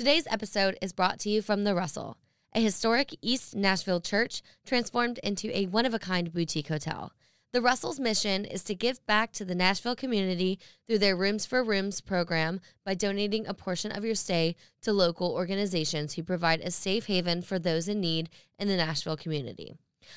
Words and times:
Today's 0.00 0.26
episode 0.30 0.78
is 0.80 0.94
brought 0.94 1.18
to 1.20 1.28
you 1.28 1.42
from 1.42 1.64
The 1.64 1.74
Russell, 1.74 2.16
a 2.54 2.60
historic 2.62 3.14
East 3.20 3.54
Nashville 3.54 4.00
church 4.00 4.40
transformed 4.64 5.18
into 5.18 5.54
a 5.54 5.66
one 5.66 5.84
of 5.84 5.92
a 5.92 5.98
kind 5.98 6.32
boutique 6.32 6.68
hotel. 6.68 7.12
The 7.52 7.60
Russell's 7.60 8.00
mission 8.00 8.46
is 8.46 8.64
to 8.64 8.74
give 8.74 9.04
back 9.04 9.30
to 9.32 9.44
the 9.44 9.54
Nashville 9.54 9.94
community 9.94 10.58
through 10.86 11.00
their 11.00 11.14
Rooms 11.14 11.44
for 11.44 11.62
Rooms 11.62 12.00
program 12.00 12.62
by 12.82 12.94
donating 12.94 13.46
a 13.46 13.52
portion 13.52 13.92
of 13.92 14.02
your 14.02 14.14
stay 14.14 14.56
to 14.80 14.94
local 14.94 15.34
organizations 15.34 16.14
who 16.14 16.22
provide 16.22 16.62
a 16.62 16.70
safe 16.70 17.04
haven 17.04 17.42
for 17.42 17.58
those 17.58 17.86
in 17.86 18.00
need 18.00 18.30
in 18.58 18.68
the 18.68 18.78
Nashville 18.78 19.18
community. 19.18 19.74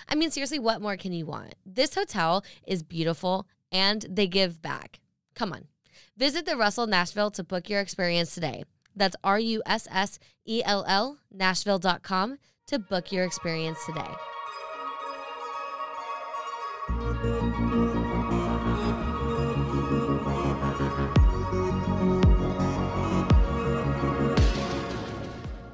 I 0.08 0.16
mean, 0.16 0.32
seriously, 0.32 0.60
what 0.60 0.82
more 0.82 0.96
can 0.96 1.12
you 1.12 1.26
want? 1.26 1.56
This 1.66 1.94
hotel 1.94 2.46
is 2.66 2.84
beautiful 2.84 3.48
and 3.70 4.06
they 4.10 4.28
give 4.28 4.62
back. 4.62 5.02
Come 5.36 5.52
on. 5.52 5.66
Visit 6.16 6.46
the 6.46 6.56
Russell 6.56 6.88
Nashville 6.88 7.32
to 7.32 7.44
book 7.44 7.70
your 7.70 7.82
experience 7.82 8.34
today. 8.34 8.64
That's 8.96 9.16
R 9.24 9.40
U 9.40 9.62
S 9.66 9.88
S 9.92 10.20
E 10.46 10.62
L 10.66 10.86
L, 10.88 11.18
Nashville.com 11.32 12.38
to 12.68 12.80
book 12.80 13.12
your 13.12 13.26
experience 13.26 13.80
today. 13.86 14.02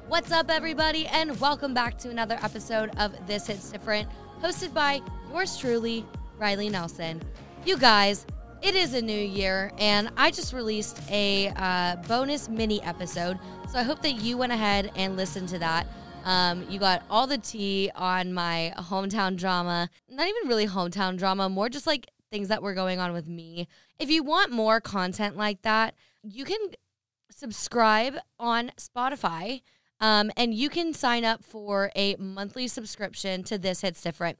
What's 0.08 0.32
up, 0.32 0.50
everybody, 0.50 1.06
and 1.06 1.40
welcome 1.40 1.72
back 1.72 1.96
to 1.98 2.10
another 2.10 2.38
episode 2.42 2.90
of 2.98 3.14
This 3.26 3.46
Hits 3.46 3.70
Different, 3.70 4.08
hosted 4.42 4.74
by 4.74 5.00
yours 5.30 5.56
truly, 5.56 6.04
Riley 6.38 6.68
Nelson. 6.68 7.22
You 7.64 7.78
guys, 7.78 8.26
it 8.62 8.74
is 8.74 8.94
a 8.94 9.00
new 9.00 9.12
year, 9.18 9.72
and 9.78 10.10
I 10.16 10.30
just 10.30 10.52
released 10.52 11.00
a 11.10 11.48
uh, 11.56 11.96
bonus 12.06 12.48
mini 12.48 12.82
episode. 12.82 13.38
So 13.70 13.78
I 13.78 13.82
hope 13.82 14.02
that 14.02 14.12
you 14.12 14.36
went 14.36 14.52
ahead 14.52 14.90
and 14.96 15.16
listened 15.16 15.48
to 15.50 15.58
that. 15.60 15.86
Um, 16.24 16.66
you 16.68 16.78
got 16.78 17.02
all 17.08 17.26
the 17.26 17.38
tea 17.38 17.90
on 17.94 18.34
my 18.34 18.74
hometown 18.76 19.36
drama. 19.36 19.88
Not 20.08 20.28
even 20.28 20.48
really 20.48 20.66
hometown 20.66 21.16
drama, 21.16 21.48
more 21.48 21.68
just 21.68 21.86
like 21.86 22.10
things 22.30 22.48
that 22.48 22.62
were 22.62 22.74
going 22.74 22.98
on 22.98 23.12
with 23.12 23.26
me. 23.26 23.66
If 23.98 24.10
you 24.10 24.22
want 24.22 24.52
more 24.52 24.80
content 24.80 25.36
like 25.36 25.62
that, 25.62 25.94
you 26.22 26.44
can 26.44 26.58
subscribe 27.30 28.16
on 28.38 28.72
Spotify. 28.76 29.62
Um, 30.00 30.30
and 30.36 30.54
you 30.54 30.68
can 30.68 30.94
sign 30.94 31.24
up 31.24 31.44
for 31.44 31.90
a 31.94 32.16
monthly 32.16 32.68
subscription 32.68 33.42
to 33.44 33.58
This 33.58 33.82
Hits 33.82 34.00
Different. 34.00 34.38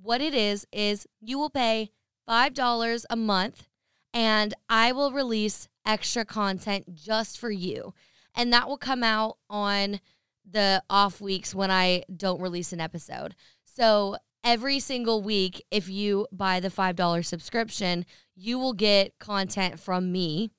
What 0.00 0.20
it 0.20 0.34
is, 0.34 0.66
is 0.72 1.06
you 1.20 1.38
will 1.38 1.50
pay 1.50 1.90
$5 2.28 3.04
a 3.08 3.16
month 3.16 3.68
and 4.12 4.54
I 4.68 4.92
will 4.92 5.12
release 5.12 5.68
extra 5.86 6.24
content 6.24 6.94
just 6.94 7.38
for 7.38 7.50
you. 7.50 7.94
And 8.34 8.52
that 8.52 8.68
will 8.68 8.78
come 8.78 9.02
out 9.02 9.38
on 9.50 10.00
the 10.48 10.82
off 10.88 11.20
weeks 11.20 11.54
when 11.54 11.70
I 11.70 12.04
don't 12.14 12.40
release 12.40 12.72
an 12.72 12.80
episode. 12.80 13.34
So 13.64 14.16
every 14.44 14.80
single 14.80 15.22
week, 15.22 15.64
if 15.70 15.88
you 15.88 16.26
buy 16.32 16.60
the 16.60 16.70
$5 16.70 17.24
subscription, 17.24 18.06
you 18.34 18.58
will 18.58 18.72
get 18.72 19.18
content 19.18 19.78
from 19.78 20.12
me 20.12 20.50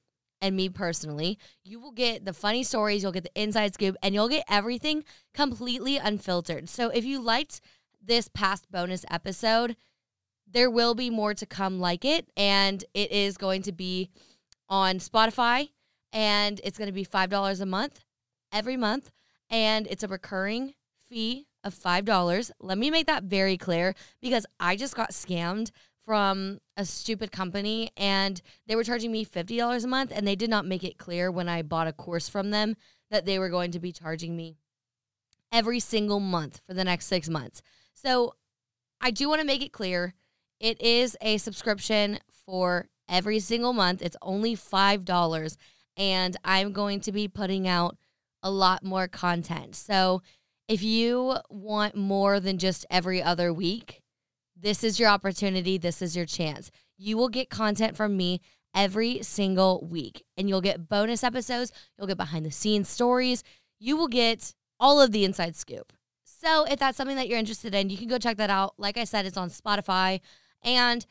and 0.41 0.55
me 0.55 0.69
personally. 0.69 1.37
You 1.63 1.79
will 1.79 1.91
get 1.91 2.25
the 2.25 2.33
funny 2.33 2.63
stories, 2.63 3.03
you'll 3.03 3.11
get 3.11 3.23
the 3.23 3.41
inside 3.41 3.73
scoop, 3.73 3.95
and 4.01 4.13
you'll 4.13 4.29
get 4.29 4.45
everything 4.47 5.03
completely 5.33 5.97
unfiltered. 5.97 6.69
So 6.69 6.89
if 6.89 7.03
you 7.03 7.19
liked 7.19 7.61
this 8.01 8.29
past 8.29 8.71
bonus 8.71 9.05
episode, 9.09 9.75
there 10.51 10.69
will 10.69 10.95
be 10.95 11.09
more 11.09 11.33
to 11.33 11.45
come 11.45 11.79
like 11.79 12.03
it, 12.05 12.27
and 12.35 12.83
it 12.93 13.11
is 13.11 13.37
going 13.37 13.61
to 13.63 13.71
be 13.71 14.09
on 14.67 14.97
Spotify, 14.97 15.69
and 16.11 16.59
it's 16.63 16.77
going 16.77 16.87
to 16.87 16.93
be 16.93 17.05
$5 17.05 17.61
a 17.61 17.65
month 17.65 18.03
every 18.51 18.77
month, 18.77 19.11
and 19.49 19.87
it's 19.87 20.03
a 20.03 20.07
recurring 20.07 20.73
fee 21.09 21.47
of 21.63 21.75
$5. 21.75 22.51
Let 22.59 22.77
me 22.77 22.89
make 22.89 23.07
that 23.07 23.23
very 23.23 23.57
clear 23.57 23.93
because 24.21 24.45
I 24.59 24.75
just 24.75 24.95
got 24.95 25.11
scammed 25.11 25.71
from 26.05 26.59
a 26.77 26.85
stupid 26.85 27.31
company 27.31 27.91
and 27.95 28.41
they 28.65 28.75
were 28.75 28.83
charging 28.83 29.11
me 29.11 29.25
$50 29.25 29.83
a 29.83 29.87
month 29.87 30.11
and 30.15 30.27
they 30.27 30.35
did 30.35 30.49
not 30.49 30.65
make 30.65 30.83
it 30.83 30.97
clear 30.97 31.29
when 31.29 31.47
I 31.47 31.61
bought 31.61 31.87
a 31.87 31.93
course 31.93 32.27
from 32.27 32.49
them 32.49 32.75
that 33.11 33.25
they 33.25 33.37
were 33.37 33.49
going 33.49 33.71
to 33.71 33.79
be 33.79 33.91
charging 33.91 34.35
me 34.35 34.57
every 35.51 35.79
single 35.79 36.19
month 36.19 36.61
for 36.65 36.73
the 36.73 36.83
next 36.83 37.07
6 37.07 37.29
months. 37.29 37.61
So 37.93 38.33
I 39.01 39.11
do 39.11 39.29
want 39.29 39.41
to 39.41 39.47
make 39.47 39.61
it 39.61 39.71
clear 39.71 40.15
it 40.59 40.81
is 40.81 41.17
a 41.21 41.37
subscription 41.37 42.19
for 42.45 42.87
every 43.07 43.39
single 43.39 43.73
month. 43.73 44.01
It's 44.01 44.17
only 44.21 44.55
$5 44.55 45.57
and 45.97 46.37
I'm 46.45 46.71
going 46.71 47.01
to 47.01 47.11
be 47.11 47.27
putting 47.27 47.67
out 47.67 47.97
a 48.41 48.49
lot 48.49 48.83
more 48.83 49.07
content. 49.07 49.75
So 49.75 50.21
if 50.67 50.81
you 50.81 51.35
want 51.49 51.95
more 51.95 52.39
than 52.39 52.57
just 52.57 52.85
every 52.89 53.21
other 53.21 53.51
week, 53.51 54.01
this 54.55 54.83
is 54.83 54.99
your 54.99 55.09
opportunity. 55.09 55.77
This 55.77 56.01
is 56.01 56.15
your 56.15 56.25
chance. 56.25 56.71
You 56.97 57.17
will 57.17 57.29
get 57.29 57.49
content 57.49 57.97
from 57.97 58.15
me 58.15 58.41
every 58.75 59.23
single 59.23 59.87
week, 59.89 60.23
and 60.37 60.47
you'll 60.47 60.61
get 60.61 60.89
bonus 60.89 61.23
episodes. 61.23 61.71
You'll 61.97 62.07
get 62.07 62.17
behind 62.17 62.45
the 62.45 62.51
scenes 62.51 62.89
stories. 62.89 63.43
You 63.79 63.97
will 63.97 64.07
get 64.07 64.53
all 64.79 65.01
of 65.01 65.11
the 65.11 65.25
inside 65.25 65.55
scoop. 65.55 65.93
So, 66.23 66.65
if 66.65 66.79
that's 66.79 66.97
something 66.97 67.15
that 67.15 67.27
you're 67.27 67.39
interested 67.39 67.73
in, 67.73 67.89
you 67.89 67.97
can 67.97 68.07
go 68.07 68.17
check 68.17 68.37
that 68.37 68.49
out. 68.49 68.73
Like 68.77 68.97
I 68.97 69.03
said, 69.05 69.25
it's 69.25 69.37
on 69.37 69.49
Spotify. 69.49 70.21
And 70.63 71.05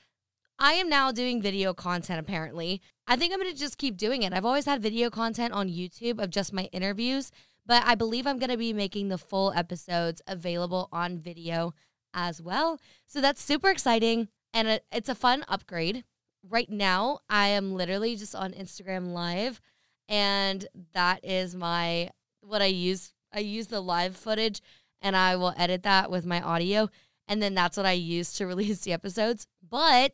I 0.59 0.73
am 0.73 0.89
now 0.89 1.13
doing 1.13 1.41
video 1.41 1.73
content 1.73 2.19
apparently. 2.19 2.83
I 3.07 3.17
think 3.17 3.33
I'm 3.33 3.41
going 3.41 3.53
to 3.53 3.59
just 3.59 3.79
keep 3.79 3.97
doing 3.97 4.23
it. 4.23 4.33
I've 4.33 4.45
always 4.45 4.67
had 4.67 4.83
video 4.83 5.09
content 5.09 5.53
on 5.53 5.69
YouTube 5.69 6.23
of 6.23 6.31
just 6.31 6.53
my 6.53 6.65
interviews, 6.73 7.31
but 7.65 7.85
I 7.87 7.95
believe 7.95 8.27
I'm 8.27 8.39
going 8.39 8.51
to 8.51 8.57
be 8.57 8.73
making 8.73 9.09
the 9.09 9.19
full 9.19 9.53
episodes 9.53 10.21
available 10.27 10.89
on 10.91 11.19
video 11.19 11.75
as 12.13 12.43
well. 12.43 12.81
So 13.07 13.21
that's 13.21 13.43
super 13.43 13.71
exciting 13.71 14.29
and 14.53 14.81
it's 14.91 15.09
a 15.09 15.15
fun 15.15 15.45
upgrade. 15.49 16.05
Right 16.49 16.71
now, 16.71 17.21
I 17.29 17.49
am 17.49 17.75
literally 17.75 18.17
just 18.17 18.35
on 18.35 18.53
Instagram 18.53 19.13
live 19.13 19.61
and 20.09 20.67
that 20.95 21.25
is 21.25 21.55
my 21.55 22.11
what 22.41 22.63
I 22.63 22.67
use. 22.67 23.13
I 23.33 23.41
use 23.41 23.67
the 23.69 23.81
live 23.81 24.17
footage 24.17 24.61
and 25.03 25.17
I 25.17 25.37
will 25.37 25.55
edit 25.57 25.83
that 25.85 26.11
with 26.11 26.27
my 26.27 26.41
audio 26.41 26.89
and 27.29 27.43
then 27.43 27.55
that's 27.55 27.77
what 27.77 27.87
I 27.87 27.93
use 27.93 28.33
to 28.35 28.47
release 28.49 28.81
the 28.81 28.93
episodes. 28.93 29.47
But 29.69 30.13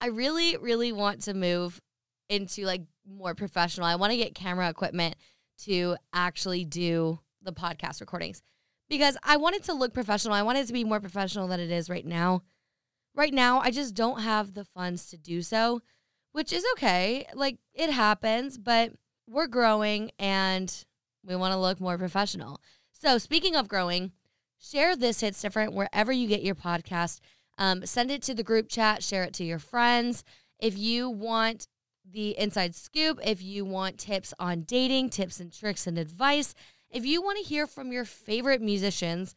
I 0.00 0.08
really 0.08 0.56
really 0.56 0.92
want 0.92 1.22
to 1.22 1.34
move 1.34 1.80
into 2.28 2.64
like 2.64 2.82
more 3.06 3.34
professional. 3.34 3.86
I 3.86 3.96
want 3.96 4.12
to 4.12 4.16
get 4.16 4.34
camera 4.34 4.68
equipment 4.68 5.16
to 5.64 5.96
actually 6.12 6.64
do 6.64 7.20
the 7.42 7.52
podcast 7.52 8.00
recordings 8.00 8.42
because 8.88 9.16
I 9.22 9.36
want 9.36 9.56
it 9.56 9.64
to 9.64 9.74
look 9.74 9.92
professional. 9.92 10.34
I 10.34 10.42
want 10.42 10.58
it 10.58 10.66
to 10.66 10.72
be 10.72 10.84
more 10.84 11.00
professional 11.00 11.48
than 11.48 11.60
it 11.60 11.70
is 11.70 11.90
right 11.90 12.04
now. 12.04 12.42
Right 13.14 13.32
now, 13.32 13.60
I 13.60 13.70
just 13.70 13.94
don't 13.94 14.22
have 14.22 14.54
the 14.54 14.64
funds 14.64 15.06
to 15.10 15.16
do 15.16 15.42
so, 15.42 15.82
which 16.32 16.52
is 16.52 16.64
okay. 16.72 17.26
Like 17.34 17.58
it 17.72 17.90
happens, 17.90 18.58
but 18.58 18.92
we're 19.28 19.46
growing 19.46 20.10
and 20.18 20.84
we 21.24 21.36
want 21.36 21.52
to 21.52 21.58
look 21.58 21.80
more 21.80 21.96
professional. 21.96 22.60
So, 22.92 23.18
speaking 23.18 23.54
of 23.54 23.68
growing, 23.68 24.12
share 24.70 24.96
this 24.96 25.20
hits 25.20 25.40
different 25.40 25.72
wherever 25.72 26.12
you 26.12 26.28
get 26.28 26.42
your 26.42 26.54
podcast. 26.54 27.20
Um, 27.58 27.84
send 27.86 28.10
it 28.10 28.22
to 28.22 28.34
the 28.34 28.42
group 28.42 28.68
chat, 28.68 29.02
share 29.02 29.24
it 29.24 29.34
to 29.34 29.44
your 29.44 29.58
friends. 29.58 30.24
If 30.58 30.78
you 30.78 31.10
want 31.10 31.68
the 32.10 32.38
inside 32.38 32.74
scoop, 32.74 33.18
if 33.24 33.42
you 33.42 33.64
want 33.64 33.98
tips 33.98 34.34
on 34.38 34.62
dating, 34.62 35.10
tips 35.10 35.40
and 35.40 35.52
tricks 35.52 35.86
and 35.86 35.98
advice, 35.98 36.54
if 36.90 37.04
you 37.04 37.22
want 37.22 37.38
to 37.38 37.44
hear 37.44 37.66
from 37.66 37.92
your 37.92 38.04
favorite 38.04 38.60
musicians, 38.60 39.34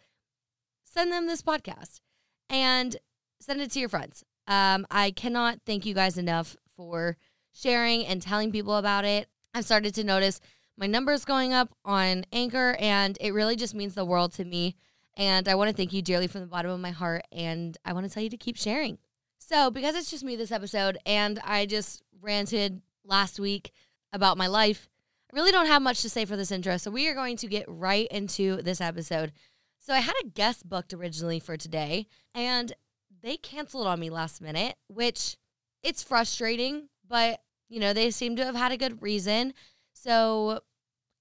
send 0.84 1.12
them 1.12 1.28
this 1.28 1.42
podcast 1.42 2.02
and 2.50 2.98
send 3.40 3.62
it 3.62 3.72
to 3.72 3.80
your 3.80 3.90
friends. 3.90 4.24
Um, 4.48 4.88
I 4.90 5.12
cannot 5.12 5.60
thank 5.66 5.86
you 5.86 5.94
guys 5.94 6.18
enough 6.18 6.56
for 6.76 7.18
sharing 7.54 8.06
and 8.06 8.22
telling 8.22 8.52
people 8.52 8.78
about 8.78 9.06
it. 9.06 9.28
I've 9.54 9.66
started 9.66 9.94
to 9.96 10.04
notice 10.04 10.40
my 10.78 10.86
numbers 10.86 11.26
going 11.26 11.54
up 11.54 11.76
on 11.84 12.26
Anchor, 12.32 12.78
and 12.80 13.18
it 13.20 13.34
really 13.34 13.56
just 13.56 13.74
means 13.74 13.96
the 13.96 14.06
world 14.06 14.34
to 14.34 14.46
me. 14.46 14.76
And 15.18 15.50
I 15.50 15.56
want 15.56 15.70
to 15.70 15.76
thank 15.76 15.92
you 15.92 16.02
dearly 16.02 16.28
from 16.28 16.42
the 16.42 16.48
bottom 16.48 16.72
of 16.72 16.80
my 16.80 16.92
heart. 16.92 17.24
And 17.32 17.76
I 17.84 17.92
want 17.92 18.06
to 18.06 18.14
tell 18.14 18.24
you 18.24 18.30
to 18.30 18.38
keep 18.38 18.56
sharing. 18.56 19.00
So, 19.40 19.70
because 19.70 19.96
it's 19.96 20.10
just 20.10 20.24
me 20.24 20.36
this 20.36 20.52
episode, 20.52 20.98
and 21.06 21.40
I 21.44 21.66
just 21.66 22.04
ranted 22.22 22.82
last 23.04 23.40
week 23.40 23.72
about 24.14 24.38
my 24.38 24.48
life, 24.48 24.88
I 25.32 25.36
really 25.36 25.52
don't 25.52 25.68
have 25.68 25.82
much 25.82 26.02
to 26.02 26.10
say 26.10 26.26
for 26.26 26.38
this 26.38 26.52
intro, 26.52 26.78
so 26.78 26.92
we 26.92 27.08
are 27.08 27.14
going 27.14 27.38
to 27.38 27.48
get 27.48 27.66
right 27.68 28.08
into 28.10 28.62
this 28.62 28.80
episode. 28.80 29.34
So 29.80 29.94
I 29.94 30.00
had 30.00 30.16
a 30.22 30.28
guest 30.28 30.68
booked 30.68 30.94
originally 30.94 31.40
for 31.40 31.58
today, 31.58 32.08
and 32.34 32.74
they 33.22 33.38
canceled 33.38 33.88
on 33.88 34.00
me 34.00 34.10
last 34.10 34.42
minute, 34.42 34.76
which 34.88 35.38
it's 35.84 36.04
frustrating, 36.04 36.90
but 37.08 37.42
you 37.70 37.80
know, 37.80 37.94
they 37.94 38.12
seem 38.12 38.36
to 38.38 38.46
have 38.46 38.56
had 38.56 38.72
a 38.72 38.78
good 38.78 39.02
reason. 39.02 39.54
So 39.94 40.62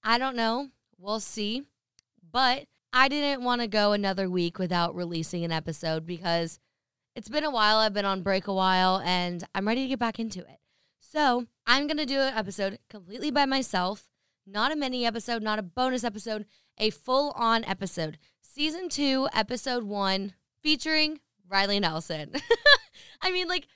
I 0.04 0.18
don't 0.18 0.36
know. 0.36 0.68
We'll 0.98 1.20
see. 1.20 1.64
But 2.30 2.66
I 2.96 3.08
didn't 3.08 3.44
want 3.44 3.60
to 3.60 3.66
go 3.66 3.92
another 3.92 4.26
week 4.30 4.58
without 4.58 4.94
releasing 4.94 5.44
an 5.44 5.52
episode 5.52 6.06
because 6.06 6.58
it's 7.14 7.28
been 7.28 7.44
a 7.44 7.50
while. 7.50 7.76
I've 7.76 7.92
been 7.92 8.06
on 8.06 8.22
break 8.22 8.46
a 8.46 8.54
while 8.54 9.02
and 9.04 9.44
I'm 9.54 9.68
ready 9.68 9.82
to 9.82 9.88
get 9.88 9.98
back 9.98 10.18
into 10.18 10.40
it. 10.40 10.60
So 10.98 11.44
I'm 11.66 11.86
going 11.86 11.98
to 11.98 12.06
do 12.06 12.20
an 12.20 12.32
episode 12.34 12.78
completely 12.88 13.30
by 13.30 13.44
myself. 13.44 14.08
not 14.46 14.72
a 14.72 14.76
mini 14.76 15.04
episode, 15.04 15.42
not 15.42 15.58
a 15.58 15.62
bonus 15.62 16.04
episode, 16.04 16.46
a 16.78 16.88
full 16.88 17.32
on 17.36 17.66
episode. 17.66 18.16
Season 18.40 18.88
two, 18.88 19.28
episode 19.34 19.84
one, 19.84 20.32
featuring 20.62 21.20
Riley 21.46 21.78
Nelson. 21.78 22.32
I 23.20 23.30
mean, 23.30 23.46
like, 23.46 23.66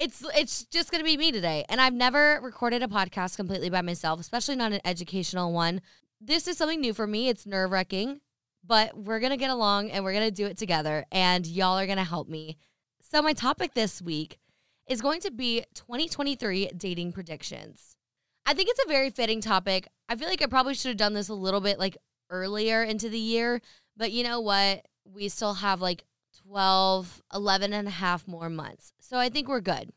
it's 0.00 0.24
it's 0.34 0.64
just 0.64 0.90
gonna 0.90 1.04
be 1.04 1.16
me 1.16 1.30
today. 1.30 1.64
And 1.68 1.80
I've 1.80 1.94
never 1.94 2.40
recorded 2.42 2.82
a 2.82 2.88
podcast 2.88 3.36
completely 3.36 3.70
by 3.70 3.82
myself, 3.82 4.18
especially 4.18 4.56
not 4.56 4.72
an 4.72 4.80
educational 4.84 5.52
one. 5.52 5.80
This 6.20 6.48
is 6.48 6.56
something 6.56 6.80
new 6.80 6.92
for 6.92 7.06
me. 7.06 7.28
It's 7.28 7.46
nerve 7.46 7.70
wracking, 7.70 8.20
but 8.68 8.96
we're 8.96 9.18
gonna 9.18 9.36
get 9.36 9.50
along 9.50 9.90
and 9.90 10.04
we're 10.04 10.12
gonna 10.12 10.30
do 10.30 10.46
it 10.46 10.58
together, 10.58 11.04
and 11.10 11.46
y'all 11.46 11.78
are 11.78 11.86
gonna 11.86 12.04
help 12.04 12.28
me. 12.28 12.58
So 13.00 13.22
my 13.22 13.32
topic 13.32 13.74
this 13.74 14.00
week 14.00 14.38
is 14.86 15.00
going 15.00 15.20
to 15.22 15.30
be 15.30 15.64
2023 15.74 16.70
dating 16.76 17.12
predictions. 17.12 17.96
I 18.46 18.54
think 18.54 18.68
it's 18.70 18.84
a 18.84 18.88
very 18.88 19.10
fitting 19.10 19.40
topic. 19.40 19.88
I 20.08 20.16
feel 20.16 20.28
like 20.28 20.42
I 20.42 20.46
probably 20.46 20.74
should 20.74 20.88
have 20.88 20.96
done 20.96 21.14
this 21.14 21.28
a 21.28 21.34
little 21.34 21.60
bit 21.60 21.78
like 21.78 21.96
earlier 22.30 22.82
into 22.82 23.08
the 23.08 23.18
year, 23.18 23.60
but 23.96 24.12
you 24.12 24.24
know 24.24 24.40
what? 24.40 24.86
We 25.04 25.28
still 25.28 25.54
have 25.54 25.80
like 25.80 26.04
12, 26.46 27.22
11 27.34 27.72
and 27.72 27.88
a 27.88 27.92
half 27.92 28.28
more 28.28 28.48
months. 28.48 28.92
So 29.00 29.18
I 29.18 29.28
think 29.28 29.48
we're 29.48 29.60
good. 29.60 29.90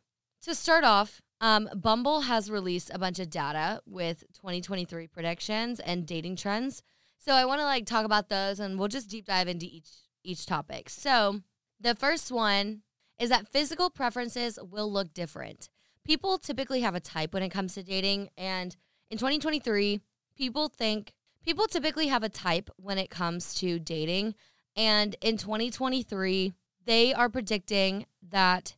To 0.43 0.55
start 0.55 0.83
off, 0.83 1.21
um, 1.39 1.69
Bumble 1.75 2.21
has 2.21 2.51
released 2.51 2.91
a 2.93 2.99
bunch 2.99 3.19
of 3.19 3.29
data 3.29 3.81
with 3.85 4.23
2023 4.33 5.07
predictions 5.07 5.79
and 5.79 6.05
dating 6.05 6.35
trends. 6.35 6.83
So 7.23 7.33
I 7.33 7.45
want 7.45 7.59
to 7.59 7.65
like 7.65 7.85
talk 7.85 8.03
about 8.03 8.29
those 8.29 8.59
and 8.59 8.79
we'll 8.79 8.87
just 8.87 9.07
deep 9.07 9.27
dive 9.27 9.47
into 9.47 9.67
each 9.67 9.89
each 10.23 10.47
topic. 10.47 10.89
So 10.89 11.41
the 11.79 11.93
first 11.93 12.31
one 12.31 12.81
is 13.19 13.29
that 13.29 13.47
physical 13.47 13.91
preferences 13.91 14.57
will 14.59 14.91
look 14.91 15.13
different. 15.13 15.69
People 16.03 16.39
typically 16.39 16.81
have 16.81 16.95
a 16.95 16.99
type 16.99 17.35
when 17.35 17.43
it 17.43 17.49
comes 17.49 17.75
to 17.75 17.83
dating 17.83 18.29
and 18.37 18.75
in 19.11 19.19
2023, 19.19 20.01
people 20.35 20.67
think 20.67 21.13
people 21.45 21.67
typically 21.67 22.07
have 22.07 22.23
a 22.23 22.29
type 22.29 22.71
when 22.77 22.97
it 22.97 23.11
comes 23.11 23.53
to 23.55 23.77
dating 23.77 24.33
and 24.75 25.15
in 25.21 25.37
2023, 25.37 26.53
they 26.85 27.13
are 27.13 27.29
predicting 27.29 28.07
that 28.27 28.75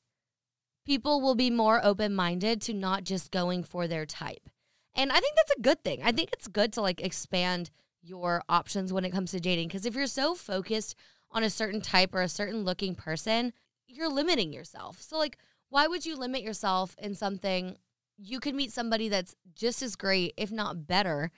people 0.85 1.21
will 1.21 1.35
be 1.35 1.49
more 1.49 1.79
open 1.81 2.13
minded 2.13 2.61
to 2.63 2.73
not 2.73 3.05
just 3.05 3.31
going 3.31 3.63
for 3.63 3.87
their 3.87 4.05
type. 4.05 4.49
And 4.93 5.13
I 5.13 5.19
think 5.21 5.35
that's 5.37 5.57
a 5.57 5.61
good 5.61 5.81
thing. 5.81 6.01
I 6.03 6.11
think 6.11 6.31
it's 6.33 6.49
good 6.49 6.73
to 6.73 6.81
like 6.81 6.99
expand 6.99 7.71
your 8.03 8.43
options 8.49 8.91
when 8.91 9.05
it 9.05 9.11
comes 9.11 9.31
to 9.31 9.39
dating 9.39 9.69
because 9.69 9.85
if 9.85 9.95
you're 9.95 10.07
so 10.07 10.35
focused 10.35 10.95
on 11.31 11.43
a 11.43 11.49
certain 11.49 11.81
type 11.81 12.13
or 12.13 12.21
a 12.21 12.29
certain 12.29 12.63
looking 12.63 12.95
person, 12.95 13.53
you're 13.87 14.09
limiting 14.09 14.53
yourself. 14.53 15.01
So, 15.01 15.17
like, 15.17 15.37
why 15.69 15.87
would 15.87 16.05
you 16.05 16.15
limit 16.15 16.43
yourself 16.43 16.95
in 16.99 17.15
something? 17.15 17.77
You 18.17 18.39
could 18.39 18.55
meet 18.55 18.71
somebody 18.71 19.09
that's 19.09 19.35
just 19.55 19.81
as 19.81 19.95
great, 19.95 20.33
if 20.37 20.51
not 20.51 20.85
better, 20.85 21.31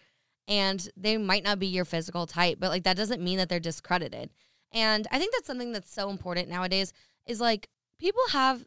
and 0.47 0.89
they 0.97 1.17
might 1.17 1.43
not 1.43 1.59
be 1.59 1.67
your 1.67 1.85
physical 1.85 2.25
type, 2.27 2.57
but 2.59 2.69
like 2.69 2.83
that 2.83 2.97
doesn't 2.97 3.21
mean 3.21 3.37
that 3.37 3.49
they're 3.49 3.59
discredited. 3.59 4.31
And 4.71 5.07
I 5.11 5.19
think 5.19 5.33
that's 5.33 5.47
something 5.47 5.71
that's 5.71 5.93
so 5.93 6.09
important 6.09 6.49
nowadays 6.49 6.91
is 7.25 7.39
like 7.39 7.69
people 7.99 8.21
have 8.31 8.65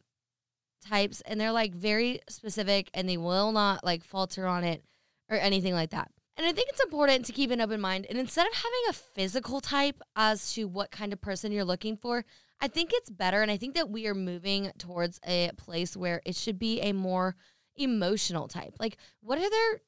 types 0.86 1.20
and 1.22 1.40
they're 1.40 1.52
like 1.52 1.74
very 1.74 2.20
specific 2.28 2.88
and 2.94 3.08
they 3.08 3.16
will 3.16 3.52
not 3.52 3.84
like 3.84 4.04
falter 4.04 4.46
on 4.46 4.64
it 4.64 4.82
or 5.28 5.36
anything 5.36 5.74
like 5.74 5.90
that. 5.90 6.10
And 6.38 6.46
I 6.46 6.52
think 6.52 6.68
it's 6.68 6.82
important 6.82 7.24
to 7.26 7.32
keep 7.32 7.50
an 7.50 7.60
open 7.60 7.80
mind. 7.80 8.06
And 8.08 8.16
instead 8.16 8.46
of 8.46 8.54
having 8.54 8.82
a 8.88 8.92
physical 8.92 9.60
type 9.60 10.00
as 10.14 10.52
to 10.52 10.68
what 10.68 10.92
kind 10.92 11.12
of 11.12 11.20
person 11.20 11.50
you're 11.50 11.64
looking 11.64 11.96
for, 11.96 12.24
I 12.60 12.68
think 12.68 12.90
it's 12.94 13.10
better. 13.10 13.42
And 13.42 13.50
I 13.50 13.56
think 13.56 13.74
that 13.74 13.90
we 13.90 14.06
are 14.06 14.14
moving 14.14 14.70
towards 14.78 15.18
a 15.26 15.50
place 15.56 15.96
where 15.96 16.22
it 16.24 16.36
should 16.36 16.58
be 16.58 16.80
a 16.80 16.92
more 16.92 17.34
emotional 17.74 18.46
type. 18.46 18.74
Like, 18.78 18.98
what 19.20 19.38
are 19.38 19.50
their 19.50 19.80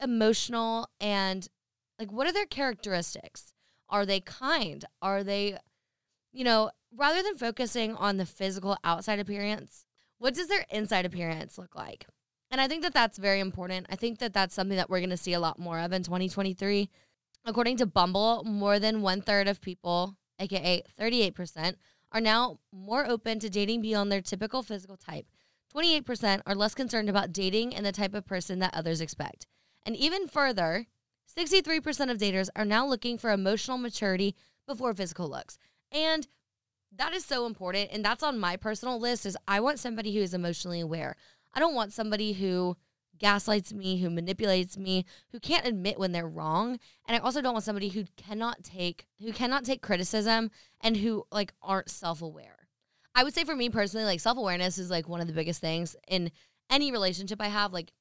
emotional 0.00 0.88
and 1.00 1.48
like 1.98 2.10
what 2.10 2.26
are 2.26 2.32
their 2.32 2.46
characteristics? 2.46 3.54
Are 3.88 4.04
they 4.04 4.18
kind? 4.18 4.84
Are 5.00 5.22
they, 5.22 5.58
you 6.32 6.42
know, 6.42 6.72
rather 6.92 7.22
than 7.22 7.36
focusing 7.36 7.94
on 7.94 8.16
the 8.16 8.26
physical 8.26 8.76
outside 8.82 9.20
appearance, 9.20 9.84
what 10.18 10.34
does 10.34 10.48
their 10.48 10.64
inside 10.70 11.06
appearance 11.06 11.58
look 11.58 11.76
like? 11.76 12.06
And 12.52 12.60
I 12.60 12.68
think 12.68 12.82
that 12.82 12.92
that's 12.92 13.16
very 13.16 13.40
important. 13.40 13.86
I 13.88 13.96
think 13.96 14.18
that 14.18 14.34
that's 14.34 14.54
something 14.54 14.76
that 14.76 14.90
we're 14.90 15.00
going 15.00 15.08
to 15.10 15.16
see 15.16 15.32
a 15.32 15.40
lot 15.40 15.58
more 15.58 15.80
of 15.80 15.92
in 15.92 16.02
2023. 16.02 16.90
According 17.46 17.78
to 17.78 17.86
Bumble, 17.86 18.44
more 18.44 18.78
than 18.78 19.00
one 19.00 19.22
third 19.22 19.48
of 19.48 19.62
people, 19.62 20.16
aka 20.38 20.82
38%, 21.00 21.76
are 22.12 22.20
now 22.20 22.58
more 22.70 23.08
open 23.08 23.40
to 23.40 23.48
dating 23.48 23.80
beyond 23.80 24.12
their 24.12 24.20
typical 24.20 24.62
physical 24.62 24.98
type. 24.98 25.26
28% 25.74 26.42
are 26.44 26.54
less 26.54 26.74
concerned 26.74 27.08
about 27.08 27.32
dating 27.32 27.74
and 27.74 27.86
the 27.86 27.90
type 27.90 28.12
of 28.12 28.26
person 28.26 28.58
that 28.58 28.74
others 28.74 29.00
expect. 29.00 29.46
And 29.86 29.96
even 29.96 30.28
further, 30.28 30.86
63% 31.34 32.10
of 32.10 32.18
daters 32.18 32.50
are 32.54 32.66
now 32.66 32.86
looking 32.86 33.16
for 33.16 33.30
emotional 33.30 33.78
maturity 33.78 34.36
before 34.66 34.92
physical 34.92 35.26
looks. 35.26 35.58
And 35.90 36.28
that 36.94 37.14
is 37.14 37.24
so 37.24 37.46
important. 37.46 37.88
And 37.92 38.04
that's 38.04 38.22
on 38.22 38.38
my 38.38 38.56
personal 38.58 39.00
list 39.00 39.24
is 39.24 39.38
I 39.48 39.60
want 39.60 39.78
somebody 39.78 40.14
who 40.14 40.20
is 40.20 40.34
emotionally 40.34 40.80
aware. 40.80 41.16
I 41.54 41.60
don't 41.60 41.74
want 41.74 41.92
somebody 41.92 42.32
who 42.32 42.76
gaslights 43.18 43.72
me, 43.72 43.98
who 44.00 44.10
manipulates 44.10 44.76
me, 44.76 45.04
who 45.30 45.38
can't 45.38 45.66
admit 45.66 45.98
when 45.98 46.12
they're 46.12 46.28
wrong. 46.28 46.78
And 47.06 47.16
I 47.16 47.20
also 47.20 47.40
don't 47.40 47.52
want 47.52 47.64
somebody 47.64 47.88
who 47.88 48.04
cannot 48.16 48.64
take 48.64 49.06
who 49.20 49.32
cannot 49.32 49.64
take 49.64 49.80
criticism 49.80 50.50
and 50.80 50.96
who 50.96 51.24
like 51.30 51.52
aren't 51.62 51.88
self-aware. 51.88 52.68
I 53.14 53.24
would 53.24 53.34
say 53.34 53.44
for 53.44 53.54
me 53.54 53.68
personally, 53.68 54.06
like 54.06 54.20
self-awareness 54.20 54.78
is 54.78 54.90
like 54.90 55.08
one 55.08 55.20
of 55.20 55.26
the 55.26 55.32
biggest 55.32 55.60
things 55.60 55.94
in 56.08 56.32
any 56.68 56.90
relationship 56.90 57.40
I 57.40 57.48
have. 57.48 57.72
Like 57.72 57.92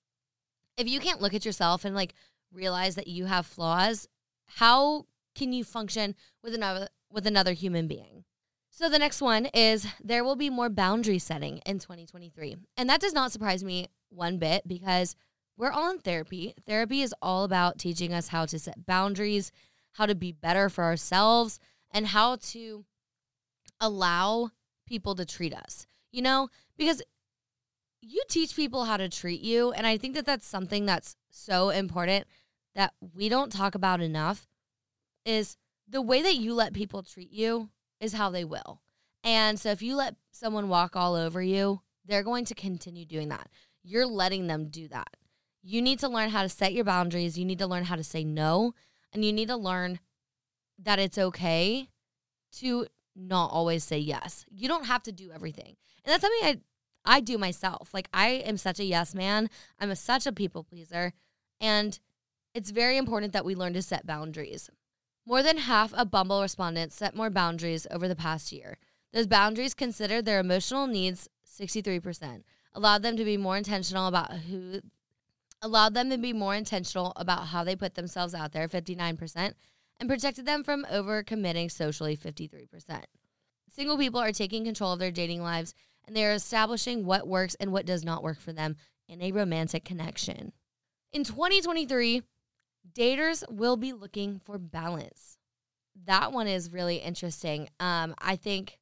if 0.77 0.87
you 0.87 0.99
can't 0.99 1.21
look 1.21 1.33
at 1.33 1.45
yourself 1.45 1.85
and 1.85 1.95
like 1.95 2.13
realize 2.51 2.95
that 2.95 3.07
you 3.07 3.25
have 3.25 3.45
flaws, 3.45 4.07
how 4.45 5.05
can 5.35 5.53
you 5.53 5.63
function 5.63 6.15
with 6.43 6.55
another 6.55 6.87
with 7.11 7.27
another 7.27 7.53
human 7.53 7.87
being? 7.87 8.23
So 8.73 8.87
the 8.87 8.99
next 8.99 9.21
one 9.21 9.47
is 9.47 9.85
there 10.01 10.23
will 10.23 10.37
be 10.37 10.49
more 10.49 10.69
boundary 10.69 11.19
setting 11.19 11.57
in 11.65 11.77
2023. 11.77 12.55
And 12.77 12.89
that 12.89 13.01
does 13.01 13.11
not 13.11 13.33
surprise 13.33 13.65
me 13.65 13.89
one 14.09 14.37
bit 14.37 14.65
because 14.65 15.17
we're 15.57 15.71
all 15.71 15.91
in 15.91 15.99
therapy. 15.99 16.55
Therapy 16.65 17.01
is 17.01 17.13
all 17.21 17.43
about 17.43 17.77
teaching 17.77 18.13
us 18.13 18.29
how 18.29 18.45
to 18.45 18.57
set 18.57 18.85
boundaries, 18.85 19.51
how 19.93 20.05
to 20.05 20.15
be 20.15 20.31
better 20.31 20.69
for 20.69 20.85
ourselves, 20.85 21.59
and 21.91 22.07
how 22.07 22.37
to 22.37 22.85
allow 23.81 24.51
people 24.87 25.15
to 25.15 25.25
treat 25.25 25.53
us. 25.53 25.85
You 26.09 26.21
know, 26.21 26.47
because 26.77 27.01
you 27.99 28.23
teach 28.29 28.55
people 28.55 28.85
how 28.85 28.95
to 28.95 29.09
treat 29.09 29.41
you. 29.41 29.73
And 29.73 29.85
I 29.85 29.97
think 29.97 30.15
that 30.15 30.25
that's 30.25 30.47
something 30.47 30.85
that's 30.85 31.17
so 31.29 31.69
important 31.71 32.25
that 32.73 32.93
we 33.13 33.27
don't 33.27 33.51
talk 33.51 33.75
about 33.75 33.99
enough 33.99 34.47
is 35.25 35.57
the 35.89 36.01
way 36.01 36.21
that 36.21 36.37
you 36.37 36.53
let 36.53 36.71
people 36.71 37.03
treat 37.03 37.31
you 37.31 37.69
is 38.01 38.13
how 38.13 38.29
they 38.29 38.43
will. 38.43 38.81
And 39.23 39.57
so 39.59 39.69
if 39.69 39.81
you 39.81 39.95
let 39.95 40.15
someone 40.31 40.67
walk 40.67 40.95
all 40.95 41.15
over 41.15 41.41
you, 41.41 41.81
they're 42.05 42.23
going 42.23 42.45
to 42.45 42.55
continue 42.55 43.05
doing 43.05 43.29
that. 43.29 43.47
You're 43.83 44.07
letting 44.07 44.47
them 44.47 44.67
do 44.69 44.87
that. 44.89 45.15
You 45.61 45.81
need 45.81 45.99
to 45.99 46.09
learn 46.09 46.29
how 46.29 46.41
to 46.41 46.49
set 46.49 46.73
your 46.73 46.83
boundaries. 46.83 47.37
You 47.37 47.45
need 47.45 47.59
to 47.59 47.67
learn 47.67 47.85
how 47.85 47.95
to 47.95 48.03
say 48.03 48.23
no. 48.23 48.73
And 49.13 49.23
you 49.23 49.31
need 49.31 49.47
to 49.49 49.55
learn 49.55 49.99
that 50.79 50.99
it's 50.99 51.17
okay 51.17 51.89
to 52.53 52.87
not 53.15 53.51
always 53.51 53.83
say 53.83 53.99
yes. 53.99 54.45
You 54.49 54.67
don't 54.67 54.87
have 54.87 55.03
to 55.03 55.11
do 55.11 55.31
everything. 55.31 55.75
And 56.03 56.11
that's 56.11 56.21
something 56.21 56.47
I 56.47 56.61
I 57.03 57.19
do 57.19 57.37
myself. 57.37 57.93
Like 57.93 58.09
I 58.13 58.29
am 58.29 58.57
such 58.57 58.79
a 58.79 58.83
yes 58.83 59.15
man. 59.15 59.49
I'm 59.79 59.91
a, 59.91 59.95
such 59.95 60.27
a 60.27 60.31
people 60.31 60.63
pleaser. 60.63 61.13
And 61.59 61.99
it's 62.53 62.71
very 62.71 62.97
important 62.97 63.33
that 63.33 63.45
we 63.45 63.55
learn 63.55 63.73
to 63.73 63.81
set 63.81 64.05
boundaries. 64.05 64.69
More 65.25 65.43
than 65.43 65.57
half 65.57 65.93
of 65.93 66.09
Bumble 66.09 66.41
respondents 66.41 66.95
set 66.95 67.15
more 67.15 67.29
boundaries 67.29 67.85
over 67.91 68.07
the 68.07 68.15
past 68.15 68.51
year. 68.51 68.77
Those 69.13 69.27
boundaries 69.27 69.73
considered 69.73 70.25
their 70.25 70.39
emotional 70.39 70.87
needs 70.87 71.29
63%, 71.47 72.43
allowed 72.73 73.03
them 73.03 73.17
to 73.17 73.25
be 73.25 73.37
more 73.37 73.57
intentional 73.57 74.07
about 74.07 74.31
who 74.31 74.81
allowed 75.61 75.93
them 75.93 76.09
to 76.09 76.17
be 76.17 76.33
more 76.33 76.55
intentional 76.55 77.13
about 77.15 77.47
how 77.47 77.63
they 77.63 77.75
put 77.75 77.93
themselves 77.93 78.33
out 78.33 78.51
there 78.51 78.67
59% 78.67 79.53
and 79.99 80.09
protected 80.09 80.45
them 80.45 80.63
from 80.63 80.85
overcommitting 80.91 81.71
socially 81.71 82.17
53%. 82.17 83.03
Single 83.69 83.97
people 83.97 84.19
are 84.19 84.31
taking 84.31 84.65
control 84.65 84.91
of 84.91 84.99
their 84.99 85.11
dating 85.11 85.43
lives 85.43 85.75
and 86.05 86.15
they 86.15 86.25
are 86.25 86.33
establishing 86.33 87.05
what 87.05 87.27
works 87.27 87.55
and 87.59 87.71
what 87.71 87.85
does 87.85 88.03
not 88.03 88.23
work 88.23 88.39
for 88.39 88.51
them 88.51 88.75
in 89.07 89.21
a 89.21 89.31
romantic 89.31 89.85
connection. 89.85 90.51
In 91.13 91.23
2023, 91.23 92.23
daters 92.89 93.43
will 93.49 93.77
be 93.77 93.93
looking 93.93 94.39
for 94.39 94.57
balance. 94.57 95.37
That 96.05 96.31
one 96.31 96.47
is 96.47 96.71
really 96.71 96.97
interesting. 96.97 97.69
Um, 97.79 98.15
I 98.19 98.35
think 98.35 98.79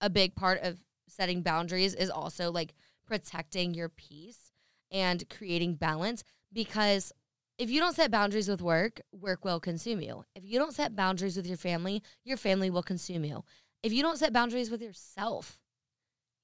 a 0.00 0.10
big 0.10 0.34
part 0.34 0.62
of 0.62 0.80
setting 1.08 1.42
boundaries 1.42 1.94
is 1.94 2.10
also 2.10 2.50
like 2.50 2.74
protecting 3.06 3.74
your 3.74 3.88
peace 3.88 4.50
and 4.90 5.28
creating 5.28 5.74
balance 5.74 6.24
because 6.52 7.12
if 7.58 7.70
you 7.70 7.80
don't 7.80 7.96
set 7.96 8.10
boundaries 8.10 8.48
with 8.48 8.60
work, 8.60 9.00
work 9.12 9.44
will 9.44 9.60
consume 9.60 10.00
you. 10.00 10.24
If 10.34 10.44
you 10.44 10.58
don't 10.58 10.74
set 10.74 10.94
boundaries 10.94 11.36
with 11.36 11.46
your 11.46 11.56
family, 11.56 12.02
your 12.24 12.36
family 12.36 12.68
will 12.68 12.82
consume 12.82 13.24
you. 13.24 13.44
If 13.82 13.92
you 13.92 14.02
don't 14.02 14.18
set 14.18 14.32
boundaries 14.32 14.70
with 14.70 14.82
yourself, 14.82 15.58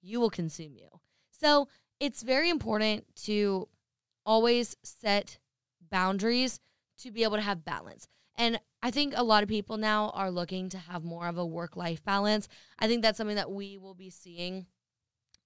you 0.01 0.21
will 0.21 0.31
consume 0.31 0.77
you. 0.77 0.89
So 1.31 1.69
it's 2.01 2.23
very 2.23 2.49
important 2.49 3.05
to 3.25 3.69
always 4.25 4.77
set 4.83 5.39
boundaries 5.93 6.59
to 6.99 7.13
be 7.13 7.23
able 7.23 7.37
to 7.37 7.43
have 7.43 7.65
balance. 7.65 8.09
And 8.37 8.59
I 8.83 8.91
think 8.91 9.15
a 9.15 9.23
lot 9.23 9.43
of 9.43 9.49
people 9.49 9.77
now 9.77 10.11
are 10.15 10.31
looking 10.31 10.69
to 10.71 10.79
have 10.79 11.05
more 11.05 11.29
of 11.29 11.39
a 11.39 11.47
work 11.47 11.77
life 11.77 12.03
balance. 12.03 12.49
I 12.79 12.89
think 12.89 13.03
that's 13.03 13.19
something 13.19 13.37
that 13.37 13.53
we 13.53 13.79
will 13.79 13.95
be 13.95 14.11
seeing 14.11 14.67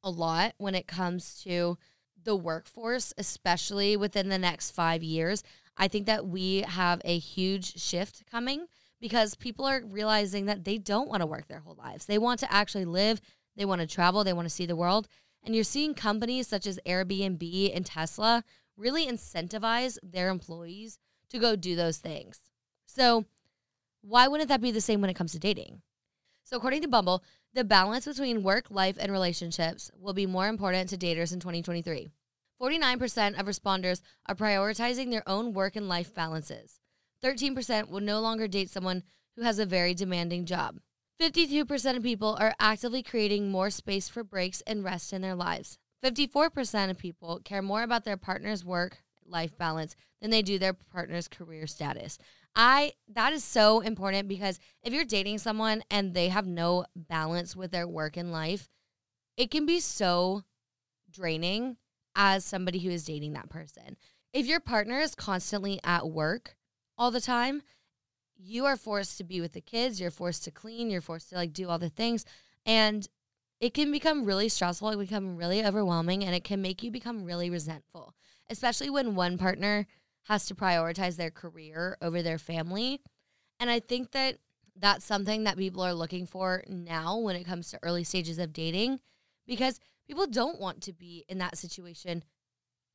a 0.03 0.11
lot 0.11 0.55
when 0.57 0.75
it 0.75 0.87
comes 0.87 1.43
to 1.43 1.76
the 2.23 2.37
workforce, 2.37 3.12
especially 3.19 3.97
within 3.97 4.29
the 4.29 4.38
next 4.38 4.71
five 4.71 5.03
years. 5.03 5.43
I 5.76 5.88
think 5.88 6.07
that 6.07 6.26
we 6.26 6.62
have 6.62 7.03
a 7.05 7.19
huge 7.19 7.81
shift 7.81 8.25
coming 8.31 8.67
because 9.00 9.35
people 9.35 9.67
are 9.67 9.83
realizing 9.85 10.47
that 10.47 10.65
they 10.65 10.79
don't 10.79 11.09
want 11.09 11.21
to 11.21 11.26
work 11.26 11.49
their 11.49 11.61
whole 11.61 11.76
lives. 11.76 12.07
They 12.07 12.19
want 12.19 12.41
to 12.41 12.53
actually 12.53 12.87
live, 12.87 13.21
they 13.57 13.65
want 13.65 13.81
to 13.81 13.87
travel, 13.87 14.25
they 14.25 14.33
want 14.33 14.47
to 14.49 14.55
see 14.55 14.67
the 14.67 14.76
world. 14.76 15.09
And 15.45 15.55
you're 15.55 15.65
seeing 15.65 15.95
companies 15.95 16.49
such 16.49 16.67
as 16.67 16.81
Airbnb 16.87 17.76
and 17.76 17.85
Tesla 17.85 18.43
really 18.76 19.06
incentivize 19.06 19.99
their 20.02 20.28
employees 20.28 20.99
to 21.30 21.38
go 21.38 21.56
do 21.56 21.76
those 21.76 21.99
things. 21.99 22.40
So, 22.87 23.25
why 24.02 24.28
wouldn't 24.28 24.49
that 24.49 24.61
be 24.61 24.71
the 24.71 24.80
same 24.80 25.00
when 25.00 25.11
it 25.11 25.16
comes 25.16 25.33
to 25.33 25.38
dating? 25.38 25.83
So, 26.45 26.56
according 26.56 26.83
to 26.83 26.88
Bumble, 26.88 27.25
the 27.52 27.64
balance 27.64 28.04
between 28.04 28.42
work, 28.42 28.71
life, 28.71 28.97
and 29.00 29.11
relationships 29.11 29.90
will 29.99 30.12
be 30.12 30.26
more 30.26 30.47
important 30.47 30.88
to 30.90 30.97
daters 30.97 31.33
in 31.33 31.40
2023. 31.40 32.09
49% 32.61 33.38
of 33.38 33.47
responders 33.47 34.00
are 34.26 34.35
prioritizing 34.35 35.11
their 35.11 35.28
own 35.28 35.52
work 35.52 35.76
and 35.76 35.88
life 35.88 36.14
balances. 36.14 36.80
13% 37.23 37.88
will 37.88 38.00
no 38.00 38.21
longer 38.21 38.47
date 38.47 38.71
someone 38.71 39.02
who 39.35 39.42
has 39.42 39.59
a 39.59 39.66
very 39.66 39.95
demanding 39.95 40.47
job. 40.47 40.78
52% 41.21 41.97
of 41.97 42.02
people 42.02 42.37
are 42.38 42.54
actively 42.61 43.02
creating 43.02 43.50
more 43.50 43.71
space 43.71 44.09
for 44.09 44.23
breaks 44.23 44.62
and 44.66 44.85
rest 44.85 45.12
in 45.12 45.23
their 45.23 45.35
lives. 45.35 45.78
54% 46.07 46.91
of 46.91 46.99
people 46.99 47.41
care 47.45 47.63
more 47.63 47.83
about 47.83 48.05
their 48.05 48.17
partner's 48.17 48.65
work 48.65 48.99
life 49.29 49.59
balance 49.59 49.97
than 50.21 50.31
they 50.31 50.43
do 50.43 50.57
their 50.57 50.73
partner's 50.73 51.27
career 51.27 51.67
status. 51.67 52.17
I 52.55 52.93
that 53.09 53.33
is 53.33 53.43
so 53.43 53.81
important 53.81 54.29
because 54.29 54.61
if 54.85 54.93
you're 54.93 55.05
dating 55.05 55.39
someone 55.39 55.83
and 55.91 56.15
they 56.15 56.29
have 56.29 56.47
no 56.47 56.87
balance 56.95 57.57
with 57.57 57.73
their 57.73 57.89
work 57.89 58.17
and 58.17 58.31
life, 58.31 58.69
it 59.37 59.51
can 59.51 59.67
be 59.67 59.81
so 59.81 60.45
draining 61.11 61.77
as 62.15 62.45
somebody 62.45 62.79
who 62.79 62.91
is 62.91 63.05
dating 63.05 63.33
that 63.33 63.51
person. 63.51 63.97
If 64.33 64.47
your 64.47 64.61
partner 64.61 65.01
is 65.01 65.17
constantly 65.17 65.81
at 65.83 66.09
work 66.09 66.57
all 66.97 67.11
the 67.11 67.21
time, 67.21 67.63
you 68.39 68.65
are 68.65 68.77
forced 68.77 69.19
to 69.19 69.25
be 69.25 69.41
with 69.41 69.55
the 69.55 69.61
kids, 69.61 70.01
you're 70.01 70.11
forced 70.13 70.45
to 70.45 70.51
clean, 70.53 70.89
you're 70.89 71.01
forced 71.01 71.31
to 71.31 71.35
like 71.35 71.53
do 71.53 71.69
all 71.69 71.79
the 71.79 71.89
things. 71.89 72.25
And 72.65 73.07
it 73.61 73.75
can 73.75 73.91
become 73.91 74.25
really 74.25 74.49
stressful, 74.49 74.91
it 74.91 74.93
can 74.93 75.01
become 75.01 75.37
really 75.37 75.65
overwhelming, 75.65 76.25
and 76.25 76.35
it 76.35 76.45
can 76.45 76.61
make 76.61 76.83
you 76.83 76.91
become 76.91 77.25
really 77.25 77.51
resentful, 77.51 78.15
especially 78.51 78.91
when 78.91 79.15
one 79.15 79.39
partner 79.39 79.87
has 80.25 80.47
to 80.47 80.55
prioritize 80.55 81.17
their 81.17 81.31
career 81.31 81.97
over 82.03 82.23
their 82.23 82.39
family. 82.39 83.01
And 83.59 83.71
I 83.71 83.81
think 83.81 84.13
that 84.13 84.39
that's 84.79 85.05
something 85.05 85.45
that 85.45 85.57
people 85.57 85.83
are 85.83 85.95
looking 85.95 86.27
for 86.27 86.63
now 86.69 87.19
when 87.19 87.37
it 87.37 87.45
comes 87.45 87.71
to 87.71 87.79
early 87.83 88.05
stages 88.05 88.39
of 88.39 88.53
dating 88.53 89.01
because 89.47 89.81
people 90.07 90.27
don't 90.27 90.61
want 90.61 90.83
to 90.83 90.93
be 90.93 91.25
in 91.29 91.39
that 91.39 91.57
situation 91.57 92.23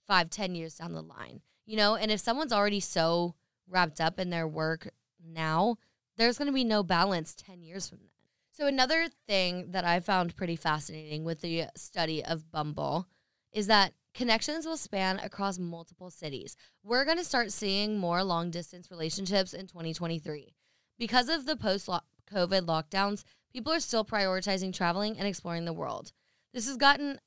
five, 0.07 0.29
ten 0.29 0.53
years 0.53 0.75
down 0.75 0.93
the 0.93 1.01
line, 1.01 1.41
you 1.65 1.77
know? 1.77 1.95
And 1.95 2.11
if 2.11 2.19
someone's 2.19 2.53
already 2.53 2.79
so 2.79 3.35
wrapped 3.67 3.99
up 3.99 4.19
in 4.19 4.29
their 4.29 4.47
work 4.47 4.89
now, 5.25 5.77
there's 6.17 6.37
going 6.37 6.47
to 6.47 6.53
be 6.53 6.63
no 6.63 6.83
balance 6.83 7.33
10 7.33 7.63
years 7.63 7.89
from 7.89 7.99
then. 7.99 8.10
So, 8.51 8.67
another 8.67 9.07
thing 9.27 9.71
that 9.71 9.85
I 9.85 9.99
found 9.99 10.35
pretty 10.35 10.55
fascinating 10.55 11.23
with 11.23 11.41
the 11.41 11.65
study 11.75 12.23
of 12.23 12.51
Bumble 12.51 13.07
is 13.51 13.67
that 13.67 13.93
connections 14.13 14.65
will 14.65 14.77
span 14.77 15.19
across 15.19 15.57
multiple 15.57 16.09
cities. 16.09 16.57
We're 16.83 17.05
going 17.05 17.17
to 17.17 17.23
start 17.23 17.51
seeing 17.51 17.97
more 17.97 18.23
long 18.23 18.51
distance 18.51 18.91
relationships 18.91 19.53
in 19.53 19.67
2023. 19.67 20.53
Because 20.99 21.29
of 21.29 21.45
the 21.45 21.55
post 21.55 21.87
COVID 21.87 22.61
lockdowns, 22.65 23.23
people 23.51 23.73
are 23.73 23.79
still 23.79 24.05
prioritizing 24.05 24.73
traveling 24.73 25.17
and 25.17 25.27
exploring 25.27 25.65
the 25.65 25.73
world. 25.73 26.11
This 26.53 26.67
has 26.67 26.77
gotten 26.77 27.19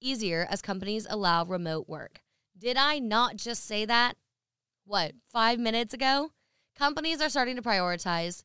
easier 0.00 0.46
as 0.50 0.62
companies 0.62 1.06
allow 1.08 1.44
remote 1.44 1.88
work. 1.88 2.20
Did 2.58 2.76
I 2.76 2.98
not 2.98 3.36
just 3.36 3.64
say 3.64 3.84
that? 3.84 4.16
What, 4.84 5.12
five 5.32 5.58
minutes 5.58 5.94
ago? 5.94 6.30
companies 6.76 7.20
are 7.20 7.30
starting 7.30 7.56
to 7.56 7.62
prioritize 7.62 8.42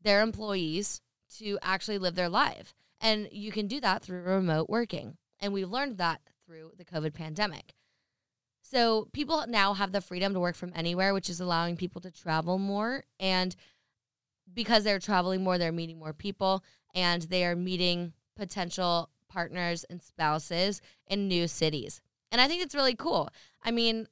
their 0.00 0.22
employees 0.22 1.00
to 1.38 1.58
actually 1.62 1.98
live 1.98 2.14
their 2.14 2.28
life. 2.28 2.74
And 3.00 3.28
you 3.32 3.50
can 3.52 3.66
do 3.66 3.80
that 3.80 4.02
through 4.02 4.22
remote 4.22 4.68
working. 4.68 5.16
And 5.40 5.52
we've 5.52 5.70
learned 5.70 5.98
that 5.98 6.20
through 6.46 6.72
the 6.76 6.84
COVID 6.84 7.14
pandemic. 7.14 7.74
So 8.62 9.08
people 9.12 9.44
now 9.48 9.74
have 9.74 9.92
the 9.92 10.00
freedom 10.00 10.34
to 10.34 10.40
work 10.40 10.54
from 10.54 10.72
anywhere, 10.74 11.14
which 11.14 11.30
is 11.30 11.40
allowing 11.40 11.76
people 11.76 12.00
to 12.02 12.10
travel 12.10 12.58
more. 12.58 13.04
And 13.18 13.56
because 14.52 14.84
they're 14.84 14.98
traveling 14.98 15.42
more, 15.42 15.58
they're 15.58 15.72
meeting 15.72 15.98
more 15.98 16.12
people 16.12 16.62
and 16.94 17.22
they 17.22 17.44
are 17.44 17.56
meeting 17.56 18.12
potential 18.36 19.10
partners 19.28 19.84
and 19.88 20.02
spouses 20.02 20.80
in 21.06 21.28
new 21.28 21.48
cities. 21.48 22.00
And 22.30 22.40
I 22.40 22.48
think 22.48 22.62
it's 22.62 22.74
really 22.74 22.94
cool. 22.94 23.30
I 23.62 23.70
mean, 23.70 24.06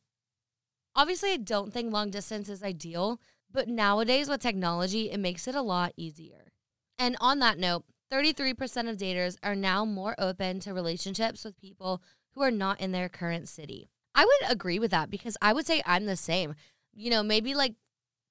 Obviously, 0.98 1.30
I 1.30 1.36
don't 1.36 1.72
think 1.72 1.92
long 1.92 2.10
distance 2.10 2.48
is 2.48 2.60
ideal, 2.60 3.20
but 3.52 3.68
nowadays 3.68 4.28
with 4.28 4.40
technology, 4.40 5.12
it 5.12 5.18
makes 5.18 5.46
it 5.46 5.54
a 5.54 5.62
lot 5.62 5.92
easier. 5.96 6.50
And 6.98 7.16
on 7.20 7.38
that 7.38 7.58
note, 7.58 7.84
33% 8.12 8.90
of 8.90 8.96
daters 8.96 9.36
are 9.42 9.54
now 9.54 9.84
more 9.84 10.14
open 10.18 10.60
to 10.60 10.74
relationships 10.74 11.44
with 11.44 11.60
people 11.60 12.02
who 12.32 12.42
are 12.42 12.50
not 12.50 12.80
in 12.80 12.92
their 12.92 13.08
current 13.08 13.48
city. 13.48 13.88
I 14.14 14.24
would 14.24 14.50
agree 14.50 14.78
with 14.78 14.90
that 14.90 15.10
because 15.10 15.36
I 15.40 15.52
would 15.52 15.66
say 15.66 15.82
I'm 15.86 16.06
the 16.06 16.16
same. 16.16 16.54
You 16.94 17.10
know, 17.10 17.22
maybe 17.22 17.54
like 17.54 17.74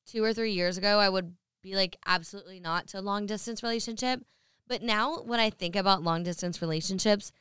two 0.06 0.24
or 0.24 0.34
three 0.34 0.52
years 0.52 0.78
ago, 0.78 1.00
I 1.00 1.10
would 1.10 1.36
be 1.62 1.76
like, 1.76 1.98
absolutely 2.06 2.60
not 2.60 2.88
to 2.88 3.00
a 3.00 3.02
long 3.02 3.26
distance 3.26 3.64
relationship. 3.64 4.22
But 4.68 4.82
now 4.82 5.22
when 5.22 5.40
I 5.40 5.50
think 5.50 5.76
about 5.76 6.04
long 6.04 6.24
distance 6.24 6.62
relationships, 6.62 7.32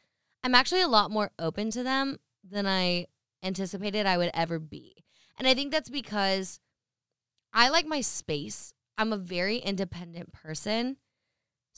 I'm 0.44 0.54
actually 0.54 0.82
a 0.82 0.88
lot 0.88 1.10
more 1.10 1.30
open 1.38 1.70
to 1.72 1.82
them 1.82 2.18
than 2.48 2.66
I 2.66 3.06
anticipated 3.42 4.06
I 4.06 4.18
would 4.18 4.30
ever 4.32 4.58
be. 4.58 5.04
And 5.38 5.48
I 5.48 5.54
think 5.54 5.72
that's 5.72 5.90
because 5.90 6.60
I 7.52 7.68
like 7.68 7.86
my 7.86 8.00
space. 8.00 8.74
I'm 8.96 9.12
a 9.12 9.18
very 9.18 9.58
independent 9.58 10.32
person. 10.32 10.96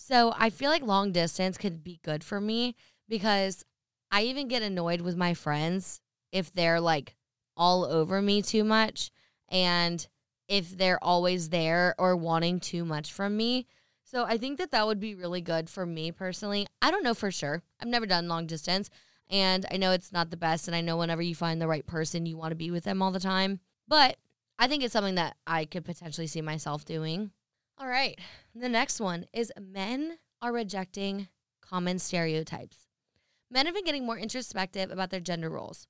So 0.00 0.32
I 0.38 0.50
feel 0.50 0.70
like 0.70 0.82
long 0.82 1.10
distance 1.10 1.58
could 1.58 1.82
be 1.82 1.98
good 2.04 2.22
for 2.22 2.40
me 2.40 2.76
because 3.08 3.64
I 4.12 4.22
even 4.22 4.46
get 4.46 4.62
annoyed 4.62 5.00
with 5.00 5.16
my 5.16 5.34
friends 5.34 6.00
if 6.30 6.52
they're 6.52 6.80
like 6.80 7.16
all 7.56 7.84
over 7.84 8.22
me 8.22 8.40
too 8.40 8.62
much 8.62 9.10
and 9.48 10.06
if 10.46 10.78
they're 10.78 11.02
always 11.02 11.48
there 11.48 11.96
or 11.98 12.14
wanting 12.14 12.60
too 12.60 12.84
much 12.84 13.12
from 13.12 13.36
me. 13.36 13.66
So 14.04 14.24
I 14.24 14.38
think 14.38 14.58
that 14.58 14.70
that 14.70 14.86
would 14.86 15.00
be 15.00 15.16
really 15.16 15.40
good 15.40 15.68
for 15.68 15.84
me 15.84 16.12
personally. 16.12 16.68
I 16.80 16.92
don't 16.92 17.04
know 17.04 17.12
for 17.12 17.32
sure. 17.32 17.64
I've 17.80 17.88
never 17.88 18.06
done 18.06 18.28
long 18.28 18.46
distance. 18.46 18.88
And 19.28 19.66
I 19.68 19.78
know 19.78 19.90
it's 19.90 20.12
not 20.12 20.30
the 20.30 20.36
best. 20.36 20.68
And 20.68 20.76
I 20.76 20.80
know 20.80 20.96
whenever 20.96 21.22
you 21.22 21.34
find 21.34 21.60
the 21.60 21.68
right 21.68 21.86
person, 21.86 22.24
you 22.24 22.36
want 22.36 22.52
to 22.52 22.56
be 22.56 22.70
with 22.70 22.84
them 22.84 23.02
all 23.02 23.10
the 23.10 23.18
time. 23.18 23.58
But 23.88 24.16
I 24.60 24.68
think 24.68 24.84
it's 24.84 24.92
something 24.92 25.16
that 25.16 25.36
I 25.44 25.64
could 25.64 25.84
potentially 25.84 26.28
see 26.28 26.40
myself 26.40 26.84
doing. 26.84 27.32
All 27.80 27.88
right. 27.88 28.18
The 28.54 28.68
next 28.68 29.00
one 29.00 29.26
is 29.32 29.52
men 29.60 30.18
are 30.42 30.52
rejecting 30.52 31.28
common 31.60 31.98
stereotypes. 31.98 32.86
Men 33.50 33.66
have 33.66 33.74
been 33.74 33.84
getting 33.84 34.04
more 34.04 34.18
introspective 34.18 34.90
about 34.90 35.10
their 35.10 35.20
gender 35.20 35.48
roles. 35.48 35.86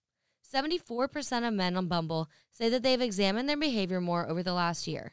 74% 0.52 1.46
of 1.46 1.54
men 1.54 1.76
on 1.76 1.88
Bumble 1.88 2.28
say 2.52 2.68
that 2.68 2.82
they've 2.82 3.00
examined 3.00 3.48
their 3.48 3.56
behavior 3.56 4.00
more 4.00 4.28
over 4.28 4.42
the 4.42 4.52
last 4.52 4.86
year. 4.86 5.12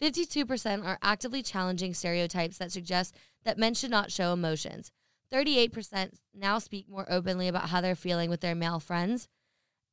52% 0.00 0.84
are 0.84 0.98
actively 1.00 1.42
challenging 1.42 1.94
stereotypes 1.94 2.58
that 2.58 2.72
suggest 2.72 3.14
that 3.44 3.58
men 3.58 3.74
should 3.74 3.90
not 3.90 4.12
show 4.12 4.32
emotions, 4.32 4.92
38% 5.32 6.18
now 6.34 6.58
speak 6.58 6.88
more 6.88 7.06
openly 7.10 7.48
about 7.48 7.70
how 7.70 7.80
they're 7.80 7.94
feeling 7.94 8.30
with 8.30 8.40
their 8.40 8.54
male 8.54 8.80
friends. 8.80 9.28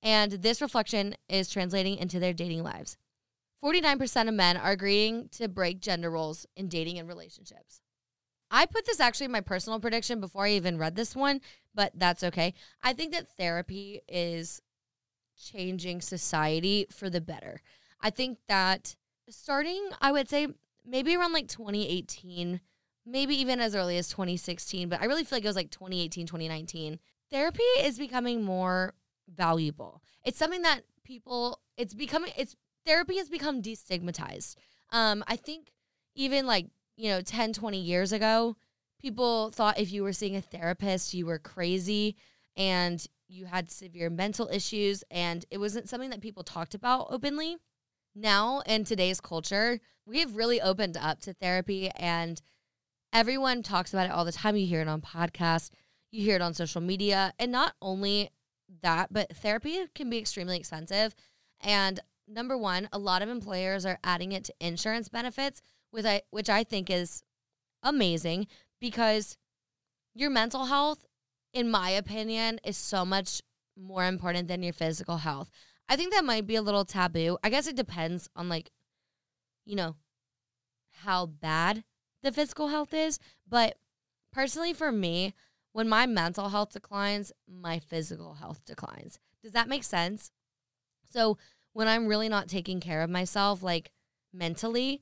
And 0.02 0.34
this 0.34 0.62
reflection 0.62 1.16
is 1.30 1.50
translating 1.50 1.98
into 1.98 2.20
their 2.20 2.34
dating 2.34 2.63
lives. 2.63 2.98
49% 3.63 4.27
of 4.27 4.34
men 4.34 4.58
are 4.58 4.72
agreeing 4.72 5.29
to 5.29 5.48
break 5.48 5.79
gender 5.79 6.12
roles 6.12 6.46
in 6.55 6.67
dating 6.67 7.00
and 7.00 7.08
relationships. 7.08 7.82
I 8.51 8.65
put 8.65 8.86
this 8.86 9.00
actually 9.00 9.25
in 9.25 9.32
my 9.32 9.41
personal 9.41 9.79
prediction 9.79 10.20
before 10.20 10.46
I 10.46 10.51
even 10.51 10.77
read 10.77 10.96
this 10.96 11.15
one, 11.15 11.41
but 11.74 11.91
that's 11.96 12.24
okay. 12.24 12.53
I 12.84 12.93
think 12.93 13.13
that 13.13 13.29
therapy 13.38 14.01
is 14.08 14.62
changing 15.41 16.01
society 16.01 16.86
for 16.91 17.10
the 17.10 17.22
better. 17.22 17.62
I 18.01 18.10
think 18.10 18.38
that 18.48 18.96
starting, 19.29 19.82
I 20.01 20.12
would 20.12 20.29
say 20.29 20.48
maybe 20.86 21.15
around 21.15 21.34
like 21.34 21.48
2018, 21.48 22.60
maybe 23.05 23.34
even 23.36 23.60
as 23.60 23.75
early 23.75 23.98
as 23.98 24.10
2016, 24.10 24.89
but 24.89 25.01
I 25.01 25.05
really 25.05 25.24
feel 25.24 25.38
like 25.38 25.46
it 25.46 25.48
was 25.48 25.55
like 25.55 25.72
2018, 25.72 26.27
2019. 26.27 27.00
Therapy 27.32 27.63
is 27.79 27.98
becoming 27.98 28.43
more 28.43 28.93
valuable. 29.34 30.01
It's 30.24 30.38
something 30.38 30.62
that 30.63 30.82
people 31.03 31.60
it's 31.77 31.93
becoming 31.93 32.32
it's 32.38 32.55
therapy 32.86 33.18
has 33.18 33.30
become 33.30 33.62
destigmatized. 33.62 34.56
Um 34.92 35.24
I 35.28 35.36
think 35.36 35.72
even 36.16 36.46
like, 36.46 36.68
you 36.96 37.10
know, 37.10 37.22
10, 37.22 37.54
20 37.54 37.80
years 37.80 38.12
ago, 38.12 38.56
people 39.00 39.50
thought 39.52 39.80
if 39.80 39.92
you 39.92 40.04
were 40.04 40.13
seeing 40.13 40.36
a 40.36 40.42
therapist, 40.42 41.13
you 41.13 41.25
were 41.25 41.40
crazy 41.40 42.16
and 42.56 43.06
you 43.28 43.46
had 43.46 43.72
severe 43.72 44.10
mental 44.10 44.48
issues 44.52 45.04
and 45.10 45.46
it 45.50 45.58
wasn't 45.58 45.90
something 45.90 46.12
that 46.12 46.22
people 46.22 46.44
talked 46.44 46.75
about 46.75 47.08
openly. 47.10 47.58
now 48.16 48.62
in 48.68 48.84
today's 48.84 49.20
culture, 49.20 49.80
we've 50.06 50.36
really 50.36 50.62
opened 50.62 50.96
up 50.98 51.20
to 51.22 51.34
therapy 51.34 51.90
and 51.96 52.42
everyone 53.12 53.63
talks 53.63 53.94
about 53.94 54.06
it 54.06 54.12
all 54.12 54.25
the 54.25 54.32
time. 54.32 54.56
You 54.56 54.68
hear 54.68 54.82
it 54.82 54.88
on 54.88 55.02
podcasts, 55.02 55.72
you 56.12 56.24
hear 56.24 56.36
it 56.36 56.42
on 56.42 56.54
social 56.54 56.82
media, 56.82 57.34
and 57.40 57.52
not 57.52 57.74
only 57.82 58.30
that, 58.82 59.12
but 59.12 59.36
therapy 59.36 59.86
can 59.96 60.10
be 60.10 60.18
extremely 60.18 60.58
expensive. 60.58 61.16
And 61.62 62.00
number 62.34 62.58
one, 62.58 62.90
a 62.92 62.98
lot 62.98 63.22
of 63.22 63.30
employers 63.30 63.86
are 63.86 64.00
adding 64.04 64.32
it 64.32 64.44
to 64.46 64.54
insurance 64.60 65.10
benefits, 65.10 65.62
with 65.92 66.06
which 66.32 66.50
I 66.50 66.63
think 66.63 66.90
is 66.90 67.24
amazing 67.82 68.48
because 68.80 69.38
your 70.16 70.30
mental 70.30 70.66
health, 70.66 71.06
in 71.54 71.70
my 71.70 71.90
opinion, 71.92 72.60
is 72.63 72.78
so 72.78 73.06
much 73.06 73.42
more 73.78 74.06
important 74.06 74.48
than 74.48 74.63
your 74.63 74.74
physical 74.74 75.18
health. 75.18 75.50
I 75.90 75.96
think 75.96 76.13
that 76.13 76.25
might 76.25 76.48
be 76.48 76.56
a 76.56 76.62
little 76.62 76.86
taboo. 76.86 77.38
I 77.44 77.50
guess 77.50 77.68
it 77.68 77.75
depends 77.75 78.30
on 78.36 78.50
like, 78.50 78.72
you 79.66 79.75
know, 79.75 79.96
how 81.04 81.25
bad 81.25 81.84
the 82.22 82.32
physical 82.32 82.70
health 82.70 82.94
is. 82.94 83.20
But 83.48 83.78
personally, 84.32 84.74
for 84.74 84.92
me, 84.92 85.34
when 85.74 85.90
my 85.90 86.06
mental 86.06 86.50
health 86.50 86.72
declines, 86.72 87.32
my 87.48 87.80
physical 87.80 88.36
health 88.36 88.62
declines. 88.66 89.20
Does 89.42 89.52
that 89.52 89.68
make 89.68 89.84
sense? 89.84 90.32
So 91.12 91.38
when 91.74 91.88
I'm 91.88 92.08
really 92.08 92.30
not 92.30 92.48
taking 92.48 92.80
care 92.80 93.01
of 93.01 93.10
myself, 93.10 93.62
like 93.62 93.92
mentally, 94.32 95.01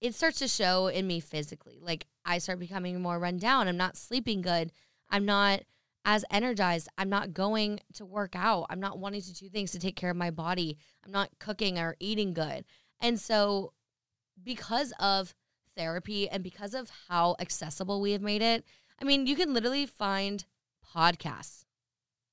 it 0.00 0.14
starts 0.14 0.38
to 0.40 0.48
show 0.48 0.88
in 0.88 1.06
me 1.06 1.20
physically. 1.20 1.78
Like 1.80 2.06
I 2.24 2.38
start 2.38 2.58
becoming 2.58 3.00
more 3.00 3.18
run 3.18 3.38
down. 3.38 3.68
I'm 3.68 3.76
not 3.76 3.96
sleeping 3.96 4.42
good. 4.42 4.72
I'm 5.10 5.24
not 5.24 5.62
as 6.04 6.24
energized. 6.30 6.88
I'm 6.96 7.08
not 7.08 7.34
going 7.34 7.80
to 7.94 8.06
work 8.06 8.34
out. 8.34 8.66
I'm 8.70 8.80
not 8.80 8.98
wanting 8.98 9.22
to 9.22 9.34
do 9.34 9.48
things 9.48 9.72
to 9.72 9.78
take 9.78 9.96
care 9.96 10.10
of 10.10 10.16
my 10.16 10.30
body. 10.30 10.78
I'm 11.04 11.12
not 11.12 11.38
cooking 11.38 11.78
or 11.78 11.96
eating 12.00 12.32
good. 12.32 12.64
And 13.00 13.20
so, 13.20 13.72
because 14.42 14.92
of 14.98 15.34
therapy 15.76 16.28
and 16.28 16.42
because 16.42 16.74
of 16.74 16.90
how 17.08 17.36
accessible 17.38 18.00
we 18.00 18.12
have 18.12 18.22
made 18.22 18.42
it, 18.42 18.64
I 19.00 19.04
mean, 19.04 19.26
you 19.26 19.36
can 19.36 19.52
literally 19.52 19.86
find 19.86 20.44
podcasts 20.94 21.64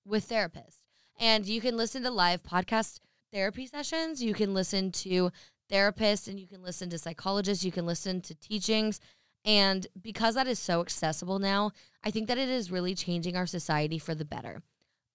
with 0.06 0.30
therapists 0.30 0.80
and 1.20 1.46
you 1.46 1.62
can 1.62 1.78
listen 1.78 2.04
to 2.04 2.12
live 2.12 2.44
podcast 2.44 3.00
therapy 3.36 3.68
sessions. 3.68 4.24
You 4.24 4.34
can 4.34 4.54
listen 4.54 4.92
to 4.94 5.30
therapists 5.70 6.30
and 6.30 6.40
you 6.40 6.48
can 6.48 6.64
listen 6.64 6.90
to 6.90 6.98
psychologists. 6.98 7.66
You 7.66 7.72
can 7.72 7.86
listen 7.86 8.22
to 8.22 8.36
teachings. 8.36 9.02
And 9.44 9.86
because 10.02 10.36
that 10.36 10.48
is 10.48 10.58
so 10.58 10.80
accessible 10.80 11.38
now, 11.38 11.72
I 12.02 12.12
think 12.12 12.30
that 12.30 12.38
it 12.38 12.48
is 12.48 12.72
really 12.72 12.96
changing 12.96 13.36
our 13.36 13.46
society 13.46 14.00
for 14.00 14.16
the 14.16 14.24
better. 14.24 14.62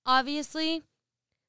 Obviously, 0.05 0.83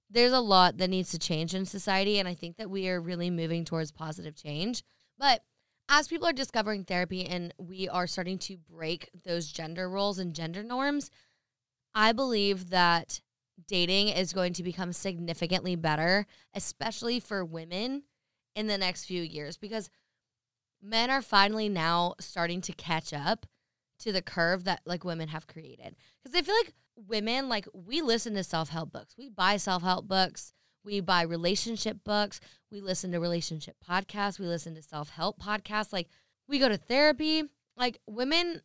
there's 0.09 0.31
a 0.31 0.39
lot 0.39 0.77
that 0.77 0.89
needs 0.89 1.11
to 1.11 1.19
change 1.19 1.53
in 1.53 1.65
society, 1.65 2.19
and 2.19 2.27
I 2.27 2.33
think 2.33 2.55
that 2.57 2.69
we 2.69 2.87
are 2.89 3.01
really 3.01 3.29
moving 3.29 3.65
towards 3.65 3.91
positive 3.91 4.35
change. 4.35 4.83
But 5.17 5.43
as 5.89 6.07
people 6.07 6.27
are 6.27 6.33
discovering 6.33 6.85
therapy 6.85 7.25
and 7.25 7.53
we 7.57 7.89
are 7.89 8.07
starting 8.07 8.37
to 8.39 8.57
break 8.57 9.09
those 9.25 9.51
gender 9.51 9.89
roles 9.89 10.19
and 10.19 10.33
gender 10.33 10.63
norms, 10.63 11.11
I 11.93 12.13
believe 12.13 12.69
that 12.69 13.19
dating 13.67 14.09
is 14.09 14.33
going 14.33 14.53
to 14.53 14.63
become 14.63 14.93
significantly 14.93 15.75
better, 15.75 16.25
especially 16.53 17.19
for 17.19 17.43
women 17.45 18.03
in 18.55 18.67
the 18.67 18.77
next 18.77 19.05
few 19.05 19.21
years, 19.21 19.57
because 19.57 19.89
men 20.81 21.09
are 21.09 21.21
finally 21.21 21.69
now 21.69 22.15
starting 22.19 22.61
to 22.61 22.73
catch 22.73 23.13
up 23.13 23.45
to 23.99 24.11
the 24.11 24.21
curve 24.21 24.63
that 24.63 24.81
like 24.85 25.03
women 25.03 25.29
have 25.29 25.47
created. 25.47 25.95
Because 26.23 26.37
I 26.37 26.41
feel 26.41 26.55
like 26.55 26.73
women, 26.95 27.49
like 27.49 27.67
we 27.73 28.01
listen 28.01 28.33
to 28.35 28.43
self 28.43 28.69
help 28.69 28.91
books, 28.91 29.15
we 29.17 29.29
buy 29.29 29.57
self 29.57 29.83
help 29.83 30.07
books, 30.07 30.53
we 30.83 30.99
buy 30.99 31.21
relationship 31.21 31.97
books, 32.03 32.39
we 32.71 32.81
listen 32.81 33.11
to 33.11 33.19
relationship 33.19 33.77
podcasts, 33.87 34.39
we 34.39 34.47
listen 34.47 34.75
to 34.75 34.81
self 34.81 35.09
help 35.09 35.41
podcasts, 35.41 35.93
like 35.93 36.07
we 36.47 36.59
go 36.59 36.69
to 36.69 36.77
therapy. 36.77 37.43
Like 37.77 37.99
women 38.07 38.61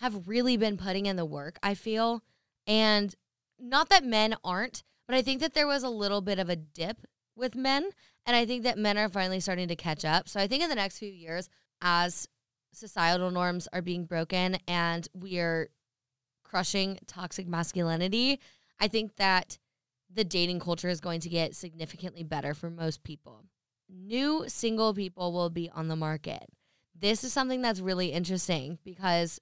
have 0.00 0.28
really 0.28 0.56
been 0.56 0.76
putting 0.76 1.06
in 1.06 1.16
the 1.16 1.24
work, 1.24 1.58
I 1.62 1.74
feel. 1.74 2.22
And 2.66 3.14
not 3.60 3.88
that 3.90 4.04
men 4.04 4.34
aren't, 4.44 4.82
but 5.06 5.16
I 5.16 5.22
think 5.22 5.40
that 5.40 5.54
there 5.54 5.66
was 5.66 5.82
a 5.82 5.90
little 5.90 6.20
bit 6.20 6.38
of 6.38 6.48
a 6.48 6.56
dip 6.56 7.06
with 7.36 7.54
men. 7.54 7.90
And 8.26 8.36
I 8.36 8.44
think 8.46 8.64
that 8.64 8.78
men 8.78 8.98
are 8.98 9.08
finally 9.08 9.40
starting 9.40 9.68
to 9.68 9.76
catch 9.76 10.04
up. 10.04 10.28
So 10.28 10.40
I 10.40 10.46
think 10.46 10.62
in 10.62 10.68
the 10.68 10.74
next 10.74 10.98
few 10.98 11.10
years, 11.10 11.48
as 11.80 12.28
societal 12.72 13.30
norms 13.30 13.66
are 13.72 13.82
being 13.82 14.04
broken 14.04 14.58
and 14.68 15.08
we 15.14 15.38
are 15.38 15.68
crushing 16.44 16.98
toxic 17.06 17.48
masculinity, 17.48 18.40
I 18.78 18.88
think 18.88 19.16
that 19.16 19.58
the 20.12 20.24
dating 20.24 20.60
culture 20.60 20.88
is 20.88 21.00
going 21.00 21.20
to 21.20 21.28
get 21.28 21.54
significantly 21.54 22.22
better 22.22 22.54
for 22.54 22.70
most 22.70 23.02
people. 23.02 23.44
New 23.88 24.44
single 24.48 24.94
people 24.94 25.32
will 25.32 25.50
be 25.50 25.70
on 25.70 25.88
the 25.88 25.96
market. 25.96 26.44
This 26.98 27.24
is 27.24 27.32
something 27.32 27.62
that's 27.62 27.80
really 27.80 28.12
interesting 28.12 28.78
because 28.84 29.40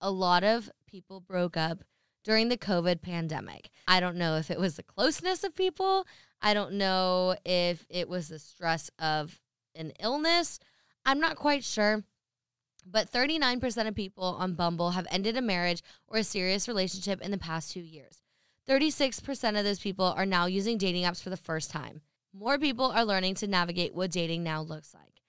a 0.00 0.10
lot 0.10 0.44
of 0.44 0.70
people 0.86 1.20
broke 1.20 1.56
up 1.56 1.84
during 2.24 2.48
the 2.48 2.56
COVID 2.56 3.02
pandemic. 3.02 3.70
I 3.86 4.00
don't 4.00 4.16
know 4.16 4.36
if 4.36 4.50
it 4.50 4.58
was 4.58 4.76
the 4.76 4.82
closeness 4.82 5.44
of 5.44 5.54
people. 5.54 6.06
I 6.42 6.54
don't 6.54 6.72
know 6.72 7.36
if 7.44 7.86
it 7.88 8.08
was 8.08 8.28
the 8.28 8.38
stress 8.38 8.90
of 8.98 9.40
an 9.74 9.92
illness. 10.00 10.58
I'm 11.04 11.20
not 11.20 11.36
quite 11.36 11.64
sure. 11.64 12.02
But 12.86 13.10
39% 13.10 13.88
of 13.88 13.94
people 13.94 14.24
on 14.24 14.54
Bumble 14.54 14.90
have 14.90 15.06
ended 15.10 15.36
a 15.36 15.42
marriage 15.42 15.82
or 16.06 16.18
a 16.18 16.24
serious 16.24 16.68
relationship 16.68 17.22
in 17.22 17.30
the 17.30 17.38
past 17.38 17.72
two 17.72 17.80
years. 17.80 18.20
36% 18.68 19.58
of 19.58 19.64
those 19.64 19.80
people 19.80 20.06
are 20.16 20.26
now 20.26 20.46
using 20.46 20.78
dating 20.78 21.04
apps 21.04 21.22
for 21.22 21.30
the 21.30 21.36
first 21.36 21.70
time. 21.70 22.00
More 22.32 22.58
people 22.58 22.86
are 22.86 23.04
learning 23.04 23.34
to 23.36 23.46
navigate 23.46 23.94
what 23.94 24.10
dating 24.10 24.42
now 24.42 24.60
looks 24.60 24.92
like. 24.92 25.22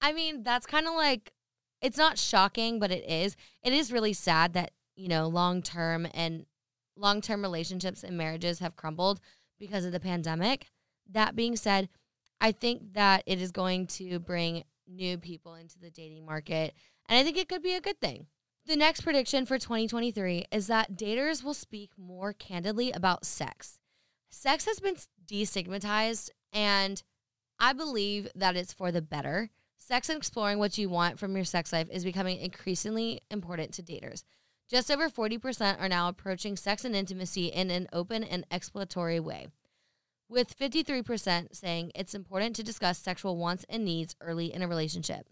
I 0.00 0.12
mean, 0.12 0.42
that's 0.42 0.66
kind 0.66 0.86
of 0.86 0.94
like, 0.94 1.32
it's 1.80 1.98
not 1.98 2.18
shocking, 2.18 2.78
but 2.78 2.90
it 2.90 3.08
is. 3.08 3.36
It 3.62 3.72
is 3.72 3.92
really 3.92 4.12
sad 4.12 4.52
that 4.52 4.72
you 4.98 5.08
know, 5.08 5.28
long 5.28 5.62
term 5.62 6.06
and 6.12 6.44
long 6.96 7.20
term 7.20 7.42
relationships 7.42 8.02
and 8.02 8.18
marriages 8.18 8.58
have 8.58 8.76
crumbled 8.76 9.20
because 9.58 9.84
of 9.84 9.92
the 9.92 10.00
pandemic. 10.00 10.66
That 11.10 11.36
being 11.36 11.56
said, 11.56 11.88
I 12.40 12.52
think 12.52 12.94
that 12.94 13.22
it 13.24 13.40
is 13.40 13.52
going 13.52 13.86
to 13.88 14.18
bring 14.18 14.64
new 14.86 15.16
people 15.16 15.54
into 15.54 15.78
the 15.78 15.90
dating 15.90 16.26
market, 16.26 16.74
and 17.08 17.18
I 17.18 17.22
think 17.22 17.36
it 17.36 17.48
could 17.48 17.62
be 17.62 17.74
a 17.74 17.80
good 17.80 18.00
thing. 18.00 18.26
The 18.66 18.76
next 18.76 19.00
prediction 19.00 19.46
for 19.46 19.58
2023 19.58 20.46
is 20.52 20.66
that 20.66 20.94
daters 20.94 21.42
will 21.42 21.54
speak 21.54 21.90
more 21.96 22.32
candidly 22.32 22.90
about 22.92 23.24
sex. 23.24 23.78
Sex 24.28 24.66
has 24.66 24.78
been 24.78 24.96
destigmatized, 25.26 26.30
and 26.52 27.02
I 27.58 27.72
believe 27.72 28.28
that 28.34 28.56
it's 28.56 28.72
for 28.72 28.92
the 28.92 29.00
better. 29.00 29.50
Sex 29.78 30.10
and 30.10 30.18
exploring 30.18 30.58
what 30.58 30.76
you 30.76 30.90
want 30.90 31.18
from 31.18 31.34
your 31.34 31.46
sex 31.46 31.72
life 31.72 31.88
is 31.90 32.04
becoming 32.04 32.38
increasingly 32.38 33.22
important 33.30 33.72
to 33.74 33.82
daters. 33.82 34.22
Just 34.68 34.90
over 34.90 35.08
40% 35.08 35.80
are 35.80 35.88
now 35.88 36.10
approaching 36.10 36.54
sex 36.54 36.84
and 36.84 36.94
intimacy 36.94 37.46
in 37.46 37.70
an 37.70 37.88
open 37.90 38.22
and 38.22 38.44
exploratory 38.50 39.18
way, 39.18 39.46
with 40.28 40.58
53% 40.58 41.56
saying 41.56 41.90
it's 41.94 42.14
important 42.14 42.54
to 42.56 42.62
discuss 42.62 42.98
sexual 42.98 43.38
wants 43.38 43.64
and 43.70 43.82
needs 43.82 44.14
early 44.20 44.52
in 44.52 44.60
a 44.60 44.68
relationship. 44.68 45.26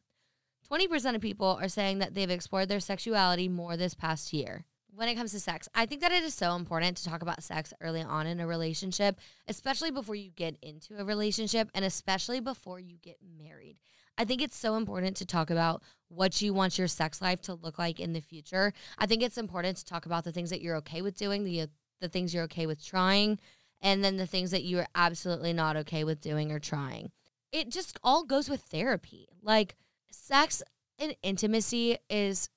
20% 0.72 1.14
of 1.14 1.20
people 1.20 1.58
are 1.60 1.68
saying 1.68 1.98
that 1.98 2.14
they've 2.14 2.30
explored 2.30 2.70
their 2.70 2.80
sexuality 2.80 3.46
more 3.46 3.76
this 3.76 3.92
past 3.92 4.32
year. 4.32 4.64
When 4.88 5.10
it 5.10 5.16
comes 5.16 5.32
to 5.32 5.40
sex, 5.40 5.68
I 5.74 5.84
think 5.84 6.00
that 6.00 6.12
it 6.12 6.22
is 6.22 6.32
so 6.32 6.56
important 6.56 6.96
to 6.96 7.04
talk 7.04 7.20
about 7.20 7.42
sex 7.42 7.74
early 7.82 8.00
on 8.00 8.26
in 8.26 8.40
a 8.40 8.46
relationship, 8.46 9.20
especially 9.46 9.90
before 9.90 10.14
you 10.14 10.30
get 10.30 10.56
into 10.62 10.98
a 10.98 11.04
relationship 11.04 11.68
and 11.74 11.84
especially 11.84 12.40
before 12.40 12.80
you 12.80 12.96
get 13.02 13.18
married. 13.38 13.76
I 14.18 14.24
think 14.24 14.42
it's 14.42 14.56
so 14.56 14.76
important 14.76 15.16
to 15.18 15.26
talk 15.26 15.50
about 15.50 15.82
what 16.08 16.40
you 16.40 16.54
want 16.54 16.78
your 16.78 16.88
sex 16.88 17.20
life 17.20 17.40
to 17.42 17.54
look 17.54 17.78
like 17.78 18.00
in 18.00 18.12
the 18.12 18.20
future. 18.20 18.72
I 18.98 19.06
think 19.06 19.22
it's 19.22 19.38
important 19.38 19.76
to 19.78 19.84
talk 19.84 20.06
about 20.06 20.24
the 20.24 20.32
things 20.32 20.50
that 20.50 20.62
you're 20.62 20.76
okay 20.76 21.02
with 21.02 21.16
doing, 21.16 21.44
the 21.44 21.62
uh, 21.62 21.66
the 22.00 22.08
things 22.08 22.34
you're 22.34 22.44
okay 22.44 22.66
with 22.66 22.84
trying, 22.84 23.38
and 23.80 24.04
then 24.04 24.16
the 24.16 24.26
things 24.26 24.50
that 24.50 24.64
you're 24.64 24.86
absolutely 24.94 25.52
not 25.52 25.76
okay 25.76 26.04
with 26.04 26.20
doing 26.20 26.52
or 26.52 26.58
trying. 26.58 27.10
It 27.52 27.70
just 27.70 27.98
all 28.02 28.24
goes 28.24 28.50
with 28.50 28.60
therapy. 28.60 29.28
Like 29.42 29.76
sex 30.10 30.62
and 30.98 31.16
intimacy 31.22 31.98
is 32.10 32.50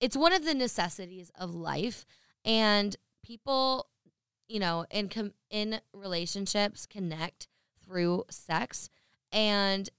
it's 0.00 0.16
one 0.16 0.32
of 0.32 0.44
the 0.44 0.54
necessities 0.54 1.30
of 1.38 1.54
life 1.54 2.04
and 2.44 2.96
people, 3.24 3.88
you 4.48 4.60
know, 4.60 4.86
in 4.90 5.08
com- 5.08 5.34
in 5.50 5.80
relationships 5.92 6.86
connect 6.86 7.48
through 7.84 8.24
sex 8.30 8.88
and 9.32 9.90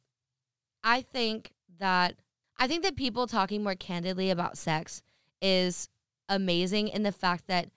I 0.85 1.01
think 1.01 1.51
that 1.79 2.15
I 2.57 2.67
think 2.67 2.83
that 2.83 2.95
people 2.95 3.27
talking 3.27 3.63
more 3.63 3.75
candidly 3.75 4.29
about 4.29 4.57
sex 4.57 5.01
is 5.41 5.89
amazing 6.29 6.87
in 6.87 7.03
the 7.03 7.11
fact 7.11 7.47
that 7.47 7.69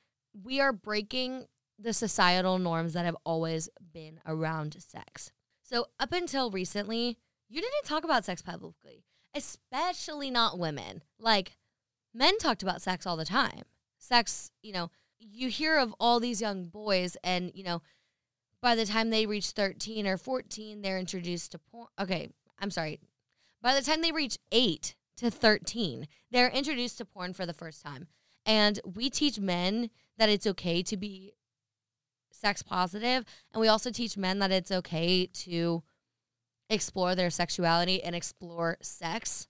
we 0.44 0.60
are 0.60 0.72
breaking 0.72 1.46
the 1.78 1.92
societal 1.92 2.58
norms 2.58 2.92
that 2.92 3.04
have 3.04 3.16
always 3.24 3.68
been 3.92 4.20
around 4.26 4.76
sex. 4.80 5.32
So 5.62 5.86
up 5.98 6.12
until 6.12 6.50
recently, 6.50 7.18
you 7.48 7.60
didn't 7.60 7.84
talk 7.84 8.04
about 8.04 8.24
sex 8.24 8.42
publicly, 8.42 9.04
especially 9.34 10.30
not 10.30 10.58
women. 10.58 11.02
Like 11.18 11.56
men 12.14 12.38
talked 12.38 12.62
about 12.62 12.82
sex 12.82 13.06
all 13.06 13.16
the 13.16 13.24
time. 13.24 13.62
Sex, 13.98 14.50
you 14.62 14.72
know, 14.72 14.90
you 15.18 15.48
hear 15.48 15.78
of 15.78 15.94
all 15.98 16.20
these 16.20 16.40
young 16.40 16.66
boys 16.66 17.16
and, 17.24 17.50
you 17.54 17.64
know, 17.64 17.82
by 18.60 18.74
the 18.74 18.86
time 18.86 19.10
they 19.10 19.26
reach 19.26 19.50
13 19.50 20.06
or 20.06 20.16
14, 20.16 20.82
they're 20.82 20.98
introduced 20.98 21.52
to 21.52 21.58
porn. 21.58 21.86
Okay, 21.98 22.28
I'm 22.58 22.70
sorry. 22.70 23.00
By 23.62 23.74
the 23.74 23.82
time 23.82 24.02
they 24.02 24.12
reach 24.12 24.38
8 24.52 24.94
to 25.16 25.30
13, 25.30 26.06
they're 26.30 26.48
introduced 26.48 26.98
to 26.98 27.04
porn 27.04 27.32
for 27.32 27.46
the 27.46 27.52
first 27.52 27.82
time. 27.82 28.08
And 28.46 28.80
we 28.84 29.10
teach 29.10 29.38
men 29.38 29.90
that 30.16 30.28
it's 30.28 30.46
okay 30.46 30.82
to 30.82 30.96
be 30.96 31.34
sex 32.30 32.62
positive, 32.62 33.24
and 33.52 33.60
we 33.60 33.68
also 33.68 33.90
teach 33.90 34.16
men 34.16 34.38
that 34.38 34.52
it's 34.52 34.70
okay 34.70 35.26
to 35.26 35.82
explore 36.70 37.14
their 37.14 37.30
sexuality 37.30 38.02
and 38.02 38.14
explore 38.14 38.76
sex. 38.80 39.48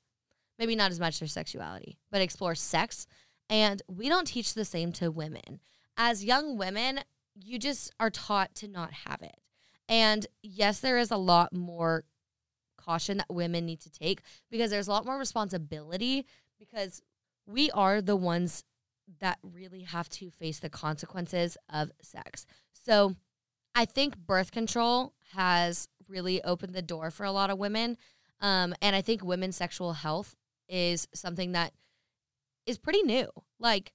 Maybe 0.59 0.75
not 0.75 0.91
as 0.91 1.01
much 1.01 1.19
their 1.19 1.29
sexuality, 1.29 1.99
but 2.11 2.21
explore 2.21 2.55
sex. 2.55 3.07
And 3.49 3.83
we 3.89 4.09
don't 4.09 4.27
teach 4.27 4.55
the 4.55 4.65
same 4.65 4.93
to 4.93 5.11
women. 5.11 5.61
As 5.97 6.25
young 6.25 6.59
women, 6.59 7.01
you 7.35 7.59
just 7.59 7.93
are 8.01 8.11
taught 8.11 8.55
to 8.57 8.69
not 8.69 8.93
have 9.07 9.23
it. 9.23 9.37
And 9.89 10.27
yes, 10.43 10.81
there 10.81 10.99
is 10.99 11.11
a 11.11 11.17
lot 11.17 11.53
more 11.53 12.05
caution 12.89 13.19
that 13.19 13.27
women 13.29 13.67
need 13.67 13.81
to 13.81 13.91
take 13.91 14.23
because 14.51 14.71
there's 14.71 14.89
a 14.89 14.91
lot 14.91 15.05
more 15.05 15.19
responsibility 15.19 16.25
because 16.59 17.03
we 17.47 17.71
are 17.73 18.01
the 18.01 18.17
ones 18.17 18.65
that 19.21 19.39
really 19.43 19.83
have 19.83 20.09
to 20.09 20.31
face 20.31 20.59
the 20.59 20.71
consequences 20.71 21.57
of 21.73 21.91
sex. 22.01 22.47
So 22.73 23.17
I 23.75 23.85
think 23.85 24.17
birth 24.17 24.53
control 24.53 25.13
has 25.35 25.89
really 26.09 26.43
opened 26.43 26.75
the 26.75 26.83
door 26.83 27.11
for 27.11 27.25
a 27.25 27.33
lot 27.33 27.51
of 27.51 27.59
women. 27.59 27.97
Um, 28.41 28.75
and 28.81 28.97
I 28.97 29.03
think 29.03 29.23
women's 29.23 29.57
sexual 29.57 29.93
health 29.93 30.35
is 30.69 31.09
something 31.15 31.53
that 31.53 31.73
is 32.67 32.79
pretty 32.79 33.03
new. 33.03 33.29
Like, 33.59 33.93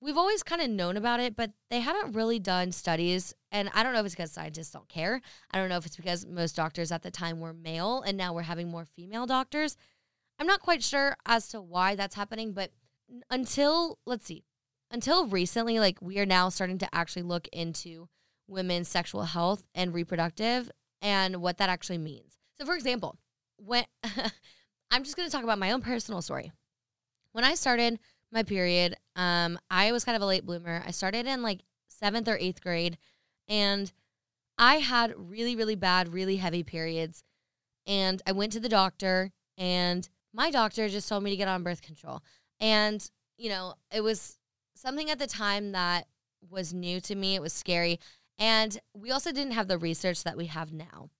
we've 0.00 0.16
always 0.16 0.42
kind 0.42 0.62
of 0.62 0.70
known 0.70 0.96
about 0.96 1.20
it, 1.20 1.36
but 1.36 1.52
they 1.70 1.80
haven't 1.80 2.14
really 2.14 2.38
done 2.38 2.72
studies. 2.72 3.34
And 3.50 3.70
I 3.74 3.82
don't 3.82 3.92
know 3.92 4.00
if 4.00 4.06
it's 4.06 4.14
because 4.14 4.32
scientists 4.32 4.70
don't 4.70 4.88
care. 4.88 5.20
I 5.50 5.58
don't 5.58 5.68
know 5.68 5.76
if 5.76 5.86
it's 5.86 5.96
because 5.96 6.26
most 6.26 6.56
doctors 6.56 6.92
at 6.92 7.02
the 7.02 7.10
time 7.10 7.40
were 7.40 7.52
male 7.52 8.02
and 8.02 8.16
now 8.16 8.32
we're 8.32 8.42
having 8.42 8.68
more 8.68 8.84
female 8.84 9.26
doctors. 9.26 9.76
I'm 10.38 10.46
not 10.46 10.60
quite 10.60 10.82
sure 10.82 11.16
as 11.26 11.48
to 11.48 11.60
why 11.60 11.94
that's 11.94 12.14
happening, 12.14 12.52
but 12.52 12.70
until, 13.30 13.98
let's 14.06 14.26
see, 14.26 14.44
until 14.90 15.26
recently, 15.26 15.80
like 15.80 16.00
we 16.00 16.18
are 16.18 16.26
now 16.26 16.48
starting 16.48 16.78
to 16.78 16.94
actually 16.94 17.22
look 17.22 17.48
into 17.52 18.08
women's 18.46 18.88
sexual 18.88 19.24
health 19.24 19.64
and 19.74 19.92
reproductive 19.92 20.70
and 21.02 21.36
what 21.42 21.58
that 21.58 21.68
actually 21.68 21.98
means. 21.98 22.38
So, 22.58 22.66
for 22.66 22.74
example, 22.74 23.16
when 23.56 23.84
I'm 24.90 25.04
just 25.04 25.16
going 25.16 25.28
to 25.28 25.32
talk 25.32 25.44
about 25.44 25.58
my 25.58 25.72
own 25.72 25.82
personal 25.82 26.22
story. 26.22 26.52
When 27.32 27.44
I 27.44 27.54
started 27.54 27.98
my 28.30 28.42
period, 28.42 28.96
um, 29.16 29.58
I 29.70 29.92
was 29.92 30.04
kind 30.04 30.16
of 30.16 30.22
a 30.22 30.26
late 30.26 30.44
bloomer. 30.44 30.82
I 30.86 30.90
started 30.90 31.26
in 31.26 31.42
like 31.42 31.60
seventh 31.88 32.28
or 32.28 32.36
eighth 32.38 32.60
grade, 32.60 32.98
and 33.48 33.90
I 34.58 34.76
had 34.76 35.14
really, 35.16 35.56
really 35.56 35.76
bad, 35.76 36.12
really 36.12 36.36
heavy 36.36 36.62
periods. 36.62 37.24
And 37.86 38.20
I 38.26 38.32
went 38.32 38.52
to 38.52 38.60
the 38.60 38.68
doctor, 38.68 39.32
and 39.56 40.08
my 40.32 40.50
doctor 40.50 40.88
just 40.88 41.08
told 41.08 41.22
me 41.22 41.30
to 41.30 41.36
get 41.36 41.48
on 41.48 41.62
birth 41.62 41.82
control. 41.82 42.22
And, 42.60 43.08
you 43.36 43.48
know, 43.48 43.74
it 43.92 44.02
was 44.02 44.38
something 44.74 45.10
at 45.10 45.18
the 45.18 45.26
time 45.26 45.72
that 45.72 46.06
was 46.50 46.74
new 46.74 47.00
to 47.00 47.14
me. 47.14 47.34
It 47.34 47.42
was 47.42 47.52
scary. 47.52 47.98
And 48.38 48.78
we 48.94 49.10
also 49.10 49.32
didn't 49.32 49.52
have 49.52 49.68
the 49.68 49.78
research 49.78 50.22
that 50.24 50.36
we 50.36 50.46
have 50.46 50.72
now. 50.72 51.10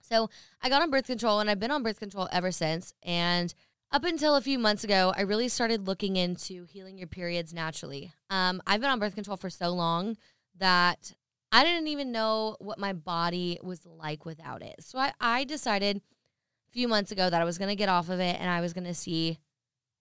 So 0.00 0.30
I 0.62 0.68
got 0.68 0.80
on 0.80 0.90
birth 0.90 1.06
control 1.06 1.40
and 1.40 1.50
I've 1.50 1.60
been 1.60 1.70
on 1.70 1.82
birth 1.82 2.00
control 2.00 2.28
ever 2.32 2.50
since. 2.50 2.94
And 3.02 3.52
up 3.90 4.04
until 4.04 4.36
a 4.36 4.40
few 4.40 4.58
months 4.58 4.84
ago, 4.84 5.12
I 5.16 5.22
really 5.22 5.48
started 5.48 5.86
looking 5.86 6.16
into 6.16 6.64
healing 6.64 6.98
your 6.98 7.06
periods 7.06 7.54
naturally. 7.54 8.12
Um, 8.28 8.62
I've 8.66 8.80
been 8.80 8.90
on 8.90 8.98
birth 8.98 9.14
control 9.14 9.36
for 9.36 9.50
so 9.50 9.70
long 9.70 10.16
that 10.58 11.14
I 11.50 11.64
didn't 11.64 11.88
even 11.88 12.12
know 12.12 12.56
what 12.60 12.78
my 12.78 12.92
body 12.92 13.58
was 13.62 13.86
like 13.86 14.26
without 14.26 14.62
it. 14.62 14.76
So 14.80 14.98
I, 14.98 15.12
I 15.20 15.44
decided 15.44 15.98
a 15.98 16.72
few 16.72 16.86
months 16.86 17.12
ago 17.12 17.30
that 17.30 17.40
I 17.40 17.44
was 17.44 17.56
going 17.56 17.70
to 17.70 17.76
get 17.76 17.88
off 17.88 18.10
of 18.10 18.20
it 18.20 18.36
and 18.38 18.50
I 18.50 18.60
was 18.60 18.74
going 18.74 18.84
to 18.84 18.94
see 18.94 19.38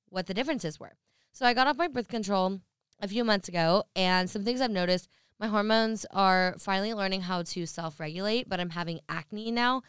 what 0.10 0.28
the 0.28 0.34
differences 0.34 0.80
were. 0.80 0.98
So 1.32 1.46
I 1.46 1.54
got 1.54 1.68
off 1.68 1.78
my 1.78 1.88
birth 1.88 2.10
control 2.10 2.60
a 3.00 3.08
few 3.08 3.24
months 3.24 3.48
ago, 3.48 3.84
and 3.96 4.28
some 4.28 4.44
things 4.44 4.60
I've 4.60 4.72
noticed 4.72 5.08
my 5.40 5.48
hormones 5.48 6.06
are 6.12 6.56
finally 6.58 6.94
learning 6.94 7.22
how 7.22 7.44
to 7.44 7.66
self 7.68 8.00
regulate, 8.00 8.50
but 8.50 8.60
I'm 8.60 8.72
having 8.72 9.02
acne 9.08 9.52
now 9.52 9.84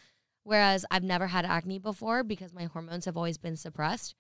whereas 0.48 0.87
I've 0.90 1.04
never 1.04 1.26
had 1.26 1.44
acne 1.44 1.78
before 1.78 2.24
because 2.24 2.54
my 2.54 2.64
hormones 2.64 3.04
have 3.04 3.18
always 3.18 3.37
been 3.37 3.56
suppressed. 3.56 4.14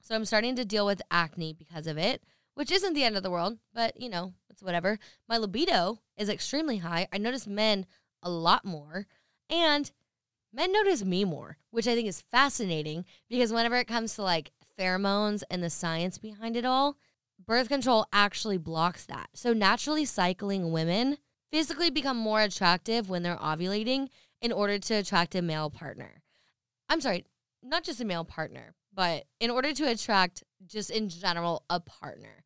So 0.00 0.14
I'm 0.14 0.24
starting 0.24 0.54
to 0.54 0.64
deal 0.64 0.86
with 0.86 1.02
acne 1.10 1.52
because 1.52 1.88
of 1.88 1.98
it, 1.98 2.22
which 2.54 2.70
isn't 2.70 2.94
the 2.94 3.02
end 3.02 3.16
of 3.16 3.24
the 3.24 3.30
world, 3.30 3.58
but 3.74 4.00
you 4.00 4.08
know, 4.08 4.32
it's 4.48 4.62
whatever. 4.62 5.00
My 5.28 5.38
libido 5.38 5.98
is 6.16 6.28
extremely 6.28 6.78
high. 6.78 7.08
I 7.12 7.18
notice 7.18 7.48
men 7.48 7.86
a 8.22 8.30
lot 8.30 8.64
more, 8.64 9.06
and 9.50 9.90
men 10.52 10.72
notice 10.72 11.04
me 11.04 11.24
more, 11.24 11.56
which 11.72 11.88
I 11.88 11.96
think 11.96 12.06
is 12.06 12.20
fascinating 12.20 13.04
because 13.28 13.52
whenever 13.52 13.76
it 13.76 13.88
comes 13.88 14.14
to 14.14 14.22
like 14.22 14.52
pheromones 14.78 15.42
and 15.50 15.64
the 15.64 15.70
science 15.70 16.16
behind 16.16 16.56
it 16.56 16.64
all, 16.64 16.96
birth 17.44 17.68
control 17.68 18.06
actually 18.12 18.56
blocks 18.56 19.04
that. 19.06 19.30
So 19.34 19.52
naturally 19.52 20.04
cycling 20.04 20.70
women 20.70 21.18
physically 21.50 21.90
become 21.90 22.16
more 22.16 22.40
attractive 22.40 23.10
when 23.10 23.24
they're 23.24 23.36
ovulating 23.36 24.10
in 24.42 24.52
order 24.52 24.78
to 24.78 24.94
attract 24.94 25.34
a 25.34 25.40
male 25.40 25.70
partner. 25.70 26.22
I'm 26.88 27.00
sorry, 27.00 27.24
not 27.62 27.84
just 27.84 28.00
a 28.00 28.04
male 28.04 28.24
partner, 28.24 28.74
but 28.92 29.24
in 29.40 29.50
order 29.50 29.72
to 29.72 29.88
attract 29.88 30.42
just 30.66 30.90
in 30.90 31.08
general 31.08 31.64
a 31.70 31.80
partner. 31.80 32.44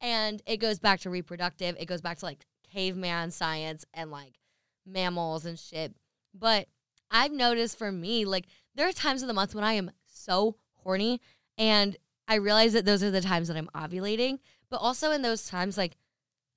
And 0.00 0.42
it 0.46 0.56
goes 0.56 0.78
back 0.78 1.00
to 1.00 1.10
reproductive, 1.10 1.76
it 1.78 1.86
goes 1.86 2.00
back 2.00 2.18
to 2.18 2.24
like 2.24 2.46
caveman 2.72 3.30
science 3.30 3.84
and 3.94 4.10
like 4.10 4.40
mammals 4.84 5.46
and 5.46 5.58
shit. 5.58 5.94
But 6.34 6.68
I've 7.10 7.32
noticed 7.32 7.78
for 7.78 7.92
me, 7.92 8.24
like 8.24 8.46
there 8.74 8.88
are 8.88 8.92
times 8.92 9.22
of 9.22 9.28
the 9.28 9.34
month 9.34 9.54
when 9.54 9.64
I 9.64 9.74
am 9.74 9.90
so 10.06 10.56
horny 10.74 11.20
and 11.58 11.96
I 12.26 12.36
realize 12.36 12.72
that 12.72 12.84
those 12.84 13.02
are 13.02 13.10
the 13.10 13.20
times 13.20 13.48
that 13.48 13.56
I'm 13.56 13.70
ovulating. 13.74 14.38
But 14.68 14.78
also 14.78 15.12
in 15.12 15.22
those 15.22 15.46
times, 15.46 15.78
like, 15.78 15.96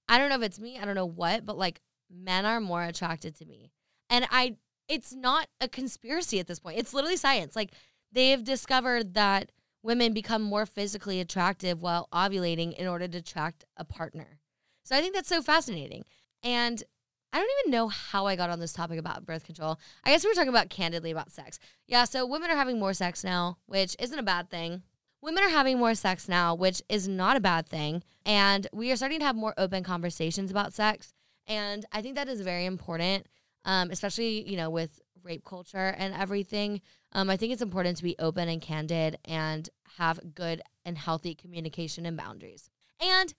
I 0.07 0.17
don't 0.17 0.29
know 0.29 0.37
if 0.37 0.41
it's 0.41 0.59
me, 0.59 0.79
I 0.79 0.85
don't 0.85 0.95
know 0.95 1.05
what, 1.05 1.45
but 1.45 1.57
like 1.57 1.81
men 2.09 2.45
are 2.45 2.59
more 2.59 2.83
attracted 2.83 3.35
to 3.37 3.45
me. 3.45 3.71
And 4.09 4.25
I 4.31 4.57
it's 4.89 5.13
not 5.13 5.47
a 5.61 5.69
conspiracy 5.69 6.39
at 6.39 6.47
this 6.47 6.59
point. 6.59 6.79
It's 6.79 6.93
literally 6.93 7.15
science. 7.15 7.55
Like 7.55 7.71
they 8.11 8.31
have 8.31 8.43
discovered 8.43 9.13
that 9.13 9.51
women 9.83 10.13
become 10.13 10.41
more 10.41 10.65
physically 10.65 11.21
attractive 11.21 11.81
while 11.81 12.09
ovulating 12.11 12.73
in 12.73 12.87
order 12.87 13.07
to 13.07 13.19
attract 13.19 13.63
a 13.77 13.85
partner. 13.85 14.39
So 14.83 14.95
I 14.95 15.01
think 15.01 15.13
that's 15.13 15.29
so 15.29 15.41
fascinating. 15.41 16.03
And 16.43 16.83
I 17.31 17.37
don't 17.37 17.49
even 17.61 17.71
know 17.71 17.87
how 17.87 18.25
I 18.25 18.35
got 18.35 18.49
on 18.49 18.59
this 18.59 18.73
topic 18.73 18.97
about 18.97 19.25
birth 19.25 19.45
control. 19.45 19.79
I 20.03 20.09
guess 20.09 20.23
we 20.23 20.31
were 20.31 20.35
talking 20.35 20.49
about 20.49 20.69
candidly 20.69 21.11
about 21.11 21.31
sex. 21.31 21.59
Yeah, 21.87 22.05
so 22.05 22.25
women 22.25 22.49
are 22.49 22.55
having 22.55 22.79
more 22.79 22.93
sex 22.93 23.23
now, 23.23 23.57
which 23.67 23.95
isn't 23.99 24.17
a 24.17 24.23
bad 24.23 24.49
thing. 24.49 24.81
Women 25.21 25.43
are 25.43 25.49
having 25.49 25.77
more 25.77 25.93
sex 25.93 26.27
now, 26.27 26.55
which 26.55 26.81
is 26.89 27.07
not 27.07 27.37
a 27.37 27.41
bad 27.41 27.67
thing. 27.67 28.03
And 28.25 28.65
we 28.73 28.91
are 28.91 28.95
starting 28.95 29.19
to 29.19 29.25
have 29.25 29.35
more 29.35 29.53
open 29.57 29.83
conversations 29.83 30.49
about 30.49 30.73
sex. 30.73 31.13
And 31.45 31.85
I 31.91 32.01
think 32.01 32.15
that 32.15 32.29
is 32.29 32.41
very 32.41 32.65
important 32.65 33.27
um, 33.65 33.91
especially 33.91 34.49
you 34.49 34.57
know 34.57 34.69
with 34.69 34.99
rape 35.23 35.43
culture 35.43 35.95
and 35.97 36.13
everything. 36.13 36.81
Um, 37.11 37.29
I 37.29 37.37
think 37.37 37.51
it's 37.51 37.61
important 37.61 37.97
to 37.97 38.03
be 38.03 38.15
open 38.19 38.47
and 38.47 38.61
candid 38.61 39.17
and 39.25 39.69
have 39.97 40.33
good 40.33 40.61
and 40.85 40.97
healthy 40.97 41.35
communication 41.35 42.05
and 42.05 42.15
boundaries. 42.15 42.69
And 43.01 43.33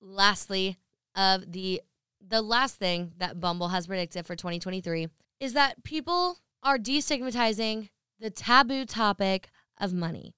lastly, 0.00 0.76
of 1.14 1.50
the 1.52 1.82
the 2.26 2.42
last 2.42 2.76
thing 2.76 3.12
that 3.18 3.40
Bumble 3.40 3.68
has 3.68 3.86
predicted 3.86 4.26
for 4.26 4.34
2023 4.34 5.08
is 5.40 5.52
that 5.52 5.84
people 5.84 6.38
are 6.62 6.78
destigmatizing 6.78 7.90
the 8.18 8.30
taboo 8.30 8.84
topic 8.84 9.50
of 9.78 9.92
money. 9.92 10.34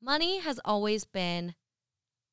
Money 0.00 0.38
has 0.40 0.60
always 0.64 1.04
been 1.04 1.54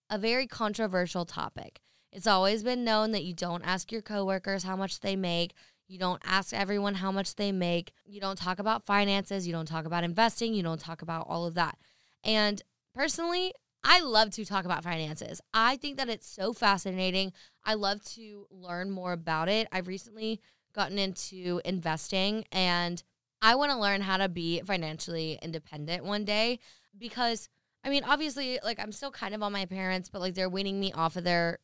a 0.10 0.18
very 0.18 0.48
controversial 0.48 1.26
topic. 1.26 1.82
It's 2.12 2.28
always 2.28 2.64
been 2.64 2.84
known 2.84 3.12
that 3.12 3.24
you 3.24 3.34
don't 3.34 3.64
ask 3.64 3.92
your 3.92 4.02
coworkers 4.02 4.64
how 4.64 4.76
much 4.76 5.02
they 5.02 5.16
make. 5.16 5.54
You 5.90 5.98
don't 5.98 6.22
ask 6.24 6.54
everyone 6.54 6.94
how 6.96 7.12
much 7.12 7.36
they 7.36 7.52
make. 7.52 7.94
You 8.06 8.22
don't 8.22 8.38
talk 8.38 8.60
about 8.60 8.86
finances. 8.86 9.48
You 9.48 9.54
don't 9.54 9.68
talk 9.68 9.86
about 9.86 10.04
investing. 10.04 10.54
You 10.54 10.62
don't 10.62 10.80
talk 10.80 11.02
about 11.02 11.26
all 11.28 11.48
of 11.48 11.56
that. 11.56 11.80
And 12.24 12.62
personally, 12.94 13.54
I 13.84 14.02
love 14.02 14.30
to 14.32 14.46
talk 14.46 14.66
about 14.66 14.84
finances. 14.84 15.42
I 15.52 15.78
think 15.78 15.98
that 15.98 16.08
it's 16.08 16.28
so 16.28 16.54
fascinating. 16.54 17.34
I 17.66 17.74
love 17.74 18.04
to 18.14 18.46
learn 18.52 18.92
more 18.92 19.14
about 19.14 19.50
it. 19.50 19.68
I've 19.72 19.88
recently 19.88 20.40
gotten 20.74 21.00
into 21.00 21.60
investing 21.66 22.46
and 22.52 23.02
I 23.42 23.56
want 23.56 23.72
to 23.72 23.78
learn 23.78 24.02
how 24.02 24.18
to 24.18 24.30
be 24.30 24.62
financially 24.62 25.40
independent 25.42 26.06
one 26.06 26.24
day 26.24 26.60
because 26.96 27.50
I 27.84 27.90
mean, 27.90 28.04
obviously, 28.04 28.60
like 28.64 28.80
I'm 28.80 28.92
still 28.92 29.12
kind 29.12 29.34
of 29.34 29.42
on 29.42 29.54
my 29.54 29.66
parents, 29.66 30.10
but 30.10 30.22
like 30.22 30.36
they're 30.36 30.50
weaning 30.50 30.80
me 30.80 30.92
off 30.92 31.16
of 31.16 31.24
their 31.24 31.60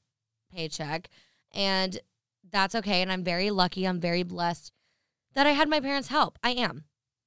paycheck. 0.52 1.10
And 1.54 2.00
that's 2.52 2.76
okay. 2.76 3.02
And 3.02 3.12
I'm 3.12 3.24
very 3.24 3.52
lucky. 3.52 3.86
I'm 3.86 4.00
very 4.00 4.24
blessed 4.24 4.72
that 5.34 5.48
I 5.48 5.52
had 5.52 5.70
my 5.70 5.80
parents' 5.80 6.08
help. 6.08 6.40
I 6.44 6.52
am. 6.52 6.86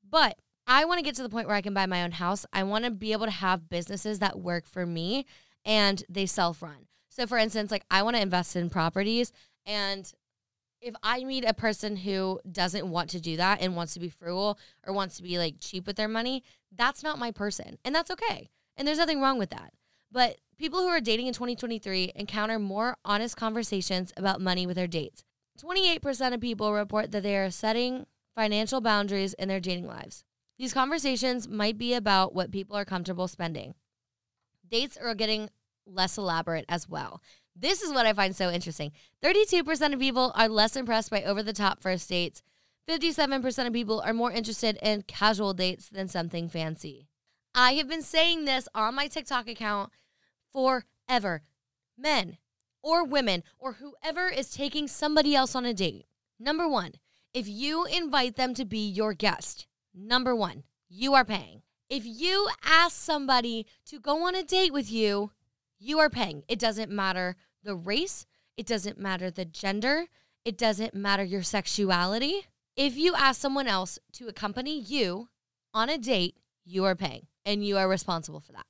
But 0.08 0.38
I 0.66 0.84
want 0.84 0.98
to 0.98 1.04
get 1.04 1.14
to 1.16 1.22
the 1.22 1.28
point 1.28 1.46
where 1.46 1.56
I 1.56 1.62
can 1.62 1.74
buy 1.74 1.86
my 1.86 2.02
own 2.02 2.12
house. 2.12 2.44
I 2.52 2.62
want 2.62 2.84
to 2.84 2.90
be 2.90 3.12
able 3.12 3.26
to 3.26 3.32
have 3.32 3.70
businesses 3.70 4.18
that 4.18 4.38
work 4.38 4.66
for 4.66 4.84
me 4.86 5.26
and 5.64 6.02
they 6.08 6.26
self 6.26 6.62
run. 6.62 6.86
So, 7.08 7.26
for 7.26 7.38
instance, 7.38 7.70
like 7.70 7.84
I 7.90 8.02
want 8.02 8.16
to 8.16 8.22
invest 8.22 8.56
in 8.56 8.70
properties 8.70 9.32
and 9.66 10.12
if 10.80 10.94
I 11.02 11.24
meet 11.24 11.44
a 11.44 11.54
person 11.54 11.96
who 11.96 12.40
doesn't 12.50 12.88
want 12.88 13.10
to 13.10 13.20
do 13.20 13.36
that 13.36 13.60
and 13.60 13.74
wants 13.74 13.94
to 13.94 14.00
be 14.00 14.08
frugal 14.08 14.58
or 14.86 14.92
wants 14.92 15.16
to 15.16 15.22
be 15.22 15.38
like 15.38 15.56
cheap 15.60 15.86
with 15.86 15.96
their 15.96 16.08
money, 16.08 16.44
that's 16.74 17.02
not 17.02 17.18
my 17.18 17.30
person. 17.30 17.78
And 17.84 17.94
that's 17.94 18.10
okay. 18.10 18.48
And 18.76 18.86
there's 18.86 18.98
nothing 18.98 19.20
wrong 19.20 19.38
with 19.38 19.50
that. 19.50 19.72
But 20.10 20.36
people 20.58 20.80
who 20.80 20.88
are 20.88 21.00
dating 21.00 21.26
in 21.26 21.34
2023 21.34 22.12
encounter 22.14 22.58
more 22.58 22.96
honest 23.04 23.36
conversations 23.36 24.12
about 24.16 24.40
money 24.40 24.66
with 24.66 24.76
their 24.76 24.86
dates. 24.86 25.24
28% 25.62 26.34
of 26.34 26.40
people 26.40 26.72
report 26.72 27.10
that 27.12 27.22
they 27.22 27.36
are 27.36 27.50
setting 27.50 28.06
financial 28.34 28.80
boundaries 28.80 29.34
in 29.34 29.48
their 29.48 29.60
dating 29.60 29.86
lives. 29.86 30.24
These 30.58 30.72
conversations 30.72 31.48
might 31.48 31.78
be 31.78 31.94
about 31.94 32.34
what 32.34 32.50
people 32.50 32.76
are 32.76 32.84
comfortable 32.84 33.28
spending. 33.28 33.74
Dates 34.68 34.96
are 34.96 35.14
getting 35.14 35.50
less 35.86 36.16
elaborate 36.18 36.64
as 36.68 36.88
well. 36.88 37.22
This 37.56 37.82
is 37.82 37.92
what 37.92 38.06
I 38.06 38.12
find 38.12 38.36
so 38.36 38.50
interesting 38.50 38.92
32% 39.22 39.92
of 39.92 39.98
people 39.98 40.32
are 40.34 40.48
less 40.48 40.76
impressed 40.76 41.10
by 41.10 41.22
over 41.22 41.42
the 41.42 41.52
top 41.52 41.80
first 41.80 42.08
dates. 42.08 42.42
57% 42.88 43.66
of 43.66 43.72
people 43.72 44.00
are 44.00 44.14
more 44.14 44.32
interested 44.32 44.78
in 44.80 45.02
casual 45.02 45.52
dates 45.52 45.88
than 45.88 46.08
something 46.08 46.48
fancy. 46.48 47.08
I 47.60 47.72
have 47.72 47.88
been 47.88 48.02
saying 48.02 48.44
this 48.44 48.68
on 48.72 48.94
my 48.94 49.08
TikTok 49.08 49.48
account 49.48 49.90
forever. 50.52 51.42
Men 51.98 52.38
or 52.84 53.04
women 53.04 53.42
or 53.58 53.72
whoever 53.72 54.28
is 54.28 54.50
taking 54.50 54.86
somebody 54.86 55.34
else 55.34 55.56
on 55.56 55.64
a 55.64 55.74
date. 55.74 56.06
Number 56.38 56.68
one, 56.68 56.92
if 57.34 57.48
you 57.48 57.84
invite 57.84 58.36
them 58.36 58.54
to 58.54 58.64
be 58.64 58.88
your 58.88 59.12
guest, 59.12 59.66
number 59.92 60.36
one, 60.36 60.62
you 60.88 61.14
are 61.14 61.24
paying. 61.24 61.62
If 61.90 62.06
you 62.06 62.48
ask 62.62 62.94
somebody 62.94 63.66
to 63.86 63.98
go 63.98 64.28
on 64.28 64.36
a 64.36 64.44
date 64.44 64.72
with 64.72 64.92
you, 64.92 65.32
you 65.80 65.98
are 65.98 66.08
paying. 66.08 66.44
It 66.46 66.60
doesn't 66.60 66.92
matter 66.92 67.34
the 67.64 67.74
race, 67.74 68.24
it 68.56 68.66
doesn't 68.66 69.00
matter 69.00 69.32
the 69.32 69.44
gender, 69.44 70.04
it 70.44 70.56
doesn't 70.56 70.94
matter 70.94 71.24
your 71.24 71.42
sexuality. 71.42 72.42
If 72.76 72.96
you 72.96 73.16
ask 73.16 73.40
someone 73.40 73.66
else 73.66 73.98
to 74.12 74.28
accompany 74.28 74.78
you 74.78 75.28
on 75.74 75.90
a 75.90 75.98
date, 75.98 76.36
you 76.64 76.84
are 76.84 76.94
paying 76.94 77.26
and 77.48 77.64
you 77.64 77.78
are 77.78 77.88
responsible 77.88 78.40
for 78.40 78.52
that. 78.52 78.66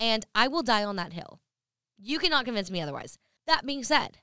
And 0.00 0.24
I 0.34 0.48
will 0.48 0.62
die 0.62 0.82
on 0.82 0.96
that 0.96 1.12
hill. 1.12 1.40
You 1.98 2.18
cannot 2.18 2.46
convince 2.46 2.70
me 2.70 2.80
otherwise. 2.80 3.18
That 3.46 3.66
being 3.66 3.84
said, 3.84 4.18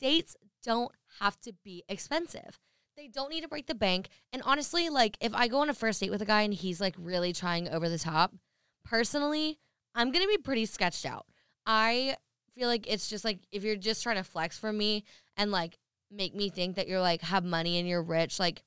dates 0.00 0.36
don't 0.64 0.90
have 1.20 1.40
to 1.42 1.52
be 1.64 1.84
expensive. 1.88 2.58
They 2.96 3.06
don't 3.06 3.30
need 3.30 3.42
to 3.42 3.48
break 3.48 3.66
the 3.66 3.74
bank. 3.74 4.08
And 4.32 4.42
honestly, 4.44 4.88
like 4.88 5.16
if 5.20 5.32
I 5.32 5.46
go 5.46 5.60
on 5.60 5.70
a 5.70 5.74
first 5.74 6.00
date 6.00 6.10
with 6.10 6.22
a 6.22 6.26
guy 6.26 6.42
and 6.42 6.52
he's 6.52 6.80
like 6.80 6.96
really 6.98 7.32
trying 7.32 7.68
over 7.68 7.88
the 7.88 7.98
top, 7.98 8.34
personally, 8.84 9.58
I'm 9.94 10.10
going 10.10 10.24
to 10.24 10.28
be 10.28 10.38
pretty 10.38 10.66
sketched 10.66 11.06
out. 11.06 11.26
I 11.66 12.16
feel 12.52 12.68
like 12.68 12.90
it's 12.90 13.08
just 13.08 13.24
like 13.24 13.40
if 13.52 13.62
you're 13.62 13.76
just 13.76 14.02
trying 14.02 14.16
to 14.16 14.24
flex 14.24 14.58
for 14.58 14.72
me 14.72 15.04
and 15.36 15.52
like 15.52 15.78
make 16.10 16.34
me 16.34 16.48
think 16.48 16.76
that 16.76 16.88
you're 16.88 17.00
like 17.00 17.22
have 17.22 17.44
money 17.44 17.78
and 17.78 17.88
you're 17.88 18.02
rich, 18.02 18.40
like 18.40 18.64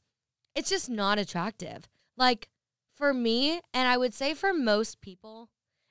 it's 0.55 0.69
just 0.69 0.89
not 0.89 1.19
attractive. 1.19 1.89
Like 2.15 2.47
for 2.97 3.13
me, 3.13 3.61
and 3.73 3.87
I 3.87 3.95
would 3.95 4.13
say 4.13 4.33
for 4.33 4.53
most 4.53 5.01
people, 5.01 5.49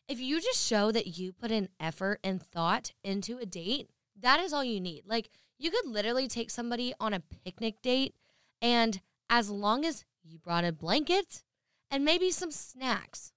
if 0.08 0.20
you 0.20 0.40
just 0.40 0.66
show 0.66 0.90
that 0.90 1.18
you 1.18 1.32
put 1.32 1.50
in 1.50 1.68
effort 1.78 2.18
and 2.22 2.42
thought 2.42 2.92
into 3.04 3.38
a 3.38 3.46
date, 3.46 3.88
that 4.20 4.40
is 4.40 4.52
all 4.52 4.64
you 4.64 4.80
need. 4.80 5.04
Like 5.06 5.30
you 5.58 5.70
could 5.70 5.86
literally 5.86 6.28
take 6.28 6.50
somebody 6.50 6.94
on 7.00 7.14
a 7.14 7.22
picnic 7.44 7.80
date 7.82 8.14
and 8.60 9.00
as 9.30 9.50
long 9.50 9.84
as 9.84 10.04
you 10.22 10.38
brought 10.38 10.64
a 10.64 10.72
blanket 10.72 11.42
and 11.90 12.04
maybe 12.04 12.30
some 12.30 12.50
snacks, 12.50 13.32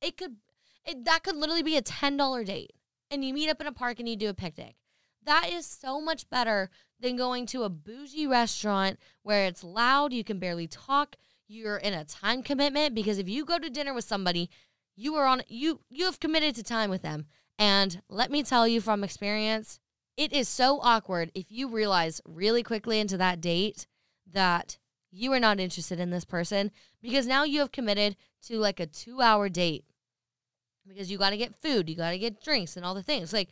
it 0.00 0.16
could 0.16 0.36
it, 0.84 1.04
that 1.04 1.22
could 1.22 1.36
literally 1.36 1.62
be 1.62 1.76
a 1.76 1.82
$10 1.82 2.44
date 2.44 2.72
and 3.10 3.24
you 3.24 3.32
meet 3.32 3.48
up 3.48 3.60
in 3.60 3.66
a 3.66 3.72
park 3.72 3.98
and 3.98 4.08
you 4.08 4.16
do 4.16 4.28
a 4.28 4.34
picnic. 4.34 4.74
That 5.24 5.50
is 5.52 5.66
so 5.66 6.00
much 6.00 6.28
better 6.28 6.68
than 6.98 7.16
going 7.16 7.46
to 7.46 7.62
a 7.62 7.68
bougie 7.68 8.26
restaurant 8.26 8.98
where 9.22 9.46
it's 9.46 9.62
loud, 9.62 10.12
you 10.12 10.24
can 10.24 10.38
barely 10.38 10.66
talk, 10.66 11.16
you're 11.52 11.76
in 11.76 11.92
a 11.92 12.04
time 12.04 12.42
commitment 12.42 12.94
because 12.94 13.18
if 13.18 13.28
you 13.28 13.44
go 13.44 13.58
to 13.58 13.70
dinner 13.70 13.94
with 13.94 14.04
somebody, 14.04 14.50
you 14.96 15.14
are 15.16 15.26
on 15.26 15.42
you 15.48 15.80
you 15.90 16.06
have 16.06 16.20
committed 16.20 16.54
to 16.56 16.62
time 16.62 16.90
with 16.90 17.02
them. 17.02 17.26
And 17.58 18.02
let 18.08 18.30
me 18.30 18.42
tell 18.42 18.66
you 18.66 18.80
from 18.80 19.04
experience, 19.04 19.78
it 20.16 20.32
is 20.32 20.48
so 20.48 20.80
awkward 20.82 21.30
if 21.34 21.50
you 21.50 21.68
realize 21.68 22.20
really 22.24 22.62
quickly 22.62 22.98
into 22.98 23.16
that 23.18 23.40
date 23.40 23.86
that 24.32 24.78
you 25.10 25.32
are 25.32 25.40
not 25.40 25.60
interested 25.60 26.00
in 26.00 26.10
this 26.10 26.24
person 26.24 26.70
because 27.02 27.26
now 27.26 27.44
you 27.44 27.60
have 27.60 27.70
committed 27.70 28.16
to 28.46 28.58
like 28.58 28.80
a 28.80 28.86
2-hour 28.86 29.50
date 29.50 29.84
because 30.88 31.10
you 31.10 31.18
got 31.18 31.30
to 31.30 31.36
get 31.36 31.54
food, 31.54 31.88
you 31.88 31.94
got 31.94 32.10
to 32.10 32.18
get 32.18 32.42
drinks 32.42 32.76
and 32.76 32.84
all 32.84 32.94
the 32.94 33.02
things. 33.02 33.32
Like 33.32 33.50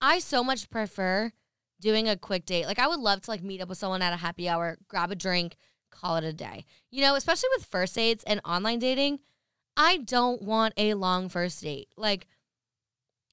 I 0.00 0.20
so 0.20 0.44
much 0.44 0.70
prefer 0.70 1.32
doing 1.80 2.08
a 2.08 2.16
quick 2.16 2.46
date. 2.46 2.66
Like 2.66 2.78
I 2.78 2.86
would 2.86 3.00
love 3.00 3.22
to 3.22 3.30
like 3.30 3.42
meet 3.42 3.60
up 3.60 3.68
with 3.68 3.78
someone 3.78 4.02
at 4.02 4.12
a 4.12 4.16
happy 4.16 4.48
hour, 4.48 4.78
grab 4.88 5.10
a 5.10 5.16
drink, 5.16 5.56
call 5.90 6.16
it 6.16 6.24
a 6.24 6.32
day. 6.32 6.64
You 6.90 7.02
know, 7.02 7.14
especially 7.14 7.48
with 7.56 7.66
first 7.66 7.94
dates 7.94 8.24
and 8.26 8.40
online 8.44 8.78
dating, 8.78 9.20
I 9.76 9.98
don't 9.98 10.42
want 10.42 10.74
a 10.76 10.94
long 10.94 11.28
first 11.28 11.62
date. 11.62 11.88
Like 11.96 12.26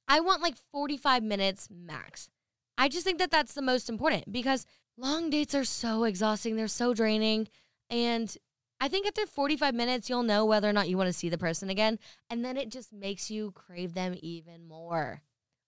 I 0.08 0.20
want 0.20 0.42
like 0.42 0.56
45 0.72 1.24
minutes 1.24 1.70
max. 1.72 2.30
I 2.78 2.90
just 2.90 3.04
think 3.04 3.20
that 3.20 3.32
that's 3.32 3.54
the 3.54 3.62
most 3.62 3.90
important 3.90 4.32
because 4.32 4.66
long 4.98 5.30
dates 5.30 5.56
are 5.56 5.64
so 5.64 6.04
exhausting, 6.04 6.56
they're 6.56 6.68
so 6.68 6.94
draining 6.94 7.48
and 7.90 8.36
I 8.80 8.88
think 8.88 9.08
after 9.08 9.26
45 9.26 9.74
minutes, 9.74 10.10
you'll 10.10 10.24
know 10.24 10.46
whether 10.46 10.70
or 10.70 10.74
not 10.74 10.88
you 10.88 10.98
want 10.98 11.08
to 11.08 11.14
see 11.14 11.30
the 11.30 11.38
person 11.38 11.70
again. 11.70 11.98
And 12.30 12.46
then 12.46 12.58
it 12.58 12.70
just 12.70 12.94
makes 12.94 13.32
you 13.32 13.52
crave 13.52 13.94
them 13.94 14.16
even 14.22 14.68
more. 14.68 15.24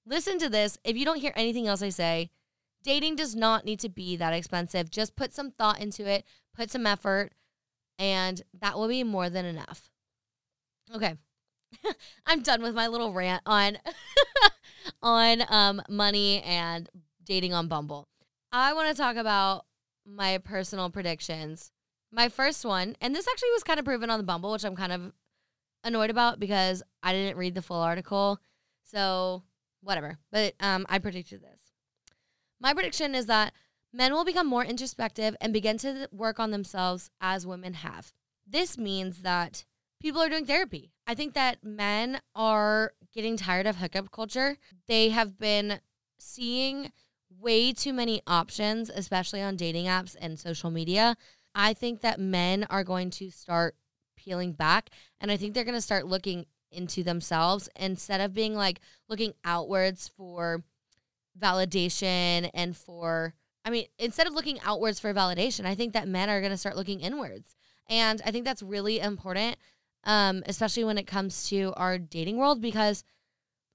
Listen 0.05 0.37
to 0.39 0.49
this. 0.49 0.77
If 0.83 0.95
you 0.95 1.05
don't 1.05 1.19
hear 1.19 1.33
anything 1.35 1.67
else 1.67 1.81
I 1.81 1.89
say, 1.89 2.29
dating 2.83 3.15
does 3.15 3.35
not 3.35 3.65
need 3.65 3.79
to 3.81 3.89
be 3.89 4.15
that 4.15 4.33
expensive. 4.33 4.89
Just 4.89 5.15
put 5.15 5.33
some 5.33 5.51
thought 5.51 5.79
into 5.79 6.05
it, 6.05 6.25
put 6.55 6.71
some 6.71 6.85
effort, 6.85 7.33
and 7.97 8.41
that 8.59 8.77
will 8.77 8.87
be 8.87 9.03
more 9.03 9.29
than 9.29 9.45
enough. 9.45 9.89
Okay. 10.93 11.15
I'm 12.25 12.41
done 12.41 12.61
with 12.61 12.73
my 12.73 12.87
little 12.87 13.13
rant 13.13 13.43
on 13.45 13.77
on 15.01 15.43
um, 15.49 15.81
money 15.89 16.41
and 16.41 16.89
dating 17.23 17.53
on 17.53 17.67
Bumble. 17.67 18.07
I 18.51 18.73
want 18.73 18.89
to 18.89 18.99
talk 18.99 19.15
about 19.15 19.65
my 20.05 20.39
personal 20.39 20.89
predictions 20.89 21.71
my 22.11 22.29
first 22.29 22.65
one, 22.65 22.95
and 23.01 23.15
this 23.15 23.27
actually 23.27 23.51
was 23.51 23.63
kind 23.63 23.79
of 23.79 23.85
proven 23.85 24.09
on 24.09 24.19
the 24.19 24.25
Bumble, 24.25 24.51
which 24.51 24.63
I'm 24.63 24.75
kind 24.75 24.91
of 24.91 25.13
annoyed 25.83 26.09
about 26.09 26.39
because 26.39 26.81
I 27.03 27.13
didn't 27.13 27.37
read 27.37 27.55
the 27.55 27.61
full 27.61 27.77
article. 27.77 28.39
So, 28.83 29.43
whatever. 29.81 30.17
But 30.31 30.55
um, 30.59 30.85
I 30.89 30.99
predicted 30.99 31.41
this. 31.41 31.58
My 32.59 32.73
prediction 32.73 33.15
is 33.15 33.25
that 33.27 33.53
men 33.93 34.13
will 34.13 34.25
become 34.25 34.47
more 34.47 34.65
introspective 34.65 35.35
and 35.39 35.53
begin 35.53 35.77
to 35.79 36.07
work 36.11 36.39
on 36.39 36.51
themselves 36.51 37.09
as 37.21 37.47
women 37.47 37.73
have. 37.75 38.13
This 38.45 38.77
means 38.77 39.21
that 39.21 39.65
people 40.01 40.21
are 40.21 40.29
doing 40.29 40.45
therapy. 40.45 40.91
I 41.07 41.15
think 41.15 41.33
that 41.33 41.63
men 41.63 42.21
are 42.35 42.93
getting 43.13 43.37
tired 43.37 43.67
of 43.67 43.77
hookup 43.77 44.11
culture. 44.11 44.57
They 44.87 45.09
have 45.09 45.37
been 45.37 45.79
seeing 46.17 46.91
way 47.39 47.71
too 47.71 47.93
many 47.93 48.21
options, 48.27 48.89
especially 48.89 49.41
on 49.41 49.55
dating 49.55 49.85
apps 49.85 50.15
and 50.19 50.39
social 50.39 50.71
media, 50.71 51.15
I 51.55 51.73
think 51.73 52.01
that 52.01 52.19
men 52.19 52.65
are 52.69 52.83
going 52.83 53.09
to 53.11 53.31
start 53.31 53.75
peeling 54.15 54.53
back 54.53 54.89
and 55.19 55.31
I 55.31 55.37
think 55.37 55.53
they're 55.53 55.63
going 55.63 55.75
to 55.75 55.81
start 55.81 56.05
looking 56.05 56.45
into 56.71 57.03
themselves 57.03 57.69
instead 57.75 58.21
of 58.21 58.33
being 58.33 58.55
like 58.55 58.79
looking 59.07 59.33
outwards 59.43 60.07
for 60.07 60.63
validation 61.39 62.49
and 62.53 62.75
for 62.75 63.33
I 63.65 63.71
mean, 63.71 63.85
instead 63.97 64.25
of 64.25 64.33
looking 64.33 64.59
outwards 64.61 64.99
for 64.99 65.13
validation, 65.13 65.65
I 65.65 65.75
think 65.75 65.93
that 65.93 66.07
men 66.07 66.29
are 66.29 66.39
going 66.39 66.51
to 66.51 66.57
start 66.57 66.77
looking 66.77 67.01
inwards. 67.01 67.55
And 67.89 68.21
I 68.25 68.31
think 68.31 68.45
that's 68.45 68.63
really 68.63 68.99
important, 68.99 69.57
um, 70.05 70.43
especially 70.45 70.85
when 70.85 70.97
it 70.97 71.07
comes 71.07 71.49
to 71.49 71.73
our 71.75 71.97
dating 71.97 72.37
world, 72.37 72.61
because 72.61 73.03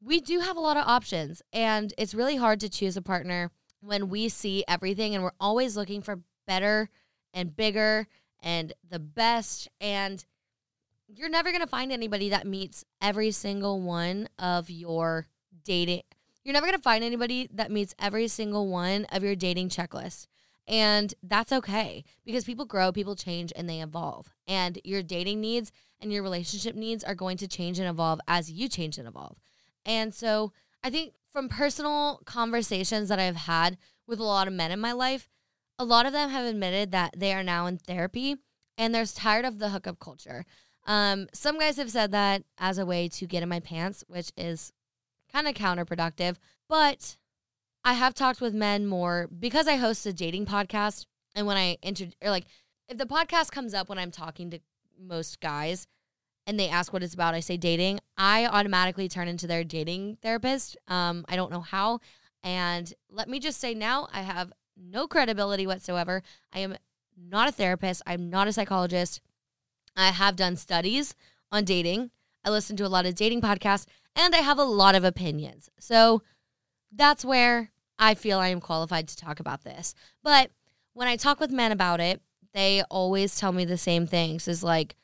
we 0.00 0.20
do 0.20 0.40
have 0.40 0.56
a 0.56 0.60
lot 0.60 0.76
of 0.76 0.86
options. 0.86 1.42
And 1.52 1.92
it's 1.98 2.14
really 2.14 2.36
hard 2.36 2.60
to 2.60 2.68
choose 2.68 2.96
a 2.96 3.02
partner 3.02 3.50
when 3.80 4.08
we 4.08 4.28
see 4.28 4.64
everything 4.66 5.14
and 5.14 5.22
we're 5.22 5.32
always 5.38 5.76
looking 5.76 6.00
for 6.00 6.20
better 6.46 6.88
and 7.32 7.54
bigger 7.54 8.06
and 8.42 8.72
the 8.88 8.98
best. 8.98 9.68
And 9.80 10.24
you're 11.08 11.28
never 11.28 11.50
going 11.50 11.62
to 11.62 11.68
find 11.68 11.92
anybody 11.92 12.30
that 12.30 12.46
meets 12.46 12.84
every 13.02 13.30
single 13.30 13.80
one 13.80 14.28
of 14.38 14.70
your 14.70 15.26
dating. 15.64 16.02
You're 16.44 16.52
never 16.52 16.66
going 16.66 16.76
to 16.76 16.82
find 16.82 17.02
anybody 17.02 17.48
that 17.54 17.70
meets 17.70 17.94
every 17.98 18.28
single 18.28 18.68
one 18.68 19.06
of 19.06 19.22
your 19.22 19.34
dating 19.34 19.70
checklist. 19.70 20.26
And 20.66 21.12
that's 21.22 21.52
okay 21.52 22.04
because 22.24 22.44
people 22.44 22.64
grow, 22.64 22.92
people 22.92 23.16
change, 23.16 23.52
and 23.56 23.68
they 23.68 23.80
evolve. 23.80 24.32
And 24.46 24.78
your 24.84 25.02
dating 25.02 25.40
needs 25.40 25.72
and 26.00 26.12
your 26.12 26.22
relationship 26.22 26.74
needs 26.74 27.04
are 27.04 27.14
going 27.14 27.36
to 27.38 27.48
change 27.48 27.78
and 27.78 27.88
evolve 27.88 28.20
as 28.28 28.50
you 28.50 28.68
change 28.68 28.98
and 28.98 29.08
evolve. 29.08 29.38
And 29.84 30.14
so 30.14 30.52
I 30.82 30.90
think 30.90 31.14
from 31.32 31.48
personal 31.48 32.20
conversations 32.24 33.08
that 33.08 33.18
I've 33.18 33.36
had 33.36 33.78
with 34.06 34.20
a 34.20 34.24
lot 34.24 34.46
of 34.46 34.54
men 34.54 34.70
in 34.70 34.80
my 34.80 34.92
life, 34.92 35.28
a 35.78 35.84
lot 35.84 36.06
of 36.06 36.12
them 36.12 36.30
have 36.30 36.46
admitted 36.46 36.92
that 36.92 37.14
they 37.16 37.32
are 37.32 37.42
now 37.42 37.66
in 37.66 37.78
therapy 37.78 38.36
and 38.78 38.94
they're 38.94 39.06
tired 39.06 39.44
of 39.44 39.58
the 39.58 39.70
hookup 39.70 39.98
culture. 39.98 40.44
Um, 40.86 41.28
some 41.32 41.58
guys 41.58 41.76
have 41.78 41.90
said 41.90 42.12
that 42.12 42.44
as 42.58 42.78
a 42.78 42.86
way 42.86 43.08
to 43.08 43.26
get 43.26 43.42
in 43.42 43.48
my 43.48 43.60
pants, 43.60 44.04
which 44.06 44.30
is 44.36 44.72
kind 45.34 45.48
of 45.48 45.54
counterproductive. 45.54 46.36
But 46.68 47.16
I 47.84 47.94
have 47.94 48.14
talked 48.14 48.40
with 48.40 48.54
men 48.54 48.86
more 48.86 49.28
because 49.38 49.66
I 49.66 49.76
host 49.76 50.06
a 50.06 50.12
dating 50.12 50.46
podcast. 50.46 51.06
And 51.34 51.46
when 51.46 51.56
I 51.56 51.76
inter 51.82 52.06
or 52.22 52.30
like 52.30 52.46
if 52.88 52.96
the 52.98 53.06
podcast 53.06 53.50
comes 53.50 53.74
up 53.74 53.88
when 53.88 53.98
I'm 53.98 54.10
talking 54.10 54.50
to 54.50 54.60
most 54.98 55.40
guys 55.40 55.86
and 56.46 56.58
they 56.60 56.68
ask 56.68 56.92
what 56.92 57.02
it's 57.02 57.14
about, 57.14 57.34
I 57.34 57.40
say 57.40 57.56
dating, 57.56 58.00
I 58.16 58.46
automatically 58.46 59.08
turn 59.08 59.28
into 59.28 59.46
their 59.46 59.64
dating 59.64 60.18
therapist. 60.22 60.76
Um, 60.88 61.24
I 61.28 61.36
don't 61.36 61.50
know 61.50 61.60
how. 61.60 62.00
And 62.42 62.92
let 63.10 63.28
me 63.28 63.40
just 63.40 63.58
say 63.58 63.74
now, 63.74 64.08
I 64.12 64.20
have 64.20 64.52
no 64.76 65.06
credibility 65.06 65.66
whatsoever. 65.66 66.22
I 66.52 66.60
am 66.60 66.76
not 67.16 67.48
a 67.48 67.52
therapist. 67.52 68.02
I'm 68.06 68.28
not 68.28 68.48
a 68.48 68.52
psychologist. 68.52 69.20
I 69.96 70.08
have 70.08 70.36
done 70.36 70.56
studies 70.56 71.14
on 71.50 71.64
dating. 71.64 72.10
I 72.44 72.50
listen 72.50 72.76
to 72.76 72.86
a 72.86 72.88
lot 72.88 73.06
of 73.06 73.14
dating 73.14 73.40
podcasts 73.40 73.86
and 74.16 74.34
I 74.34 74.38
have 74.38 74.58
a 74.58 74.64
lot 74.64 74.94
of 74.94 75.04
opinions. 75.04 75.70
So 75.78 76.22
that's 76.92 77.24
where 77.24 77.70
I 77.98 78.14
feel 78.14 78.38
I 78.38 78.48
am 78.48 78.60
qualified 78.60 79.08
to 79.08 79.16
talk 79.16 79.40
about 79.40 79.64
this. 79.64 79.94
But 80.22 80.50
when 80.92 81.08
I 81.08 81.16
talk 81.16 81.40
with 81.40 81.50
men 81.50 81.72
about 81.72 82.00
it, 82.00 82.20
they 82.52 82.82
always 82.90 83.36
tell 83.36 83.52
me 83.52 83.64
the 83.64 83.76
same 83.76 84.06
things 84.06 84.46
is 84.46 84.62
like 84.62 84.96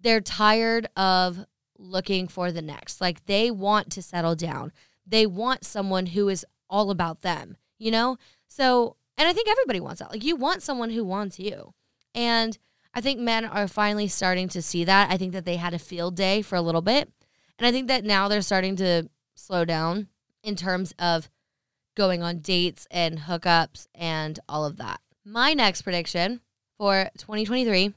they're 0.00 0.20
tired 0.20 0.88
of 0.96 1.46
looking 1.78 2.28
for 2.28 2.52
the 2.52 2.62
next. 2.62 3.00
Like 3.00 3.26
they 3.26 3.50
want 3.50 3.90
to 3.92 4.02
settle 4.02 4.34
down. 4.34 4.72
They 5.06 5.26
want 5.26 5.64
someone 5.64 6.06
who 6.06 6.28
is 6.28 6.44
all 6.68 6.90
about 6.90 7.22
them, 7.22 7.56
you 7.78 7.90
know? 7.90 8.16
So, 8.48 8.96
and 9.16 9.28
I 9.28 9.32
think 9.32 9.48
everybody 9.48 9.80
wants 9.80 10.00
that. 10.00 10.10
Like 10.10 10.24
you 10.24 10.36
want 10.36 10.62
someone 10.62 10.90
who 10.90 11.04
wants 11.04 11.38
you. 11.38 11.74
And 12.14 12.58
I 12.94 13.00
think 13.00 13.20
men 13.20 13.44
are 13.44 13.68
finally 13.68 14.08
starting 14.08 14.48
to 14.50 14.62
see 14.62 14.84
that. 14.84 15.10
I 15.10 15.16
think 15.16 15.32
that 15.32 15.44
they 15.44 15.56
had 15.56 15.74
a 15.74 15.78
field 15.78 16.14
day 16.14 16.42
for 16.42 16.56
a 16.56 16.62
little 16.62 16.80
bit. 16.80 17.10
And 17.58 17.66
I 17.66 17.72
think 17.72 17.88
that 17.88 18.04
now 18.04 18.28
they're 18.28 18.40
starting 18.40 18.76
to 18.76 19.08
slow 19.34 19.64
down 19.64 20.08
in 20.42 20.56
terms 20.56 20.94
of 20.98 21.28
going 21.96 22.22
on 22.22 22.38
dates 22.38 22.86
and 22.90 23.20
hookups 23.20 23.86
and 23.94 24.38
all 24.48 24.64
of 24.64 24.76
that. 24.76 25.00
My 25.24 25.54
next 25.54 25.82
prediction 25.82 26.40
for 26.76 27.10
2023 27.18 27.94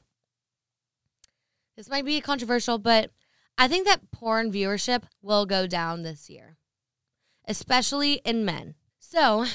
this 1.78 1.88
might 1.88 2.04
be 2.04 2.20
controversial, 2.20 2.78
but 2.78 3.12
I 3.56 3.68
think 3.68 3.86
that 3.86 4.10
porn 4.10 4.50
viewership 4.50 5.04
will 5.22 5.46
go 5.46 5.68
down 5.68 6.02
this 6.02 6.28
year, 6.28 6.56
especially 7.46 8.14
in 8.24 8.44
men. 8.44 8.74
So, 8.98 9.46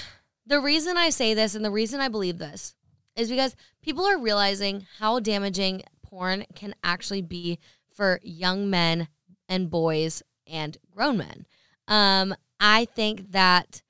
the 0.46 0.62
reason 0.62 0.96
I 0.96 1.10
say 1.10 1.34
this 1.34 1.54
and 1.54 1.66
the 1.66 1.70
reason 1.70 2.00
I 2.00 2.08
believe 2.08 2.38
this 2.38 2.76
is 3.16 3.30
because 3.30 3.56
people 3.82 4.06
are 4.06 4.18
realizing 4.18 4.88
how 5.00 5.20
damaging 5.20 5.84
porn 6.02 6.46
can 6.56 6.76
actually 6.84 7.22
be 7.22 7.60
for 7.94 8.20
young 8.24 8.70
men 8.70 9.08
and 9.48 9.70
boys 9.70 10.24
and 10.48 10.78
grown 10.92 11.18
men. 11.18 11.46
Um, 11.88 12.36
I 12.60 12.86
think 12.86 13.32
that 13.32 13.82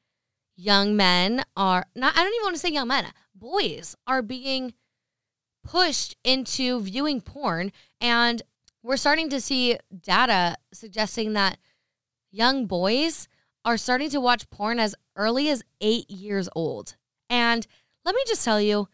young 0.56 0.96
men 0.96 1.44
are 1.56 1.86
not, 1.96 2.14
I 2.16 2.24
don't 2.24 2.34
even 2.34 2.44
want 2.44 2.56
to 2.56 2.60
say 2.60 2.70
young 2.70 2.88
men, 2.88 3.08
boys 3.36 3.96
are 4.08 4.22
being 4.22 4.74
pushed 5.64 6.16
into 6.24 6.82
viewing 6.82 7.22
porn. 7.22 7.72
And 8.02 8.42
we're 8.82 8.98
starting 8.98 9.30
to 9.30 9.40
see 9.40 9.78
data 10.02 10.58
suggesting 10.74 11.34
that 11.34 11.58
young 12.32 12.66
boys 12.66 13.28
are 13.66 13.78
starting 13.78 14.10
to 14.10 14.20
watch 14.20 14.50
porn 14.50 14.80
as 14.80 14.96
early 15.16 15.50
as 15.50 15.64
eight 15.80 16.10
years 16.10 16.50
old. 16.56 16.96
And 17.30 17.66
let 18.04 18.16
me 18.16 18.22
just 18.28 18.44
tell 18.44 18.60
you, 18.60 18.90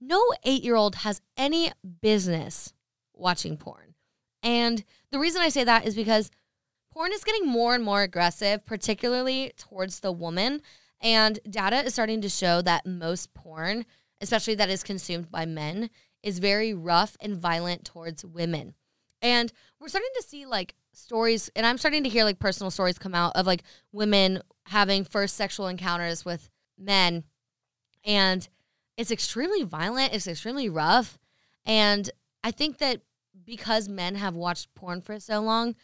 no 0.00 0.22
eight 0.44 0.62
year 0.62 0.76
old 0.76 0.96
has 0.96 1.20
any 1.36 1.72
business 2.00 2.72
watching 3.14 3.56
porn. 3.56 3.94
And 4.42 4.84
the 5.10 5.18
reason 5.18 5.42
I 5.42 5.48
say 5.48 5.64
that 5.64 5.86
is 5.86 5.94
because 5.94 6.30
porn 6.92 7.12
is 7.12 7.24
getting 7.24 7.46
more 7.46 7.74
and 7.74 7.84
more 7.84 8.02
aggressive, 8.02 8.64
particularly 8.64 9.52
towards 9.56 10.00
the 10.00 10.12
woman. 10.12 10.62
And 11.00 11.38
data 11.48 11.84
is 11.84 11.92
starting 11.92 12.20
to 12.22 12.28
show 12.28 12.62
that 12.62 12.86
most 12.86 13.34
porn, 13.34 13.86
especially 14.20 14.54
that 14.56 14.70
is 14.70 14.82
consumed 14.82 15.30
by 15.30 15.46
men, 15.46 15.90
is 16.22 16.38
very 16.38 16.72
rough 16.72 17.16
and 17.20 17.36
violent 17.36 17.84
towards 17.84 18.24
women. 18.24 18.74
And 19.22 19.52
we're 19.80 19.88
starting 19.88 20.10
to 20.16 20.22
see 20.22 20.46
like 20.46 20.74
stories, 20.92 21.50
and 21.54 21.66
I'm 21.66 21.78
starting 21.78 22.04
to 22.04 22.08
hear 22.08 22.24
like 22.24 22.38
personal 22.38 22.70
stories 22.70 22.98
come 22.98 23.14
out 23.14 23.36
of 23.36 23.46
like 23.46 23.62
women 23.92 24.40
having 24.66 25.04
first 25.04 25.36
sexual 25.36 25.68
encounters 25.68 26.24
with 26.24 26.48
men. 26.78 27.24
And 28.04 28.48
it's 28.96 29.10
extremely 29.10 29.62
violent, 29.62 30.14
it's 30.14 30.26
extremely 30.26 30.68
rough. 30.68 31.18
And 31.64 32.10
I 32.42 32.50
think 32.50 32.78
that 32.78 33.02
because 33.44 33.88
men 33.88 34.14
have 34.14 34.34
watched 34.34 34.74
porn 34.74 35.00
for 35.00 35.20
so 35.20 35.40
long, 35.40 35.74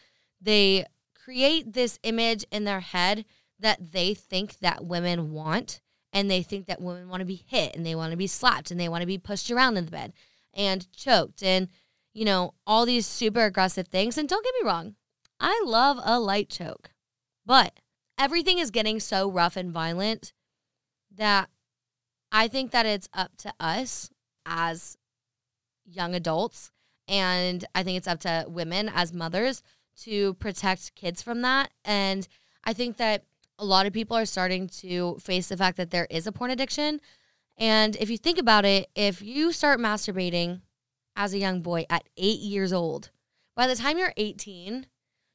they 0.41 0.85
create 1.13 1.73
this 1.73 1.99
image 2.03 2.45
in 2.51 2.63
their 2.63 2.81
head 2.81 3.25
that 3.59 3.91
they 3.91 4.13
think 4.13 4.59
that 4.59 4.83
women 4.83 5.31
want 5.31 5.79
and 6.11 6.29
they 6.29 6.43
think 6.43 6.67
that 6.67 6.81
women 6.81 7.09
want 7.09 7.21
to 7.21 7.25
be 7.25 7.43
hit 7.47 7.75
and 7.75 7.85
they 7.85 7.95
want 7.95 8.11
to 8.11 8.17
be 8.17 8.27
slapped 8.27 8.71
and 8.71 8.79
they 8.79 8.89
want 8.89 9.01
to 9.01 9.07
be 9.07 9.17
pushed 9.17 9.49
around 9.49 9.77
in 9.77 9.85
the 9.85 9.91
bed 9.91 10.13
and 10.53 10.91
choked 10.91 11.41
and 11.41 11.69
you 12.13 12.25
know 12.25 12.53
all 12.67 12.85
these 12.85 13.07
super 13.07 13.45
aggressive 13.45 13.87
things 13.87 14.17
and 14.17 14.29
don't 14.29 14.43
get 14.43 14.53
me 14.61 14.67
wrong 14.67 14.95
i 15.39 15.61
love 15.65 15.99
a 16.03 16.19
light 16.19 16.49
choke 16.49 16.91
but 17.45 17.79
everything 18.17 18.59
is 18.59 18.69
getting 18.69 18.99
so 18.99 19.29
rough 19.29 19.57
and 19.57 19.71
violent 19.71 20.33
that 21.15 21.49
i 22.33 22.49
think 22.49 22.71
that 22.71 22.85
it's 22.85 23.07
up 23.13 23.31
to 23.37 23.53
us 23.61 24.09
as 24.45 24.97
young 25.85 26.13
adults 26.13 26.71
and 27.07 27.63
i 27.73 27.81
think 27.81 27.97
it's 27.97 28.07
up 28.07 28.19
to 28.19 28.45
women 28.49 28.91
as 28.93 29.13
mothers 29.13 29.63
to 29.95 30.33
protect 30.35 30.93
kids 30.95 31.21
from 31.21 31.41
that 31.41 31.71
and 31.85 32.27
i 32.65 32.73
think 32.73 32.97
that 32.97 33.23
a 33.59 33.65
lot 33.65 33.85
of 33.85 33.93
people 33.93 34.17
are 34.17 34.25
starting 34.25 34.67
to 34.67 35.17
face 35.19 35.47
the 35.47 35.57
fact 35.57 35.77
that 35.77 35.91
there 35.91 36.07
is 36.09 36.27
a 36.27 36.31
porn 36.31 36.51
addiction. 36.51 36.99
And 37.57 37.95
if 37.97 38.09
you 38.09 38.17
think 38.17 38.37
about 38.37 38.65
it, 38.65 38.89
if 38.95 39.21
you 39.21 39.51
start 39.51 39.79
masturbating 39.79 40.61
as 41.15 41.33
a 41.33 41.39
young 41.39 41.61
boy 41.61 41.85
at 41.89 42.03
eight 42.17 42.39
years 42.39 42.73
old, 42.73 43.11
by 43.55 43.67
the 43.67 43.75
time 43.75 43.97
you're 43.97 44.13
18, 44.17 44.87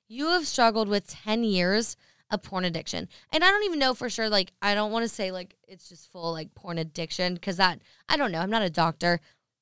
you 0.08 0.26
have 0.26 0.46
struggled 0.46 0.88
with 0.88 1.08
10 1.08 1.44
years 1.44 1.96
of 2.30 2.42
porn 2.42 2.64
addiction. 2.64 3.08
And 3.32 3.42
I 3.42 3.48
don't 3.48 3.64
even 3.64 3.78
know 3.78 3.94
for 3.94 4.10
sure, 4.10 4.28
like, 4.28 4.52
I 4.60 4.74
don't 4.74 4.92
want 4.92 5.04
to 5.04 5.08
say 5.08 5.30
like 5.30 5.54
it's 5.66 5.88
just 5.88 6.10
full 6.10 6.32
like 6.32 6.54
porn 6.54 6.78
addiction 6.78 7.34
because 7.34 7.56
that, 7.56 7.80
I 8.08 8.16
don't 8.16 8.32
know, 8.32 8.40
I'm 8.40 8.50
not 8.50 8.62
a 8.62 8.70
doctor. 8.70 9.20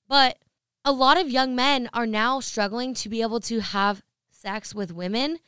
But 0.08 0.38
a 0.84 0.92
lot 0.92 1.18
of 1.18 1.30
young 1.30 1.54
men 1.54 1.88
are 1.92 2.06
now 2.06 2.40
struggling 2.40 2.94
to 2.94 3.08
be 3.08 3.22
able 3.22 3.40
to 3.40 3.60
have 3.60 4.02
sex 4.30 4.74
with 4.74 4.92
women 4.92 5.38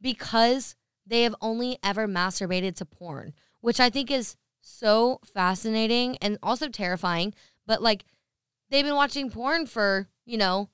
because 0.00 0.74
they 1.06 1.22
have 1.22 1.34
only 1.40 1.78
ever 1.82 2.08
masturbated 2.08 2.74
to 2.76 2.84
porn, 2.84 3.32
which 3.60 3.80
I 3.80 3.90
think 3.90 4.10
is 4.10 4.36
so 4.60 5.20
fascinating 5.24 6.16
and 6.18 6.38
also 6.42 6.68
terrifying. 6.68 7.34
But 7.66 7.82
like, 7.82 8.04
they've 8.70 8.84
been 8.84 8.94
watching 8.94 9.30
porn 9.30 9.66
for, 9.66 10.08
you 10.24 10.36
know, 10.36 10.70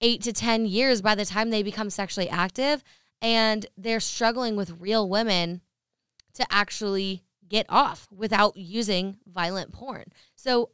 eight 0.00 0.22
to 0.22 0.32
10 0.32 0.66
years 0.66 1.02
by 1.02 1.14
the 1.14 1.24
time 1.24 1.50
they 1.50 1.62
become 1.62 1.90
sexually 1.90 2.28
active. 2.28 2.84
And 3.20 3.66
they're 3.76 4.00
struggling 4.00 4.56
with 4.56 4.80
real 4.80 5.08
women 5.08 5.62
to 6.34 6.46
actually 6.50 7.24
get 7.48 7.66
off 7.68 8.08
without 8.14 8.56
using 8.56 9.18
violent 9.26 9.72
porn. 9.72 10.04
So 10.36 10.70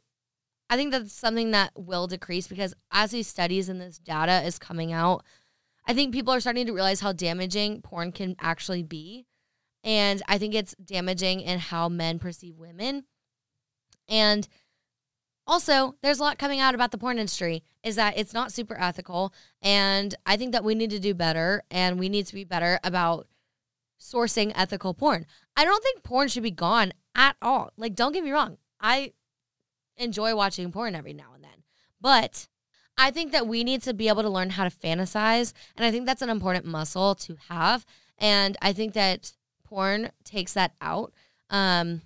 I 0.69 0.75
think 0.75 0.91
that's 0.91 1.13
something 1.13 1.51
that 1.51 1.71
will 1.75 2.07
decrease 2.07 2.47
because 2.47 2.73
as 2.91 3.11
these 3.11 3.27
studies 3.27 3.69
and 3.69 3.79
this 3.79 3.97
data 3.97 4.45
is 4.45 4.59
coming 4.59 4.91
out, 4.91 5.23
I 5.87 5.93
think 5.93 6.13
people 6.13 6.33
are 6.33 6.39
starting 6.39 6.65
to 6.65 6.73
realize 6.73 6.99
how 6.99 7.13
damaging 7.13 7.81
porn 7.81 8.11
can 8.11 8.35
actually 8.39 8.83
be. 8.83 9.27
And 9.83 10.23
I 10.27 10.39
think 10.39 10.55
it's 10.55 10.75
damaging 10.83 11.41
in 11.41 11.59
how 11.59 11.89
men 11.89 12.17
perceive 12.17 12.57
women. 12.57 13.05
And 14.09 14.47
also, 15.47 15.95
there's 16.01 16.19
a 16.19 16.23
lot 16.23 16.39
coming 16.39 16.59
out 16.59 16.73
about 16.73 16.91
the 16.91 16.97
porn 16.97 17.19
industry 17.19 17.63
is 17.83 17.95
that 17.95 18.17
it's 18.17 18.33
not 18.33 18.51
super 18.51 18.75
ethical. 18.79 19.33
And 19.61 20.15
I 20.25 20.37
think 20.37 20.51
that 20.53 20.63
we 20.63 20.73
need 20.73 20.89
to 20.89 20.99
do 20.99 21.13
better 21.13 21.63
and 21.69 21.99
we 21.99 22.09
need 22.09 22.25
to 22.27 22.33
be 22.33 22.43
better 22.43 22.79
about 22.83 23.27
sourcing 23.99 24.51
ethical 24.55 24.93
porn. 24.93 25.25
I 25.55 25.65
don't 25.65 25.83
think 25.83 26.03
porn 26.03 26.27
should 26.27 26.43
be 26.43 26.51
gone 26.51 26.93
at 27.13 27.35
all. 27.41 27.71
Like, 27.77 27.95
don't 27.95 28.11
get 28.11 28.23
me 28.23 28.31
wrong. 28.31 28.57
I 28.79 29.13
enjoy 29.97 30.35
watching 30.35 30.71
porn 30.71 30.95
every 30.95 31.13
now 31.13 31.33
and 31.35 31.43
then. 31.43 31.63
But 32.01 32.47
I 32.97 33.11
think 33.11 33.31
that 33.31 33.47
we 33.47 33.63
need 33.63 33.83
to 33.83 33.93
be 33.93 34.07
able 34.07 34.23
to 34.23 34.29
learn 34.29 34.51
how 34.51 34.63
to 34.63 34.75
fantasize. 34.75 35.53
And 35.75 35.85
I 35.85 35.91
think 35.91 36.05
that's 36.05 36.21
an 36.21 36.29
important 36.29 36.65
muscle 36.65 37.13
to 37.15 37.37
have. 37.49 37.85
And 38.17 38.57
I 38.61 38.73
think 38.73 38.93
that 38.93 39.31
porn 39.63 40.11
takes 40.23 40.53
that 40.53 40.73
out 40.81 41.13
um, 41.49 42.01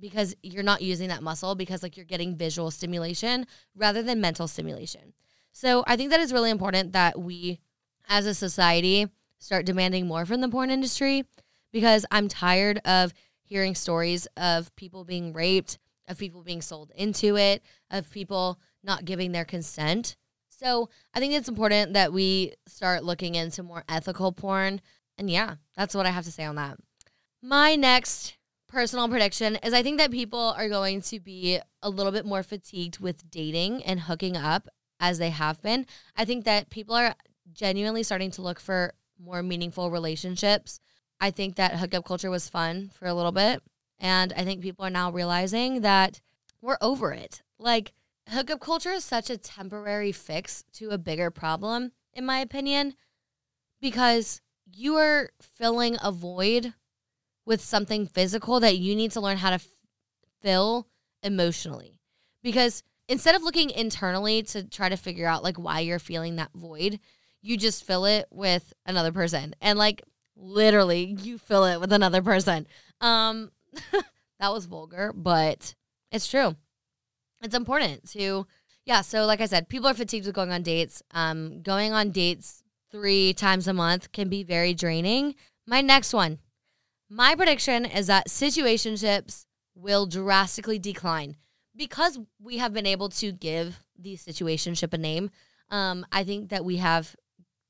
because 0.00 0.34
you're 0.42 0.62
not 0.62 0.82
using 0.82 1.08
that 1.08 1.22
muscle 1.22 1.54
because 1.54 1.82
like 1.82 1.96
you're 1.96 2.06
getting 2.06 2.36
visual 2.36 2.70
stimulation 2.70 3.46
rather 3.74 4.02
than 4.02 4.20
mental 4.20 4.48
stimulation. 4.48 5.12
So 5.52 5.84
I 5.86 5.96
think 5.96 6.10
that 6.10 6.20
is 6.20 6.32
really 6.32 6.50
important 6.50 6.92
that 6.92 7.20
we 7.20 7.60
as 8.08 8.26
a 8.26 8.34
society 8.34 9.08
start 9.38 9.66
demanding 9.66 10.06
more 10.06 10.26
from 10.26 10.40
the 10.40 10.48
porn 10.48 10.70
industry 10.70 11.24
because 11.72 12.06
I'm 12.10 12.28
tired 12.28 12.80
of 12.84 13.12
hearing 13.42 13.74
stories 13.74 14.26
of 14.36 14.74
people 14.76 15.04
being 15.04 15.32
raped, 15.32 15.78
of 16.08 16.18
people 16.18 16.42
being 16.42 16.62
sold 16.62 16.92
into 16.94 17.36
it, 17.36 17.62
of 17.90 18.10
people 18.10 18.60
not 18.82 19.04
giving 19.04 19.32
their 19.32 19.44
consent. 19.44 20.16
So 20.48 20.90
I 21.14 21.20
think 21.20 21.32
it's 21.34 21.48
important 21.48 21.94
that 21.94 22.12
we 22.12 22.54
start 22.66 23.02
looking 23.02 23.34
into 23.34 23.62
more 23.62 23.84
ethical 23.88 24.32
porn. 24.32 24.80
And 25.18 25.30
yeah, 25.30 25.56
that's 25.76 25.94
what 25.94 26.06
I 26.06 26.10
have 26.10 26.24
to 26.24 26.32
say 26.32 26.44
on 26.44 26.56
that. 26.56 26.78
My 27.42 27.76
next 27.76 28.36
personal 28.70 29.08
prediction 29.08 29.56
is 29.56 29.74
I 29.74 29.82
think 29.82 29.98
that 29.98 30.10
people 30.10 30.54
are 30.56 30.68
going 30.68 31.02
to 31.02 31.20
be 31.20 31.58
a 31.82 31.90
little 31.90 32.12
bit 32.12 32.24
more 32.24 32.42
fatigued 32.42 32.98
with 32.98 33.30
dating 33.30 33.82
and 33.82 34.00
hooking 34.00 34.36
up 34.36 34.68
as 34.98 35.18
they 35.18 35.30
have 35.30 35.60
been. 35.60 35.86
I 36.16 36.24
think 36.24 36.44
that 36.44 36.70
people 36.70 36.94
are 36.94 37.14
genuinely 37.52 38.02
starting 38.02 38.30
to 38.32 38.42
look 38.42 38.60
for 38.60 38.94
more 39.18 39.42
meaningful 39.42 39.90
relationships. 39.90 40.80
I 41.20 41.30
think 41.30 41.56
that 41.56 41.76
hookup 41.76 42.04
culture 42.04 42.30
was 42.30 42.48
fun 42.48 42.90
for 42.94 43.06
a 43.06 43.14
little 43.14 43.32
bit. 43.32 43.62
And 43.98 44.32
I 44.34 44.44
think 44.44 44.62
people 44.62 44.84
are 44.84 44.90
now 44.90 45.10
realizing 45.10 45.82
that 45.82 46.20
we're 46.62 46.78
over 46.80 47.12
it. 47.12 47.42
Like, 47.58 47.92
hookup 48.28 48.60
culture 48.60 48.92
is 48.92 49.04
such 49.04 49.28
a 49.28 49.36
temporary 49.36 50.12
fix 50.12 50.64
to 50.74 50.90
a 50.90 50.98
bigger 50.98 51.30
problem, 51.30 51.92
in 52.14 52.24
my 52.24 52.38
opinion, 52.38 52.94
because 53.80 54.40
you 54.72 54.96
are 54.96 55.30
filling 55.40 55.98
a 56.02 56.12
void 56.12 56.72
with 57.46 57.60
something 57.60 58.06
physical 58.06 58.60
that 58.60 58.78
you 58.78 58.94
need 58.94 59.12
to 59.12 59.20
learn 59.20 59.38
how 59.38 59.50
to 59.50 59.54
f- 59.54 59.66
fill 60.42 60.86
emotionally. 61.22 62.00
Because 62.42 62.82
instead 63.08 63.34
of 63.34 63.42
looking 63.42 63.70
internally 63.70 64.42
to 64.44 64.62
try 64.64 64.88
to 64.88 64.96
figure 64.96 65.26
out 65.26 65.42
like 65.42 65.58
why 65.58 65.80
you're 65.80 65.98
feeling 65.98 66.36
that 66.36 66.52
void, 66.54 67.00
you 67.42 67.56
just 67.56 67.84
fill 67.84 68.04
it 68.04 68.26
with 68.30 68.72
another 68.86 69.12
person. 69.12 69.54
And 69.60 69.78
like 69.78 70.02
literally 70.36 71.16
you 71.20 71.38
fill 71.38 71.64
it 71.64 71.80
with 71.80 71.92
another 71.92 72.22
person. 72.22 72.66
Um 73.00 73.50
that 74.40 74.52
was 74.52 74.66
vulgar, 74.66 75.12
but 75.14 75.74
it's 76.12 76.28
true. 76.28 76.56
It's 77.42 77.54
important 77.54 78.08
to 78.12 78.46
yeah, 78.86 79.02
so 79.02 79.26
like 79.26 79.40
I 79.40 79.46
said, 79.46 79.68
people 79.68 79.88
are 79.88 79.94
fatigued 79.94 80.26
with 80.26 80.34
going 80.34 80.52
on 80.52 80.62
dates. 80.62 81.02
Um 81.12 81.62
going 81.62 81.92
on 81.92 82.10
dates 82.10 82.62
3 82.90 83.34
times 83.34 83.68
a 83.68 83.72
month 83.72 84.12
can 84.12 84.28
be 84.28 84.42
very 84.42 84.74
draining. 84.74 85.34
My 85.66 85.80
next 85.80 86.12
one. 86.12 86.38
My 87.12 87.34
prediction 87.34 87.84
is 87.84 88.06
that 88.06 88.28
situationships 88.28 89.44
will 89.74 90.06
drastically 90.06 90.78
decline 90.78 91.36
because 91.74 92.20
we 92.40 92.58
have 92.58 92.72
been 92.72 92.86
able 92.86 93.08
to 93.08 93.32
give 93.32 93.82
the 93.98 94.16
situationship 94.16 94.92
a 94.92 94.98
name. 94.98 95.30
Um, 95.70 96.06
I 96.12 96.22
think 96.22 96.50
that 96.50 96.64
we 96.64 96.76
have 96.76 97.16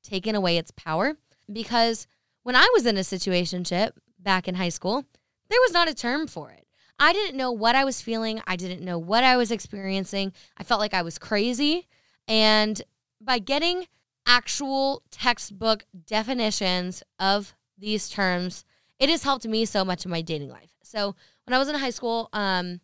taken 0.03 0.35
away 0.35 0.57
its 0.57 0.69
power 0.69 1.17
because 1.51 2.05
when 2.43 2.55
I 2.55 2.69
was 2.75 2.85
in 2.85 2.97
a 2.97 3.01
situationship 3.01 3.93
back 4.19 4.47
in 4.47 4.55
high 4.55 4.69
school, 4.69 5.05
there 5.49 5.59
was 5.61 5.71
not 5.71 5.89
a 5.89 5.95
term 5.95 6.27
for 6.27 6.51
it. 6.51 6.67
I 6.99 7.11
didn't 7.11 7.35
know 7.35 7.51
what 7.51 7.73
I 7.75 7.83
was 7.83 7.99
feeling. 7.99 8.43
I 8.45 8.55
didn't 8.55 8.85
know 8.85 8.99
what 8.99 9.23
I 9.23 9.37
was 9.37 9.49
experiencing. 9.49 10.33
I 10.55 10.63
felt 10.63 10.79
like 10.79 10.93
I 10.93 11.01
was 11.01 11.17
crazy. 11.17 11.87
And 12.27 12.79
by 13.19 13.39
getting 13.39 13.87
actual 14.27 15.01
textbook 15.09 15.85
definitions 16.05 17.01
of 17.17 17.55
these 17.75 18.07
terms, 18.07 18.65
it 19.01 19.09
has 19.09 19.23
helped 19.23 19.47
me 19.47 19.65
so 19.65 19.83
much 19.83 20.05
in 20.05 20.11
my 20.11 20.21
dating 20.21 20.49
life. 20.49 20.69
So 20.83 21.15
when 21.45 21.55
I 21.55 21.57
was 21.57 21.67
in 21.67 21.75
high 21.75 21.89
school, 21.89 22.29
um, 22.33 22.79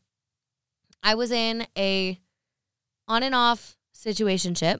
I 1.03 1.13
was 1.13 1.31
in 1.31 1.67
a 1.77 2.19
on 3.07 3.21
and 3.21 3.35
off 3.35 3.77
situationship. 3.95 4.79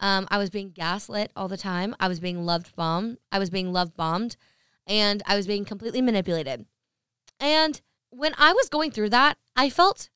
Um, 0.00 0.28
I 0.30 0.36
was 0.36 0.50
being 0.50 0.70
gaslit 0.70 1.32
all 1.34 1.48
the 1.48 1.56
time. 1.56 1.96
I 1.98 2.08
was 2.08 2.20
being 2.20 2.44
loved 2.44 2.76
bombed. 2.76 3.16
I 3.32 3.38
was 3.38 3.48
being 3.48 3.72
love 3.72 3.96
bombed, 3.96 4.36
and 4.86 5.22
I 5.26 5.34
was 5.34 5.46
being 5.46 5.64
completely 5.64 6.02
manipulated. 6.02 6.66
And 7.40 7.80
when 8.10 8.34
I 8.36 8.52
was 8.52 8.68
going 8.68 8.90
through 8.90 9.10
that, 9.10 9.38
I 9.56 9.70
felt 9.70 10.10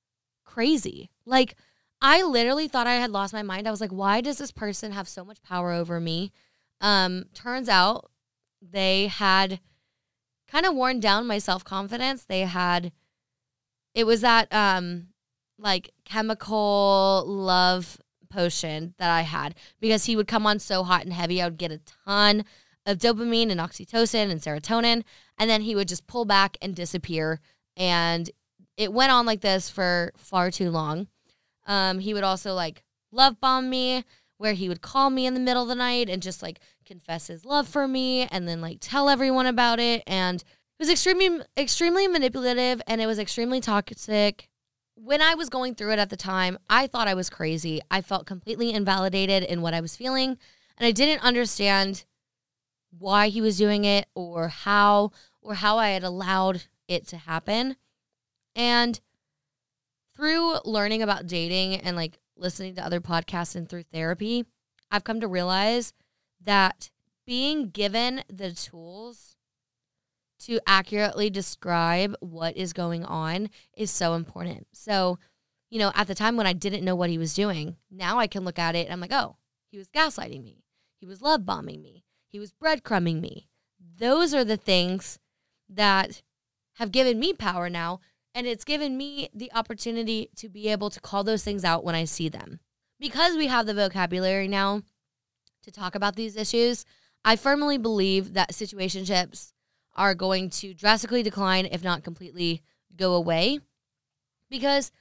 crazy. 0.45 1.09
Like 1.25 1.57
I 2.03 2.23
literally 2.23 2.69
thought 2.69 2.87
I 2.87 2.97
had 2.97 3.11
lost 3.11 3.33
my 3.33 3.43
mind. 3.43 3.67
I 3.67 3.71
was 3.71 3.81
like, 3.81 3.93
why 3.93 4.21
does 4.21 4.37
this 4.37 4.53
person 4.53 4.93
have 4.93 5.09
so 5.09 5.25
much 5.25 5.43
power 5.43 5.73
over 5.73 6.01
me? 6.01 6.33
Um, 6.83 7.25
turns 7.33 7.71
out 7.71 8.11
they 8.61 9.07
had 9.07 9.59
kind 10.51 10.67
of 10.67 10.75
worn 10.75 11.01
down 11.01 11.27
my 11.27 11.39
self 11.39 11.65
confidence. 11.65 12.25
They 12.25 12.41
had 12.41 12.93
it 13.95 14.05
was 14.05 14.21
that 14.21 14.53
um 14.53 15.09
like 15.59 15.91
chemical 16.05 17.25
love 17.27 17.99
potion 18.31 18.95
that 18.99 19.11
I 19.11 19.23
had 19.23 19.55
because 19.81 20.05
he 20.05 20.17
would 20.17 20.29
come 20.29 20.47
on 20.47 20.59
so 20.59 20.83
hot 20.85 21.05
and 21.05 21.13
heavy. 21.13 21.43
I 21.43 21.47
would 21.47 21.59
get 21.59 21.73
a 21.73 21.81
ton 22.07 22.45
of 22.87 22.99
dopamine 22.99 23.51
and 23.51 23.61
oxytocin 23.61 24.31
and 24.31 24.41
serotonin, 24.41 25.05
and 25.39 25.51
then 25.51 25.63
he 25.63 25.75
would 25.75 25.89
just 25.89 26.07
pull 26.07 26.25
back 26.25 26.57
and 26.63 26.75
disappear. 26.75 27.41
And 27.77 28.31
it 28.77 28.93
went 28.93 29.13
on 29.13 29.27
like 29.27 29.43
this 29.43 29.69
for 29.69 30.13
far 30.17 30.51
too 30.51 30.71
long. 30.71 31.09
Um, 31.67 31.99
he 31.99 32.15
would 32.15 32.25
also 32.25 32.55
like 32.55 32.83
love 33.13 33.41
bomb 33.41 33.69
me, 33.69 34.05
where 34.39 34.55
he 34.55 34.69
would 34.69 34.81
call 34.81 35.11
me 35.11 35.27
in 35.27 35.35
the 35.35 35.41
middle 35.41 35.63
of 35.63 35.69
the 35.69 35.75
night 35.75 36.09
and 36.09 36.23
just 36.23 36.43
like 36.43 36.61
confess 36.91 37.29
his 37.29 37.45
love 37.45 37.69
for 37.69 37.87
me 37.87 38.27
and 38.33 38.49
then 38.49 38.61
like 38.61 38.79
tell 38.81 39.09
everyone 39.09 39.47
about 39.47 39.79
it. 39.79 40.03
And 40.07 40.41
it 40.41 40.83
was 40.83 40.91
extremely, 40.91 41.41
extremely 41.57 42.09
manipulative 42.09 42.83
and 42.87 43.01
it 43.01 43.07
was 43.07 43.19
extremely 43.19 43.61
toxic 43.61 44.49
when 45.03 45.23
I 45.23 45.35
was 45.35 45.49
going 45.49 45.75
through 45.75 45.93
it 45.93 45.99
at 45.99 46.11
the 46.11 46.17
time, 46.17 46.59
I 46.69 46.87
thought 46.87 47.09
I 47.09 47.15
was 47.15 47.31
crazy. 47.31 47.81
I 47.91 48.03
felt 48.03 48.27
completely 48.27 48.73
invalidated 48.73 49.43
in 49.43 49.63
what 49.63 49.73
I 49.73 49.81
was 49.81 49.97
feeling, 49.97 50.37
and 50.77 50.87
I 50.87 50.91
didn't 50.91 51.25
understand 51.25 52.05
why 52.99 53.29
he 53.29 53.41
was 53.41 53.57
doing 53.57 53.85
it 53.85 54.07
or 54.15 54.49
how 54.49 55.13
or 55.41 55.55
how 55.55 55.79
I 55.79 55.91
had 55.91 56.05
allowed 56.05 56.65
it 56.87 57.07
to 57.09 57.17
happen. 57.17 57.77
And 58.55 59.01
through 60.15 60.59
learning 60.65 61.03
about 61.03 61.27
dating 61.27 61.77
and 61.77 61.97
like 61.97 62.19
listening 62.37 62.75
to 62.75 62.85
other 62.85 63.01
podcasts 63.01 63.57
and 63.57 63.69
through 63.69 63.85
therapy, 63.85 64.45
I've 64.91 65.05
come 65.05 65.21
to 65.21 65.29
realize 65.29 65.95
that 66.45 66.91
being 67.27 67.69
given 67.69 68.23
the 68.29 68.53
tools 68.53 69.37
to 70.41 70.59
accurately 70.67 71.31
describe 71.31 72.17
what 72.21 72.57
is 72.57 72.73
going 72.73 73.05
on 73.05 73.51
is 73.77 73.91
so 73.91 74.15
important. 74.15 74.67
So, 74.73 75.19
you 75.69 75.79
know, 75.79 75.93
at 75.95 76.07
the 76.07 76.15
time 76.15 76.37
when 76.37 76.47
I 76.47 76.55
didn't 76.55 76.85
know 76.85 76.97
what 76.97 77.11
he 77.11 77.19
was 77.19 77.35
doing, 77.35 77.77
now 77.91 78.19
I 78.19 78.27
can 78.27 78.45
look 78.45 78.59
at 78.59 78.75
it 78.75 78.87
and 78.87 78.93
I'm 78.93 79.01
like, 79.01 79.13
oh, 79.13 79.37
he 79.71 79.79
was 79.79 79.89
gaslighting 79.89 80.43
me. 80.43 80.65
He 80.99 81.07
was 81.07 81.23
love 81.23 81.45
bombing 81.45 81.83
me. 81.83 82.05
He 82.27 82.39
was 82.39 82.53
breadcrumbing 82.53 83.21
me. 83.21 83.49
Those 83.99 84.35
are 84.35 84.45
the 84.45 84.57
things 84.57 85.19
that 85.69 86.23
have 86.75 86.91
given 86.91 87.19
me 87.19 87.33
power 87.33 87.69
now. 87.69 88.01
And 88.35 88.47
it's 88.47 88.65
given 88.65 88.97
me 88.97 89.29
the 89.35 89.51
opportunity 89.53 90.31
to 90.37 90.49
be 90.49 90.69
able 90.69 90.89
to 90.91 91.01
call 91.01 91.25
those 91.25 91.43
things 91.43 91.65
out 91.65 91.85
when 91.85 91.95
I 91.95 92.05
see 92.05 92.29
them. 92.29 92.61
Because 92.99 93.37
we 93.37 93.49
have 93.49 93.67
the 93.67 93.75
vocabulary 93.75 94.47
now 94.47 94.83
to 95.63 95.71
talk 95.71 95.95
about 95.95 96.17
these 96.17 96.37
issues, 96.37 96.85
I 97.25 97.37
firmly 97.37 97.79
believe 97.79 98.35
that 98.35 98.53
situationships 98.53 99.53
are 99.95 100.15
going 100.15 100.51
to 100.51 100.73
drastically 100.75 101.23
decline, 101.23 101.67
if 101.67 101.85
not 101.85 102.05
completely 102.05 102.63
go 102.97 103.15
away, 103.15 103.61
because 104.49 104.93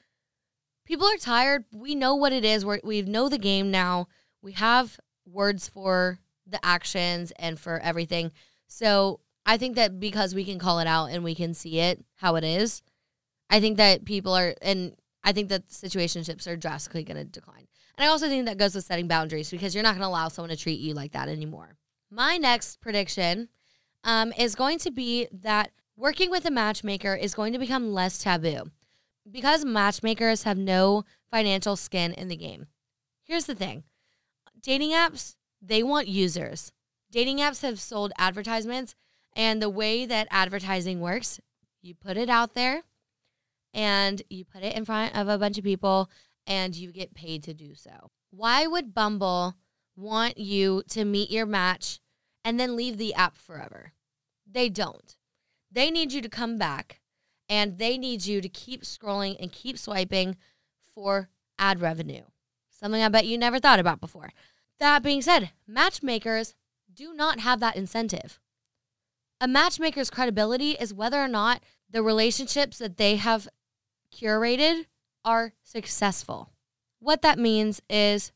people 0.86 1.08
are 1.08 1.18
tired. 1.18 1.66
We 1.72 1.96
know 1.96 2.16
what 2.16 2.34
it 2.34 2.44
is. 2.44 2.66
We're, 2.66 2.80
we 2.84 3.02
know 3.02 3.30
the 3.30 3.38
game 3.38 3.72
now. 3.72 4.08
We 4.42 4.54
have 4.54 5.00
words 5.26 5.68
for 5.68 6.20
the 6.46 6.64
actions 6.66 7.32
and 7.38 7.60
for 7.60 7.80
everything. 7.80 8.32
So 8.68 9.20
I 9.46 9.58
think 9.58 9.76
that 9.76 10.00
because 10.00 10.36
we 10.36 10.44
can 10.44 10.60
call 10.60 10.80
it 10.80 10.88
out 10.88 11.08
and 11.08 11.24
we 11.24 11.36
can 11.36 11.54
see 11.54 11.80
it 11.80 12.04
how 12.16 12.36
it 12.36 12.44
is, 12.44 12.82
I 13.50 13.60
think 13.60 13.78
that 13.78 14.06
people 14.06 14.34
are, 14.36 14.56
and 14.62 14.96
I 15.30 15.32
think 15.32 15.50
that 15.50 15.70
situationships 15.70 16.48
are 16.48 16.58
drastically 16.58 17.04
going 17.04 17.18
to 17.18 17.24
decline. 17.24 17.68
And 17.96 18.04
I 18.04 18.08
also 18.08 18.28
think 18.28 18.48
that 18.48 18.58
goes 18.58 18.74
with 18.74 18.86
setting 18.86 19.08
boundaries 19.08 19.52
because 19.52 19.76
you're 19.76 19.84
not 19.84 19.92
going 19.92 20.02
to 20.02 20.08
allow 20.08 20.28
someone 20.28 20.50
to 20.50 20.56
treat 20.56 20.80
you 20.80 20.96
like 20.96 21.12
that 21.12 21.30
anymore. 21.30 21.78
My 22.10 22.38
next 22.38 22.82
prediction 22.82 23.50
um, 24.04 24.34
is 24.40 24.56
going 24.56 24.80
to 24.80 24.90
be 24.90 25.28
that 25.32 25.70
working 25.96 26.32
with 26.32 26.46
a 26.46 26.52
matchmaker 26.52 27.14
is 27.14 27.36
going 27.36 27.54
to 27.54 27.60
become 27.60 27.94
less 27.94 28.18
taboo 28.18 28.72
because 29.30 29.64
matchmakers 29.64 30.44
have 30.44 30.58
no 30.58 31.04
financial 31.30 31.76
skin 31.76 32.12
in 32.14 32.28
the 32.28 32.36
game. 32.36 32.66
Here's 33.22 33.46
the 33.46 33.54
thing 33.54 33.84
dating 34.60 34.94
apps, 34.94 35.36
they 35.62 35.84
want 35.84 36.08
users. 36.08 36.72
Dating 37.12 37.38
apps 37.38 37.62
have 37.62 37.80
sold 37.80 38.14
advertisements, 38.18 38.96
and 39.36 39.62
the 39.62 39.70
way 39.70 40.08
that 40.08 40.28
advertising 40.32 41.02
works, 41.02 41.40
you 41.84 41.94
put 41.94 42.18
it 42.18 42.32
out 42.32 42.56
there 42.56 42.82
and 43.74 44.22
you 44.30 44.46
put 44.46 44.64
it 44.64 44.76
in 44.76 44.86
front 44.86 45.16
of 45.16 45.28
a 45.28 45.38
bunch 45.38 45.58
of 45.58 45.64
people 45.64 46.10
and 46.48 46.76
you 46.76 46.92
get 46.92 47.14
paid 47.14 47.44
to 47.44 47.54
do 47.54 47.76
so. 47.76 48.12
Why 48.32 48.68
would 48.68 48.94
Bumble 48.94 49.56
want 50.00 50.38
you 50.38 50.84
to 50.90 51.06
meet 51.06 51.30
your 51.30 51.46
match 51.46 52.00
and 52.44 52.60
then 52.60 52.76
leave 52.76 52.98
the 52.98 53.14
app 53.14 53.38
forever. 53.38 53.94
They 54.50 54.70
don't. 54.70 55.16
They 55.72 55.92
need 55.92 56.14
you 56.14 56.22
to 56.22 56.30
come 56.30 56.58
back 56.58 57.02
and 57.48 57.78
they 57.78 57.98
need 57.98 58.26
you 58.26 58.42
to 58.42 58.50
keep 58.50 58.84
scrolling 58.84 59.36
and 59.40 59.52
keep 59.52 59.78
swiping 59.78 60.38
for 60.94 61.30
ad 61.58 61.82
revenue. 61.82 62.24
Something 62.70 63.04
I 63.04 63.10
bet 63.10 63.28
you 63.28 63.38
never 63.38 63.60
thought 63.60 63.80
about 63.80 64.00
before. 64.00 64.32
That 64.80 65.04
being 65.04 65.22
said, 65.22 65.52
matchmakers 65.68 66.56
do 66.94 67.14
not 67.14 67.42
have 67.42 67.60
that 67.60 67.76
incentive. 67.76 68.40
A 69.42 69.48
matchmaker's 69.48 70.10
credibility 70.10 70.72
is 70.72 70.94
whether 70.94 71.20
or 71.20 71.28
not 71.28 71.62
the 71.90 72.02
relationships 72.02 72.78
that 72.78 72.98
they 72.98 73.18
have 73.18 73.48
curated 74.14 74.86
are 75.24 75.54
successful. 75.64 76.52
What 77.00 77.22
that 77.22 77.40
means 77.40 77.82
is 77.90 78.32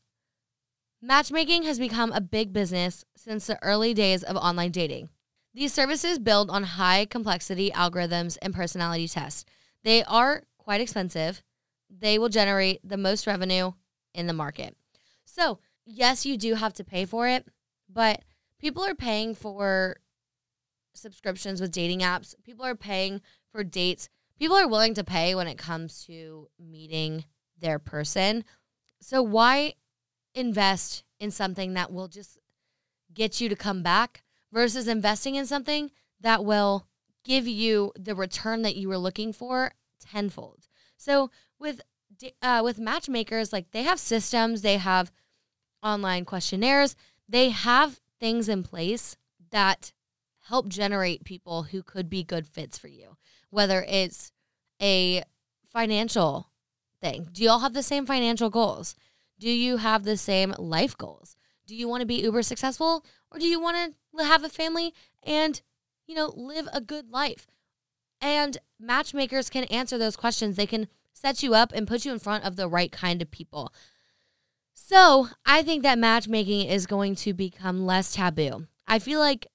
Matchmaking 1.06 1.64
has 1.64 1.78
become 1.78 2.12
a 2.12 2.20
big 2.22 2.54
business 2.54 3.04
since 3.14 3.46
the 3.46 3.62
early 3.62 3.92
days 3.92 4.22
of 4.22 4.36
online 4.36 4.70
dating. 4.70 5.10
These 5.52 5.74
services 5.74 6.18
build 6.18 6.48
on 6.48 6.62
high 6.62 7.04
complexity 7.04 7.70
algorithms 7.72 8.38
and 8.40 8.54
personality 8.54 9.06
tests. 9.06 9.44
They 9.82 10.02
are 10.04 10.44
quite 10.56 10.80
expensive. 10.80 11.42
They 11.90 12.18
will 12.18 12.30
generate 12.30 12.80
the 12.82 12.96
most 12.96 13.26
revenue 13.26 13.72
in 14.14 14.28
the 14.28 14.32
market. 14.32 14.78
So, 15.26 15.58
yes, 15.84 16.24
you 16.24 16.38
do 16.38 16.54
have 16.54 16.72
to 16.72 16.84
pay 16.84 17.04
for 17.04 17.28
it, 17.28 17.46
but 17.86 18.22
people 18.58 18.82
are 18.82 18.94
paying 18.94 19.34
for 19.34 19.98
subscriptions 20.94 21.60
with 21.60 21.70
dating 21.70 22.00
apps. 22.00 22.34
People 22.44 22.64
are 22.64 22.74
paying 22.74 23.20
for 23.52 23.62
dates. 23.62 24.08
People 24.38 24.56
are 24.56 24.68
willing 24.68 24.94
to 24.94 25.04
pay 25.04 25.34
when 25.34 25.46
it 25.46 25.58
comes 25.58 26.04
to 26.06 26.48
meeting 26.58 27.24
their 27.58 27.78
person. 27.78 28.44
So, 29.00 29.22
why 29.22 29.74
invest 30.34 31.04
in 31.20 31.30
something 31.30 31.74
that 31.74 31.92
will 31.92 32.08
just 32.08 32.38
get 33.12 33.40
you 33.40 33.48
to 33.48 33.56
come 33.56 33.82
back 33.82 34.22
versus 34.52 34.88
investing 34.88 35.36
in 35.36 35.46
something 35.46 35.90
that 36.20 36.44
will 36.44 36.86
give 37.24 37.46
you 37.46 37.92
the 37.98 38.14
return 38.14 38.62
that 38.62 38.76
you 38.76 38.88
were 38.88 38.98
looking 38.98 39.32
for 39.32 39.72
tenfold. 40.00 40.68
So 40.96 41.30
with 41.58 41.80
uh, 42.40 42.60
with 42.62 42.78
matchmakers, 42.78 43.52
like 43.52 43.72
they 43.72 43.82
have 43.82 43.98
systems, 43.98 44.62
they 44.62 44.76
have 44.76 45.10
online 45.82 46.24
questionnaires, 46.24 46.94
they 47.28 47.50
have 47.50 48.00
things 48.20 48.48
in 48.48 48.62
place 48.62 49.16
that 49.50 49.92
help 50.48 50.68
generate 50.68 51.24
people 51.24 51.64
who 51.64 51.82
could 51.82 52.08
be 52.08 52.22
good 52.22 52.46
fits 52.46 52.78
for 52.78 52.88
you. 52.88 53.16
Whether 53.54 53.86
it's 53.88 54.32
a 54.82 55.22
financial 55.70 56.50
thing, 57.00 57.28
do 57.32 57.44
you 57.44 57.50
all 57.50 57.60
have 57.60 57.72
the 57.72 57.84
same 57.84 58.04
financial 58.04 58.50
goals? 58.50 58.96
Do 59.38 59.48
you 59.48 59.76
have 59.76 60.02
the 60.02 60.16
same 60.16 60.56
life 60.58 60.98
goals? 60.98 61.36
Do 61.64 61.76
you 61.76 61.88
want 61.88 62.00
to 62.00 62.06
be 62.06 62.16
uber 62.16 62.42
successful 62.42 63.04
or 63.30 63.38
do 63.38 63.46
you 63.46 63.60
want 63.60 63.94
to 64.18 64.24
have 64.24 64.42
a 64.42 64.48
family 64.48 64.92
and, 65.22 65.62
you 66.04 66.16
know, 66.16 66.32
live 66.34 66.68
a 66.72 66.80
good 66.80 67.12
life? 67.12 67.46
And 68.20 68.58
matchmakers 68.80 69.50
can 69.50 69.64
answer 69.64 69.98
those 69.98 70.16
questions. 70.16 70.56
They 70.56 70.66
can 70.66 70.88
set 71.12 71.44
you 71.44 71.54
up 71.54 71.72
and 71.72 71.86
put 71.86 72.04
you 72.04 72.12
in 72.12 72.18
front 72.18 72.42
of 72.42 72.56
the 72.56 72.66
right 72.66 72.90
kind 72.90 73.22
of 73.22 73.30
people. 73.30 73.72
So 74.72 75.28
I 75.46 75.62
think 75.62 75.84
that 75.84 75.96
matchmaking 75.96 76.66
is 76.68 76.86
going 76.86 77.14
to 77.16 77.32
become 77.32 77.86
less 77.86 78.14
taboo. 78.14 78.66
I 78.88 78.98
feel 78.98 79.20
like 79.20 79.46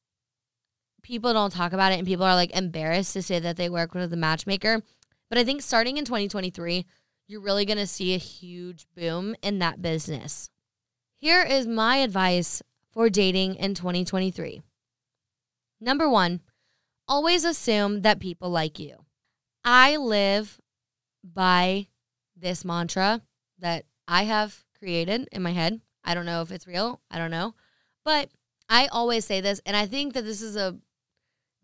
people 1.10 1.34
don't 1.34 1.52
talk 1.52 1.74
about 1.74 1.92
it 1.92 1.98
and 1.98 2.08
people 2.08 2.24
are 2.24 2.36
like 2.36 2.56
embarrassed 2.56 3.14
to 3.14 3.22
say 3.24 3.40
that 3.40 3.58
they 3.58 3.68
work 3.68 3.96
with 3.96 4.14
a 4.14 4.16
matchmaker. 4.16 4.84
But 5.28 5.40
I 5.40 5.44
think 5.44 5.64
starting 5.64 5.98
in 5.98 6.06
2023, 6.06 6.86
you're 7.28 7.42
really 7.42 7.66
going 7.66 7.80
to 7.80 7.88
see 7.88 8.14
a 8.14 8.20
huge 8.20 8.86
boom 8.96 9.36
in 9.42 9.58
that 9.58 9.82
business. 9.82 10.52
Here 11.16 11.42
is 11.42 11.66
my 11.66 11.98
advice 11.98 12.62
for 12.92 13.10
dating 13.10 13.56
in 13.56 13.74
2023. 13.74 14.62
Number 15.82 16.08
one, 16.08 16.42
always 17.08 17.44
assume 17.44 18.04
that 18.04 18.20
people 18.20 18.52
like 18.52 18.78
you. 18.78 19.06
I 19.66 19.98
live 19.98 20.62
by 21.24 21.88
this 22.38 22.64
mantra 22.64 23.24
that 23.58 23.86
I 24.08 24.26
have 24.26 24.64
created 24.78 25.28
in 25.32 25.42
my 25.42 25.54
head. 25.54 25.82
I 26.04 26.14
don't 26.14 26.28
know 26.28 26.44
if 26.44 26.52
it's 26.52 26.68
real, 26.68 27.02
I 27.10 27.18
don't 27.18 27.32
know. 27.32 27.56
But 28.06 28.30
I 28.70 28.88
always 28.88 29.26
say 29.26 29.42
this, 29.42 29.60
and 29.66 29.76
I 29.76 29.88
think 29.88 30.14
that 30.14 30.24
this 30.24 30.44
is 30.44 30.56
a 30.56 30.78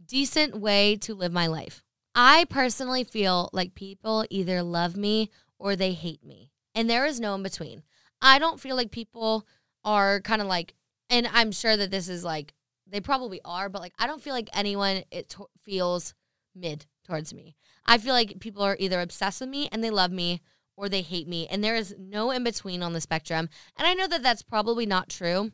decent 0.07 0.55
way 0.55 0.95
to 0.97 1.15
live 1.15 1.31
my 1.31 1.47
life. 1.47 1.83
I 2.13 2.45
personally 2.45 3.03
feel 3.03 3.49
like 3.51 3.75
people 3.75 4.25
either 4.29 4.63
love 4.63 4.95
me 4.95 5.29
or 5.59 5.75
they 5.75 5.93
hate 5.93 6.23
me, 6.23 6.51
and 6.73 6.89
there 6.89 7.05
is 7.05 7.19
no 7.19 7.35
in 7.35 7.43
between. 7.43 7.83
I 8.21 8.39
don't 8.39 8.59
feel 8.59 8.75
like 8.75 8.91
people 8.91 9.45
are 9.83 10.21
kind 10.21 10.41
of 10.41 10.47
like, 10.47 10.73
and 11.09 11.27
I'm 11.31 11.51
sure 11.51 11.75
that 11.77 11.91
this 11.91 12.07
is 12.09 12.23
like, 12.23 12.53
they 12.87 13.01
probably 13.01 13.41
are, 13.43 13.69
but 13.69 13.81
like, 13.81 13.93
I 13.99 14.07
don't 14.07 14.21
feel 14.21 14.33
like 14.33 14.49
anyone 14.53 15.03
it 15.11 15.29
to- 15.29 15.49
feels 15.63 16.13
mid 16.55 16.85
towards 17.05 17.33
me. 17.33 17.55
I 17.85 17.97
feel 17.97 18.13
like 18.13 18.39
people 18.39 18.63
are 18.63 18.77
either 18.79 19.01
obsessed 19.01 19.41
with 19.41 19.49
me 19.49 19.69
and 19.71 19.83
they 19.83 19.89
love 19.89 20.11
me 20.11 20.41
or 20.77 20.89
they 20.89 21.01
hate 21.01 21.27
me, 21.27 21.47
and 21.47 21.63
there 21.63 21.75
is 21.75 21.95
no 21.97 22.31
in 22.31 22.43
between 22.43 22.83
on 22.83 22.93
the 22.93 23.01
spectrum. 23.01 23.49
And 23.77 23.87
I 23.87 23.93
know 23.93 24.07
that 24.07 24.23
that's 24.23 24.43
probably 24.43 24.85
not 24.85 25.09
true, 25.09 25.51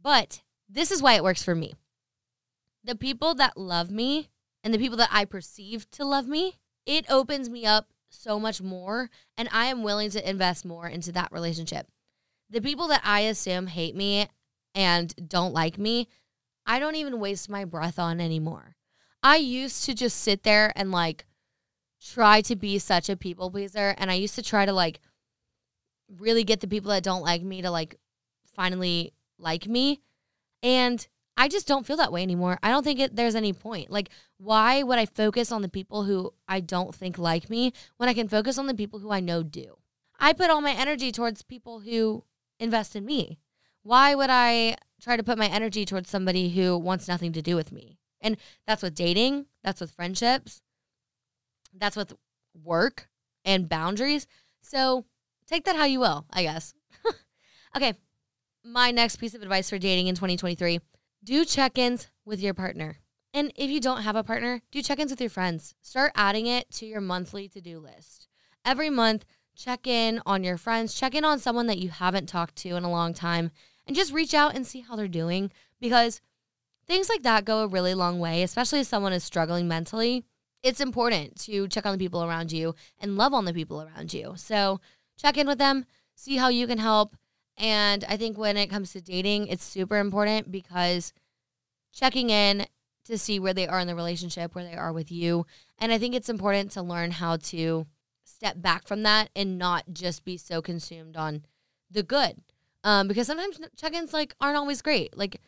but 0.00 0.42
this 0.68 0.90
is 0.90 1.02
why 1.02 1.14
it 1.14 1.24
works 1.24 1.42
for 1.42 1.54
me. 1.54 1.74
The 2.84 2.96
people 2.96 3.34
that 3.34 3.56
love 3.56 3.90
me 3.90 4.28
and 4.64 4.72
the 4.72 4.78
people 4.78 4.96
that 4.98 5.10
I 5.12 5.24
perceive 5.24 5.90
to 5.92 6.04
love 6.04 6.26
me, 6.26 6.58
it 6.86 7.04
opens 7.10 7.48
me 7.48 7.64
up 7.64 7.88
so 8.08 8.38
much 8.38 8.60
more, 8.60 9.08
and 9.38 9.48
I 9.52 9.66
am 9.66 9.82
willing 9.82 10.10
to 10.10 10.28
invest 10.28 10.64
more 10.64 10.86
into 10.86 11.12
that 11.12 11.32
relationship. 11.32 11.86
The 12.50 12.60
people 12.60 12.88
that 12.88 13.00
I 13.04 13.20
assume 13.20 13.68
hate 13.68 13.96
me 13.96 14.28
and 14.74 15.14
don't 15.28 15.54
like 15.54 15.78
me, 15.78 16.08
I 16.66 16.78
don't 16.78 16.96
even 16.96 17.20
waste 17.20 17.48
my 17.48 17.64
breath 17.64 17.98
on 17.98 18.20
anymore. 18.20 18.76
I 19.22 19.36
used 19.36 19.84
to 19.84 19.94
just 19.94 20.18
sit 20.18 20.42
there 20.42 20.72
and 20.76 20.90
like 20.90 21.26
try 22.04 22.40
to 22.42 22.56
be 22.56 22.78
such 22.78 23.08
a 23.08 23.16
people 23.16 23.50
pleaser. 23.50 23.94
And 23.96 24.10
I 24.10 24.14
used 24.14 24.34
to 24.34 24.42
try 24.42 24.66
to 24.66 24.72
like 24.72 25.00
really 26.18 26.44
get 26.44 26.60
the 26.60 26.68
people 26.68 26.90
that 26.90 27.04
don't 27.04 27.22
like 27.22 27.42
me 27.42 27.62
to 27.62 27.70
like 27.70 27.96
finally 28.54 29.12
like 29.38 29.66
me. 29.66 30.00
And 30.62 31.06
I 31.36 31.48
just 31.48 31.66
don't 31.66 31.86
feel 31.86 31.96
that 31.96 32.12
way 32.12 32.22
anymore. 32.22 32.58
I 32.62 32.70
don't 32.70 32.84
think 32.84 33.00
it, 33.00 33.16
there's 33.16 33.34
any 33.34 33.52
point. 33.52 33.90
Like, 33.90 34.10
why 34.36 34.82
would 34.82 34.98
I 34.98 35.06
focus 35.06 35.50
on 35.50 35.62
the 35.62 35.68
people 35.68 36.04
who 36.04 36.32
I 36.46 36.60
don't 36.60 36.94
think 36.94 37.18
like 37.18 37.48
me 37.48 37.72
when 37.96 38.08
I 38.08 38.14
can 38.14 38.28
focus 38.28 38.58
on 38.58 38.66
the 38.66 38.74
people 38.74 38.98
who 38.98 39.10
I 39.10 39.20
know 39.20 39.42
do? 39.42 39.78
I 40.20 40.32
put 40.32 40.50
all 40.50 40.60
my 40.60 40.72
energy 40.72 41.10
towards 41.10 41.42
people 41.42 41.80
who 41.80 42.24
invest 42.60 42.94
in 42.94 43.04
me. 43.04 43.38
Why 43.82 44.14
would 44.14 44.30
I 44.30 44.76
try 45.00 45.16
to 45.16 45.24
put 45.24 45.38
my 45.38 45.48
energy 45.48 45.84
towards 45.84 46.10
somebody 46.10 46.50
who 46.50 46.78
wants 46.78 47.08
nothing 47.08 47.32
to 47.32 47.42
do 47.42 47.56
with 47.56 47.72
me? 47.72 47.98
And 48.20 48.36
that's 48.66 48.82
with 48.82 48.94
dating, 48.94 49.46
that's 49.64 49.80
with 49.80 49.90
friendships, 49.90 50.62
that's 51.74 51.96
with 51.96 52.14
work 52.62 53.08
and 53.44 53.68
boundaries. 53.68 54.26
So 54.60 55.06
take 55.46 55.64
that 55.64 55.76
how 55.76 55.86
you 55.86 55.98
will, 55.98 56.26
I 56.30 56.42
guess. 56.42 56.74
okay. 57.76 57.94
My 58.64 58.92
next 58.92 59.16
piece 59.16 59.34
of 59.34 59.42
advice 59.42 59.68
for 59.68 59.78
dating 59.78 60.06
in 60.06 60.14
2023 60.14 60.78
do 61.24 61.44
check 61.44 61.78
ins 61.78 62.08
with 62.24 62.40
your 62.40 62.54
partner. 62.54 62.98
And 63.34 63.52
if 63.56 63.70
you 63.70 63.80
don't 63.80 64.02
have 64.02 64.16
a 64.16 64.24
partner, 64.24 64.60
do 64.70 64.82
check 64.82 64.98
ins 64.98 65.10
with 65.10 65.20
your 65.20 65.30
friends. 65.30 65.74
Start 65.80 66.12
adding 66.14 66.46
it 66.46 66.70
to 66.72 66.86
your 66.86 67.00
monthly 67.00 67.48
to 67.48 67.60
do 67.60 67.78
list. 67.78 68.28
Every 68.64 68.90
month, 68.90 69.24
check 69.54 69.86
in 69.86 70.20
on 70.26 70.44
your 70.44 70.56
friends, 70.56 70.94
check 70.94 71.14
in 71.14 71.24
on 71.24 71.38
someone 71.38 71.66
that 71.66 71.78
you 71.78 71.90
haven't 71.90 72.28
talked 72.28 72.56
to 72.56 72.76
in 72.76 72.84
a 72.84 72.90
long 72.90 73.14
time, 73.14 73.50
and 73.86 73.96
just 73.96 74.12
reach 74.12 74.34
out 74.34 74.54
and 74.54 74.66
see 74.66 74.80
how 74.80 74.96
they're 74.96 75.08
doing 75.08 75.50
because 75.80 76.20
things 76.86 77.08
like 77.08 77.22
that 77.22 77.44
go 77.44 77.62
a 77.62 77.68
really 77.68 77.94
long 77.94 78.18
way, 78.18 78.42
especially 78.42 78.80
if 78.80 78.86
someone 78.86 79.12
is 79.12 79.24
struggling 79.24 79.68
mentally. 79.68 80.24
It's 80.62 80.80
important 80.80 81.40
to 81.42 81.66
check 81.68 81.86
on 81.86 81.92
the 81.92 81.98
people 81.98 82.22
around 82.22 82.52
you 82.52 82.74
and 83.00 83.16
love 83.16 83.34
on 83.34 83.44
the 83.44 83.54
people 83.54 83.82
around 83.82 84.14
you. 84.14 84.34
So 84.36 84.80
check 85.16 85.36
in 85.36 85.46
with 85.46 85.58
them, 85.58 85.86
see 86.14 86.36
how 86.36 86.48
you 86.48 86.66
can 86.66 86.78
help. 86.78 87.16
And 87.62 88.04
I 88.08 88.16
think 88.16 88.36
when 88.36 88.56
it 88.56 88.66
comes 88.66 88.92
to 88.92 89.00
dating, 89.00 89.46
it's 89.46 89.64
super 89.64 89.98
important 89.98 90.50
because 90.50 91.12
checking 91.92 92.28
in 92.28 92.66
to 93.04 93.16
see 93.16 93.38
where 93.38 93.54
they 93.54 93.68
are 93.68 93.78
in 93.78 93.86
the 93.86 93.94
relationship, 93.94 94.54
where 94.54 94.64
they 94.64 94.74
are 94.74 94.92
with 94.92 95.12
you. 95.12 95.46
And 95.78 95.92
I 95.92 95.98
think 95.98 96.14
it's 96.14 96.28
important 96.28 96.72
to 96.72 96.82
learn 96.82 97.12
how 97.12 97.36
to 97.36 97.86
step 98.24 98.60
back 98.60 98.88
from 98.88 99.04
that 99.04 99.30
and 99.36 99.58
not 99.58 99.84
just 99.92 100.24
be 100.24 100.36
so 100.36 100.60
consumed 100.60 101.16
on 101.16 101.44
the 101.88 102.02
good. 102.02 102.42
Um, 102.82 103.06
because 103.06 103.28
sometimes 103.28 103.60
check-ins 103.76 104.12
like 104.12 104.34
aren't 104.40 104.56
always 104.56 104.82
great. 104.82 105.16
Like 105.16 105.40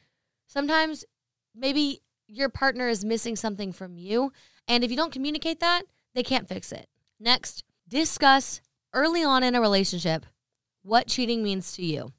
sometimes 0.47 1.05
maybe 1.53 2.01
your 2.29 2.49
partner 2.49 2.89
is 2.89 3.05
missing 3.05 3.35
something 3.35 3.73
from 3.73 3.99
you, 3.99 4.33
and 4.69 4.85
if 4.85 4.91
you 4.91 4.97
don't 4.97 5.13
communicate 5.13 5.59
that, 5.61 5.83
they 6.15 6.23
can't 6.23 6.49
fix 6.49 6.71
it. 6.71 6.89
Next, 7.19 7.65
discuss 7.89 8.61
early 8.93 9.25
on 9.25 9.43
in 9.43 9.57
a 9.57 9.61
relationship 9.61 10.27
what 10.85 11.09
cheating 11.09 11.43
means 11.43 11.73
to 11.73 11.85
you. 11.85 12.13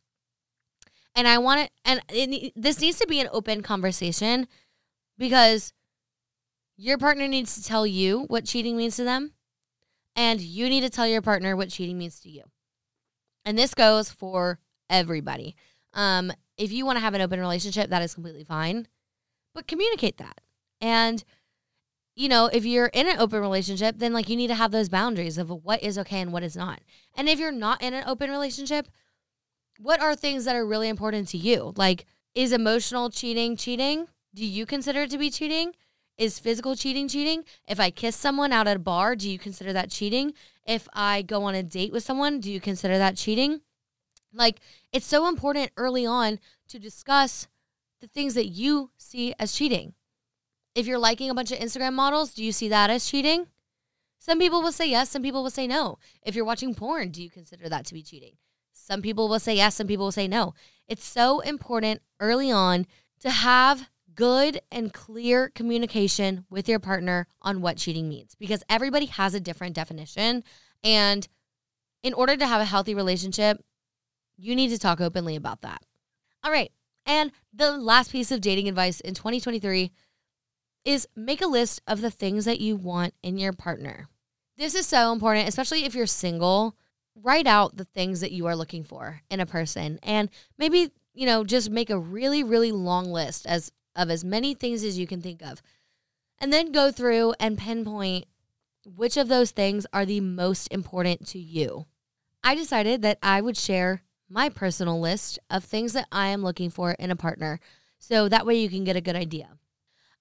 And 1.15 1.27
I 1.27 1.37
want 1.37 1.61
it, 1.61 1.71
and 1.85 2.01
it, 2.09 2.51
this 2.55 2.81
needs 2.81 2.99
to 2.99 3.07
be 3.07 3.21
an 3.21 3.29
open 3.31 3.61
conversation 3.61 4.47
because 5.17 5.71
your 6.75 6.97
partner 6.97 7.27
needs 7.27 7.55
to 7.55 7.63
tell 7.63 7.87
you 7.87 8.25
what 8.27 8.43
cheating 8.43 8.75
means 8.75 8.97
to 8.97 9.05
them 9.05 9.31
and 10.15 10.41
you 10.41 10.67
need 10.67 10.81
to 10.81 10.89
tell 10.89 11.07
your 11.07 11.21
partner 11.21 11.55
what 11.55 11.69
cheating 11.69 11.97
means 11.97 12.19
to 12.21 12.29
you. 12.29 12.43
And 13.45 13.57
this 13.57 13.73
goes 13.73 14.11
for 14.11 14.59
everybody. 14.89 15.55
Um, 15.93 16.33
if 16.57 16.71
you 16.71 16.85
want 16.85 16.97
to 16.97 17.01
have 17.01 17.13
an 17.13 17.21
open 17.21 17.39
relationship, 17.39 17.89
that 17.89 18.01
is 18.01 18.13
completely 18.13 18.43
fine, 18.43 18.87
but 19.53 19.67
communicate 19.67 20.17
that. 20.17 20.41
And, 20.81 21.23
you 22.15 22.29
know, 22.29 22.47
if 22.47 22.65
you're 22.65 22.87
in 22.87 23.09
an 23.09 23.19
open 23.19 23.41
relationship, 23.41 23.95
then 23.97 24.13
like 24.13 24.29
you 24.29 24.37
need 24.37 24.47
to 24.47 24.55
have 24.55 24.71
those 24.71 24.89
boundaries 24.89 25.37
of 25.37 25.49
what 25.49 25.83
is 25.83 25.97
okay 25.99 26.21
and 26.21 26.31
what 26.31 26.43
is 26.43 26.55
not. 26.55 26.79
And 27.15 27.27
if 27.27 27.39
you're 27.39 27.51
not 27.51 27.81
in 27.81 27.93
an 27.93 28.05
open 28.07 28.31
relationship, 28.31 28.87
what 29.77 29.99
are 29.99 30.15
things 30.15 30.45
that 30.45 30.55
are 30.55 30.65
really 30.65 30.87
important 30.87 31.27
to 31.29 31.37
you? 31.37 31.73
Like, 31.75 32.05
is 32.33 32.53
emotional 32.53 33.09
cheating 33.09 33.57
cheating? 33.57 34.07
Do 34.33 34.45
you 34.45 34.65
consider 34.65 35.03
it 35.03 35.11
to 35.11 35.17
be 35.17 35.29
cheating? 35.29 35.73
Is 36.17 36.39
physical 36.39 36.75
cheating 36.77 37.09
cheating? 37.09 37.43
If 37.67 37.79
I 37.79 37.91
kiss 37.91 38.15
someone 38.15 38.53
out 38.53 38.67
at 38.67 38.77
a 38.77 38.79
bar, 38.79 39.17
do 39.17 39.29
you 39.29 39.37
consider 39.37 39.73
that 39.73 39.89
cheating? 39.89 40.33
If 40.65 40.87
I 40.93 41.21
go 41.21 41.43
on 41.43 41.55
a 41.55 41.63
date 41.63 41.91
with 41.91 42.03
someone, 42.03 42.39
do 42.39 42.49
you 42.49 42.61
consider 42.61 42.97
that 42.97 43.17
cheating? 43.17 43.61
Like, 44.33 44.59
it's 44.93 45.05
so 45.05 45.27
important 45.27 45.71
early 45.75 46.05
on 46.05 46.39
to 46.69 46.79
discuss 46.79 47.49
the 47.99 48.07
things 48.07 48.33
that 48.35 48.47
you 48.47 48.91
see 48.97 49.33
as 49.39 49.53
cheating. 49.53 49.94
If 50.75 50.87
you're 50.87 50.99
liking 50.99 51.29
a 51.29 51.33
bunch 51.33 51.51
of 51.53 51.59
Instagram 51.59 51.93
models, 51.93 52.33
do 52.33 52.43
you 52.43 52.51
see 52.51 52.67
that 52.67 52.89
as 52.89 53.09
cheating? 53.09 53.47
Some 54.19 54.39
people 54.39 54.61
will 54.61 54.73
say 54.73 54.89
yes, 54.89 55.09
some 55.09 55.21
people 55.21 55.41
will 55.41 55.49
say 55.49 55.67
no. 55.67 55.97
If 56.21 56.35
you're 56.35 56.45
watching 56.45 56.75
porn, 56.75 57.11
do 57.11 57.23
you 57.23 57.29
consider 57.29 57.69
that 57.69 57.85
to 57.85 57.93
be 57.93 58.03
cheating? 58.03 58.33
Some 58.73 59.01
people 59.01 59.29
will 59.29 59.39
say 59.39 59.55
yes, 59.55 59.75
some 59.75 59.87
people 59.87 60.05
will 60.05 60.11
say 60.11 60.27
no. 60.27 60.53
It's 60.87 61.05
so 61.05 61.39
important 61.39 62.01
early 62.19 62.51
on 62.51 62.85
to 63.21 63.29
have 63.29 63.89
good 64.15 64.59
and 64.71 64.93
clear 64.93 65.49
communication 65.49 66.45
with 66.49 66.67
your 66.67 66.79
partner 66.79 67.27
on 67.41 67.61
what 67.61 67.77
cheating 67.77 68.09
means 68.09 68.35
because 68.35 68.63
everybody 68.69 69.05
has 69.05 69.33
a 69.33 69.39
different 69.39 69.75
definition. 69.75 70.43
And 70.83 71.27
in 72.03 72.13
order 72.13 72.35
to 72.35 72.47
have 72.47 72.61
a 72.61 72.65
healthy 72.65 72.93
relationship, 72.93 73.63
you 74.37 74.55
need 74.55 74.69
to 74.69 74.79
talk 74.79 74.99
openly 74.99 75.35
about 75.35 75.61
that. 75.61 75.81
All 76.43 76.51
right. 76.51 76.71
And 77.05 77.31
the 77.53 77.77
last 77.77 78.11
piece 78.11 78.31
of 78.31 78.41
dating 78.41 78.67
advice 78.67 78.99
in 78.99 79.13
2023 79.13 79.91
is 80.85 81.07
make 81.15 81.41
a 81.41 81.47
list 81.47 81.81
of 81.87 82.01
the 82.01 82.11
things 82.11 82.45
that 82.45 82.61
you 82.61 82.75
want 82.75 83.13
in 83.23 83.37
your 83.37 83.51
partner. 83.51 84.07
This 84.57 84.75
is 84.75 84.85
so 84.85 85.11
important, 85.11 85.49
especially 85.49 85.83
if 85.83 85.95
you're 85.95 86.05
single. 86.05 86.77
Write 87.15 87.47
out 87.47 87.75
the 87.75 87.85
things 87.85 88.21
that 88.21 88.31
you 88.31 88.45
are 88.45 88.55
looking 88.55 88.83
for 88.83 89.21
in 89.29 89.39
a 89.39 89.45
person 89.45 89.99
and 90.03 90.29
maybe, 90.57 90.91
you 91.13 91.25
know, 91.25 91.43
just 91.43 91.69
make 91.69 91.89
a 91.89 91.97
really, 91.97 92.43
really 92.43 92.71
long 92.71 93.11
list 93.11 93.45
as 93.45 93.71
of 93.95 94.09
as 94.09 94.23
many 94.23 94.53
things 94.53 94.83
as 94.83 94.97
you 94.99 95.07
can 95.07 95.21
think 95.21 95.41
of. 95.41 95.61
And 96.39 96.53
then 96.53 96.71
go 96.71 96.91
through 96.91 97.33
and 97.39 97.57
pinpoint 97.57 98.25
which 98.85 99.17
of 99.17 99.27
those 99.27 99.51
things 99.51 99.87
are 99.91 100.05
the 100.05 100.19
most 100.19 100.67
important 100.67 101.25
to 101.27 101.39
you. 101.39 101.85
I 102.43 102.53
decided 102.53 103.01
that 103.01 103.17
I 103.23 103.41
would 103.41 103.57
share 103.57 104.03
my 104.29 104.49
personal 104.49 104.99
list 104.99 105.39
of 105.49 105.63
things 105.63 105.93
that 105.93 106.07
I 106.11 106.27
am 106.27 106.43
looking 106.43 106.69
for 106.69 106.91
in 106.91 107.11
a 107.11 107.15
partner 107.15 107.59
so 107.97 108.29
that 108.29 108.45
way 108.45 108.59
you 108.59 108.69
can 108.69 108.83
get 108.83 108.95
a 108.95 109.01
good 109.01 109.15
idea. 109.15 109.57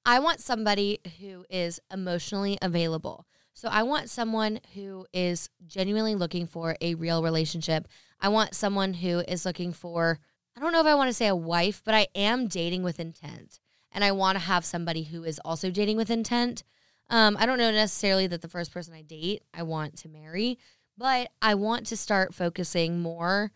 I 0.07 0.18
want 0.18 0.40
somebody 0.40 1.00
who 1.18 1.44
is 1.48 1.80
emotionally 1.92 2.59
available. 2.61 3.26
So 3.55 3.68
I 3.70 3.84
want 3.84 4.11
someone 4.11 4.61
who 4.74 5.07
is 5.12 5.48
genuinely 5.66 6.14
looking 6.14 6.46
for 6.46 6.76
a 6.80 6.94
real 6.94 7.22
relationship. 7.22 7.88
I 8.20 8.28
want 8.28 8.55
someone 8.55 8.94
who 8.94 9.20
is 9.20 9.46
looking 9.46 9.72
for, 9.72 10.18
I 10.57 10.61
don't 10.61 10.72
know 10.72 10.80
if 10.80 10.86
I 10.86 10.94
want 10.94 11.09
to 11.09 11.14
say 11.14 11.28
a 11.28 11.36
wife, 11.36 11.80
but 11.84 11.94
I 11.94 12.09
am 12.14 12.48
dating 12.48 12.82
with 12.82 12.98
intent. 13.00 13.61
And 13.92 14.02
I 14.02 14.11
want 14.11 14.36
to 14.36 14.44
have 14.44 14.64
somebody 14.64 15.05
who 15.05 15.22
is 15.22 15.38
also 15.44 15.70
dating 15.70 15.96
with 15.96 16.11
intent. 16.11 16.64
Um, 17.09 17.36
I 17.38 17.46
don't 17.46 17.59
know 17.59 17.70
necessarily 17.70 18.26
that 18.26 18.42
the 18.42 18.48
first 18.48 18.72
person 18.72 18.92
I 18.92 19.02
date 19.02 19.44
I 19.55 19.62
want 19.62 19.96
to 19.98 20.09
marry, 20.09 20.59
but 20.98 21.30
I 21.40 21.55
want 21.55 21.86
to 21.86 21.96
start 21.96 22.34
focusing 22.34 23.00
more 23.00 23.52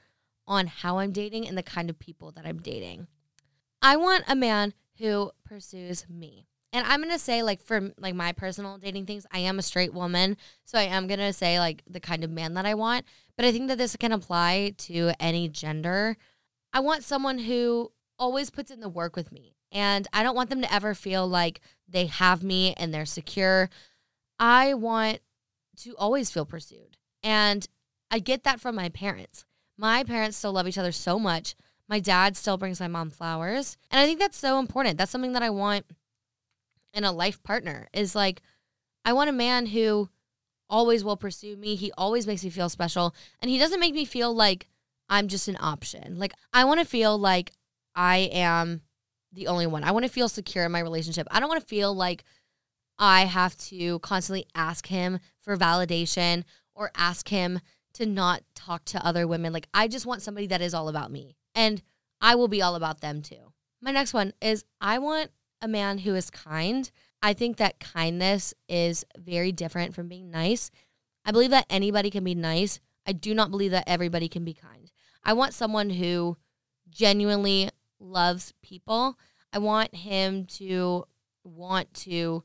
on 0.46 0.66
how 0.68 0.98
I'm 0.98 1.12
dating 1.12 1.46
and 1.46 1.58
the 1.58 1.62
kind 1.62 1.90
of 1.90 1.98
people 1.98 2.30
that 2.32 2.46
I'm 2.46 2.60
dating. 2.60 3.08
I 3.82 3.96
want 3.96 4.24
a 4.28 4.36
man 4.36 4.74
who 4.98 5.30
pursues 5.44 6.06
me. 6.08 6.46
And 6.72 6.86
I'm 6.86 7.00
going 7.00 7.12
to 7.12 7.18
say 7.18 7.42
like 7.42 7.62
for 7.62 7.92
like 7.98 8.14
my 8.14 8.32
personal 8.32 8.78
dating 8.78 9.06
things, 9.06 9.26
I 9.32 9.38
am 9.38 9.58
a 9.58 9.62
straight 9.62 9.94
woman, 9.94 10.36
so 10.64 10.78
I 10.78 10.82
am 10.82 11.06
going 11.06 11.20
to 11.20 11.32
say 11.32 11.58
like 11.58 11.82
the 11.88 12.00
kind 12.00 12.24
of 12.24 12.30
man 12.30 12.54
that 12.54 12.66
I 12.66 12.74
want, 12.74 13.06
but 13.36 13.46
I 13.46 13.52
think 13.52 13.68
that 13.68 13.78
this 13.78 13.96
can 13.96 14.12
apply 14.12 14.74
to 14.78 15.12
any 15.18 15.48
gender. 15.48 16.16
I 16.72 16.80
want 16.80 17.04
someone 17.04 17.38
who 17.38 17.92
always 18.18 18.50
puts 18.50 18.70
in 18.70 18.80
the 18.80 18.88
work 18.88 19.16
with 19.16 19.32
me. 19.32 19.54
And 19.70 20.06
I 20.12 20.22
don't 20.22 20.34
want 20.34 20.50
them 20.50 20.62
to 20.62 20.72
ever 20.72 20.94
feel 20.94 21.26
like 21.26 21.60
they 21.88 22.06
have 22.06 22.42
me 22.42 22.74
and 22.74 22.92
they're 22.92 23.06
secure. 23.06 23.68
I 24.38 24.74
want 24.74 25.20
to 25.78 25.94
always 25.96 26.30
feel 26.30 26.46
pursued. 26.46 26.96
And 27.22 27.66
I 28.10 28.18
get 28.18 28.44
that 28.44 28.60
from 28.60 28.74
my 28.74 28.88
parents. 28.88 29.44
My 29.76 30.04
parents 30.04 30.36
still 30.36 30.52
love 30.52 30.66
each 30.66 30.78
other 30.78 30.92
so 30.92 31.18
much. 31.18 31.54
My 31.88 32.00
dad 32.00 32.36
still 32.36 32.58
brings 32.58 32.80
my 32.80 32.88
mom 32.88 33.10
flowers. 33.10 33.76
And 33.90 34.00
I 34.00 34.06
think 34.06 34.20
that's 34.20 34.36
so 34.36 34.58
important. 34.58 34.98
That's 34.98 35.10
something 35.10 35.32
that 35.32 35.42
I 35.42 35.50
want 35.50 35.86
in 36.92 37.04
a 37.04 37.12
life 37.12 37.42
partner 37.42 37.88
is 37.92 38.14
like 38.14 38.42
I 39.04 39.12
want 39.12 39.30
a 39.30 39.32
man 39.32 39.66
who 39.66 40.08
always 40.68 41.04
will 41.04 41.16
pursue 41.16 41.56
me. 41.56 41.74
He 41.74 41.92
always 41.96 42.26
makes 42.26 42.44
me 42.44 42.50
feel 42.50 42.68
special 42.68 43.14
and 43.40 43.50
he 43.50 43.58
doesn't 43.58 43.80
make 43.80 43.94
me 43.94 44.04
feel 44.04 44.34
like 44.34 44.68
I'm 45.08 45.28
just 45.28 45.48
an 45.48 45.56
option. 45.60 46.18
Like 46.18 46.32
I 46.52 46.64
want 46.64 46.80
to 46.80 46.86
feel 46.86 47.16
like 47.16 47.52
I 47.94 48.30
am 48.32 48.82
the 49.32 49.46
only 49.46 49.66
one. 49.66 49.84
I 49.84 49.92
want 49.92 50.04
to 50.04 50.10
feel 50.10 50.28
secure 50.28 50.64
in 50.64 50.72
my 50.72 50.80
relationship. 50.80 51.26
I 51.30 51.40
don't 51.40 51.48
want 51.48 51.60
to 51.60 51.66
feel 51.66 51.94
like 51.94 52.24
I 52.98 53.26
have 53.26 53.56
to 53.58 53.98
constantly 54.00 54.46
ask 54.54 54.86
him 54.86 55.20
for 55.40 55.56
validation 55.56 56.44
or 56.74 56.90
ask 56.96 57.28
him 57.28 57.60
to 57.94 58.06
not 58.06 58.42
talk 58.54 58.84
to 58.86 59.04
other 59.04 59.26
women. 59.26 59.52
Like, 59.52 59.68
I 59.72 59.88
just 59.88 60.06
want 60.06 60.22
somebody 60.22 60.46
that 60.48 60.60
is 60.60 60.74
all 60.74 60.88
about 60.88 61.10
me 61.10 61.36
and 61.58 61.82
I 62.20 62.36
will 62.36 62.46
be 62.46 62.62
all 62.62 62.76
about 62.76 63.00
them 63.00 63.20
too. 63.20 63.52
My 63.82 63.90
next 63.90 64.14
one 64.14 64.32
is 64.40 64.64
I 64.80 64.98
want 64.98 65.32
a 65.60 65.66
man 65.66 65.98
who 65.98 66.14
is 66.14 66.30
kind. 66.30 66.88
I 67.20 67.32
think 67.32 67.56
that 67.56 67.80
kindness 67.80 68.54
is 68.68 69.04
very 69.16 69.50
different 69.50 69.92
from 69.92 70.08
being 70.08 70.30
nice. 70.30 70.70
I 71.24 71.32
believe 71.32 71.50
that 71.50 71.66
anybody 71.68 72.10
can 72.10 72.22
be 72.22 72.36
nice. 72.36 72.78
I 73.04 73.12
do 73.12 73.34
not 73.34 73.50
believe 73.50 73.72
that 73.72 73.88
everybody 73.88 74.28
can 74.28 74.44
be 74.44 74.54
kind. 74.54 74.92
I 75.24 75.32
want 75.32 75.52
someone 75.52 75.90
who 75.90 76.36
genuinely 76.90 77.70
loves 77.98 78.54
people. 78.62 79.18
I 79.52 79.58
want 79.58 79.92
him 79.96 80.44
to 80.58 81.06
want 81.42 81.92
to 81.94 82.44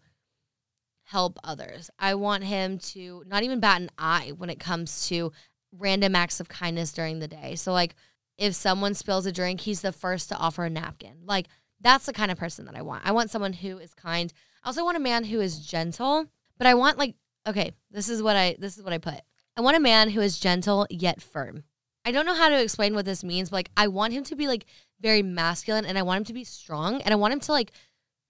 help 1.03 1.37
others. 1.43 1.91
I 1.99 2.15
want 2.15 2.45
him 2.45 2.79
to 2.79 3.23
not 3.27 3.43
even 3.43 3.59
bat 3.59 3.79
an 3.79 3.91
eye 3.99 4.31
when 4.35 4.49
it 4.49 4.59
comes 4.59 5.07
to 5.09 5.31
random 5.71 6.15
acts 6.15 6.39
of 6.39 6.49
kindness 6.49 6.93
during 6.93 7.19
the 7.19 7.27
day. 7.27 7.53
So, 7.55 7.73
like, 7.73 7.93
if 8.37 8.55
someone 8.55 8.93
spills 8.93 9.25
a 9.25 9.31
drink, 9.31 9.61
he's 9.61 9.81
the 9.81 9.91
first 9.91 10.29
to 10.29 10.37
offer 10.37 10.65
a 10.65 10.69
napkin. 10.69 11.17
Like, 11.25 11.47
that's 11.79 12.05
the 12.05 12.13
kind 12.13 12.31
of 12.31 12.37
person 12.37 12.65
that 12.65 12.75
I 12.75 12.81
want. 12.81 13.05
I 13.05 13.11
want 13.11 13.29
someone 13.29 13.53
who 13.53 13.77
is 13.77 13.93
kind. 13.93 14.31
I 14.63 14.69
also 14.69 14.83
want 14.83 14.97
a 14.97 15.01
man 15.01 15.25
who 15.25 15.39
is 15.39 15.59
gentle, 15.59 16.27
but 16.57 16.67
I 16.67 16.73
want, 16.73 16.97
like, 16.97 17.15
okay, 17.47 17.71
this 17.91 18.09
is 18.09 18.21
what 18.21 18.35
I 18.35 18.55
this 18.59 18.77
is 18.77 18.83
what 18.83 18.93
I 18.93 18.97
put. 18.97 19.21
I 19.55 19.61
want 19.61 19.77
a 19.77 19.81
man 19.81 20.09
who 20.09 20.21
is 20.21 20.39
gentle 20.39 20.87
yet 20.89 21.21
firm. 21.21 21.63
I 22.05 22.11
don't 22.11 22.25
know 22.25 22.33
how 22.33 22.49
to 22.49 22.61
explain 22.61 22.95
what 22.95 23.05
this 23.05 23.23
means, 23.23 23.49
but 23.49 23.57
like 23.57 23.71
I 23.77 23.87
want 23.87 24.13
him 24.13 24.23
to 24.25 24.35
be 24.35 24.47
like 24.47 24.65
very 24.99 25.21
masculine 25.21 25.85
and 25.85 25.97
I 25.97 26.01
want 26.01 26.19
him 26.19 26.25
to 26.25 26.33
be 26.33 26.43
strong 26.43 27.01
and 27.01 27.13
I 27.13 27.17
want 27.17 27.33
him 27.33 27.39
to 27.41 27.51
like 27.51 27.71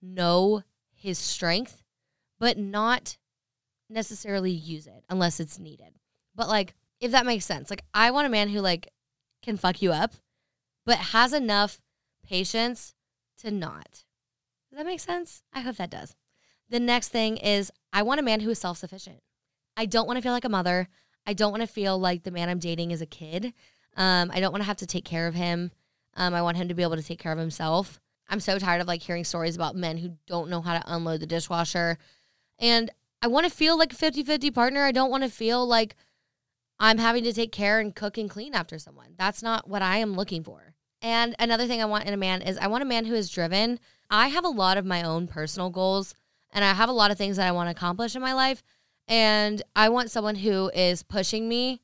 know 0.01 0.63
his 0.93 1.17
strength, 1.17 1.83
but 2.39 2.57
not 2.57 3.17
necessarily 3.89 4.51
use 4.51 4.87
it 4.87 5.03
unless 5.09 5.39
it's 5.39 5.59
needed. 5.59 5.93
But 6.35 6.49
like 6.49 6.73
if 6.99 7.11
that 7.11 7.25
makes 7.25 7.45
sense. 7.45 7.69
Like 7.69 7.83
I 7.93 8.11
want 8.11 8.27
a 8.27 8.31
man 8.31 8.49
who 8.49 8.59
like 8.59 8.89
can 9.43 9.57
fuck 9.57 9.81
you 9.81 9.91
up, 9.91 10.13
but 10.85 10.97
has 10.97 11.33
enough 11.33 11.79
patience 12.25 12.95
to 13.37 13.51
not. 13.51 14.05
Does 14.69 14.77
that 14.77 14.85
make 14.85 14.99
sense? 14.99 15.43
I 15.53 15.59
hope 15.59 15.75
that 15.75 15.91
does. 15.91 16.15
The 16.69 16.79
next 16.79 17.09
thing 17.09 17.37
is 17.37 17.71
I 17.91 18.01
want 18.01 18.19
a 18.19 18.23
man 18.23 18.39
who 18.39 18.49
is 18.49 18.59
self-sufficient. 18.59 19.21
I 19.77 19.85
don't 19.85 20.07
want 20.07 20.17
to 20.17 20.21
feel 20.21 20.31
like 20.31 20.45
a 20.45 20.49
mother. 20.49 20.87
I 21.27 21.33
don't 21.33 21.51
want 21.51 21.61
to 21.61 21.67
feel 21.67 21.99
like 21.99 22.23
the 22.23 22.31
man 22.31 22.49
I'm 22.49 22.59
dating 22.59 22.91
is 22.91 23.01
a 23.01 23.05
kid. 23.05 23.53
Um, 23.95 24.31
I 24.33 24.39
don't 24.39 24.51
want 24.51 24.63
to 24.63 24.67
have 24.67 24.77
to 24.77 24.87
take 24.87 25.05
care 25.05 25.27
of 25.27 25.35
him. 25.35 25.71
Um, 26.15 26.33
I 26.33 26.41
want 26.41 26.57
him 26.57 26.67
to 26.67 26.73
be 26.73 26.83
able 26.83 26.95
to 26.95 27.03
take 27.03 27.19
care 27.19 27.31
of 27.31 27.37
himself. 27.37 27.99
I'm 28.29 28.39
so 28.39 28.57
tired 28.57 28.81
of 28.81 28.87
like 28.87 29.01
hearing 29.01 29.23
stories 29.23 29.55
about 29.55 29.75
men 29.75 29.97
who 29.97 30.17
don't 30.27 30.49
know 30.49 30.61
how 30.61 30.77
to 30.77 30.93
unload 30.93 31.19
the 31.19 31.27
dishwasher. 31.27 31.97
And 32.59 32.89
I 33.21 33.27
want 33.27 33.45
to 33.45 33.51
feel 33.51 33.77
like 33.77 33.93
a 33.93 33.95
50 33.95 34.23
50 34.23 34.51
partner. 34.51 34.83
I 34.83 34.91
don't 34.91 35.11
want 35.11 35.23
to 35.23 35.29
feel 35.29 35.65
like 35.65 35.95
I'm 36.79 36.97
having 36.97 37.23
to 37.23 37.33
take 37.33 37.51
care 37.51 37.79
and 37.79 37.95
cook 37.95 38.17
and 38.17 38.29
clean 38.29 38.53
after 38.53 38.79
someone. 38.79 39.15
That's 39.17 39.43
not 39.43 39.69
what 39.69 39.81
I 39.81 39.97
am 39.97 40.13
looking 40.15 40.43
for. 40.43 40.73
And 41.01 41.35
another 41.37 41.67
thing 41.67 41.81
I 41.81 41.85
want 41.85 42.05
in 42.05 42.13
a 42.13 42.17
man 42.17 42.41
is 42.41 42.57
I 42.57 42.67
want 42.67 42.81
a 42.81 42.85
man 42.85 43.05
who 43.05 43.13
is 43.13 43.29
driven. 43.29 43.79
I 44.09 44.29
have 44.29 44.45
a 44.45 44.49
lot 44.49 44.77
of 44.77 44.85
my 44.85 45.03
own 45.03 45.27
personal 45.27 45.69
goals 45.69 46.15
and 46.51 46.63
I 46.63 46.73
have 46.73 46.89
a 46.89 46.93
lot 46.93 47.11
of 47.11 47.17
things 47.17 47.37
that 47.37 47.47
I 47.47 47.51
want 47.51 47.67
to 47.67 47.71
accomplish 47.71 48.15
in 48.15 48.21
my 48.21 48.33
life. 48.33 48.63
And 49.07 49.61
I 49.75 49.89
want 49.89 50.11
someone 50.11 50.35
who 50.35 50.71
is 50.73 51.03
pushing 51.03 51.49
me 51.49 51.81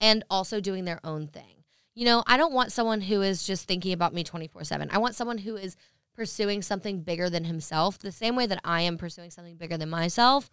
and 0.00 0.24
also 0.30 0.60
doing 0.60 0.84
their 0.84 1.00
own 1.04 1.26
thing. 1.26 1.64
You 1.94 2.06
know, 2.06 2.24
I 2.26 2.36
don't 2.36 2.54
want 2.54 2.72
someone 2.72 3.02
who 3.02 3.22
is 3.22 3.44
just 3.44 3.68
thinking 3.68 3.92
about 3.92 4.14
me 4.14 4.24
24 4.24 4.64
7. 4.64 4.88
I 4.90 4.98
want 4.98 5.14
someone 5.14 5.38
who 5.38 5.56
is 5.56 5.76
pursuing 6.14 6.62
something 6.62 7.02
bigger 7.02 7.28
than 7.28 7.44
himself, 7.44 7.98
the 7.98 8.12
same 8.12 8.36
way 8.36 8.46
that 8.46 8.60
I 8.64 8.82
am 8.82 8.98
pursuing 8.98 9.30
something 9.30 9.56
bigger 9.56 9.76
than 9.76 9.90
myself. 9.90 10.48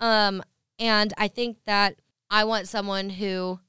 Um, 0.00 0.42
and 0.78 1.12
I 1.16 1.28
think 1.28 1.58
that 1.64 2.01
I 2.32 2.44
want 2.44 2.66
someone 2.66 3.10
who 3.10 3.60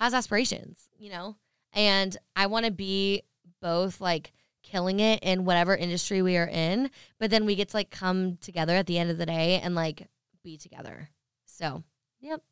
has 0.00 0.12
aspirations, 0.12 0.88
you 0.98 1.08
know, 1.08 1.36
and 1.72 2.16
I 2.34 2.46
want 2.46 2.66
to 2.66 2.72
be 2.72 3.22
both 3.62 4.00
like 4.00 4.32
killing 4.64 4.98
it 4.98 5.22
in 5.22 5.44
whatever 5.44 5.76
industry 5.76 6.20
we 6.20 6.36
are 6.36 6.48
in, 6.48 6.90
but 7.20 7.30
then 7.30 7.46
we 7.46 7.54
get 7.54 7.68
to 7.68 7.76
like 7.76 7.90
come 7.90 8.38
together 8.38 8.74
at 8.74 8.86
the 8.86 8.98
end 8.98 9.08
of 9.12 9.18
the 9.18 9.26
day 9.26 9.60
and 9.62 9.76
like 9.76 10.08
be 10.42 10.58
together. 10.58 11.10
So, 11.46 11.84
yep. 12.20 12.42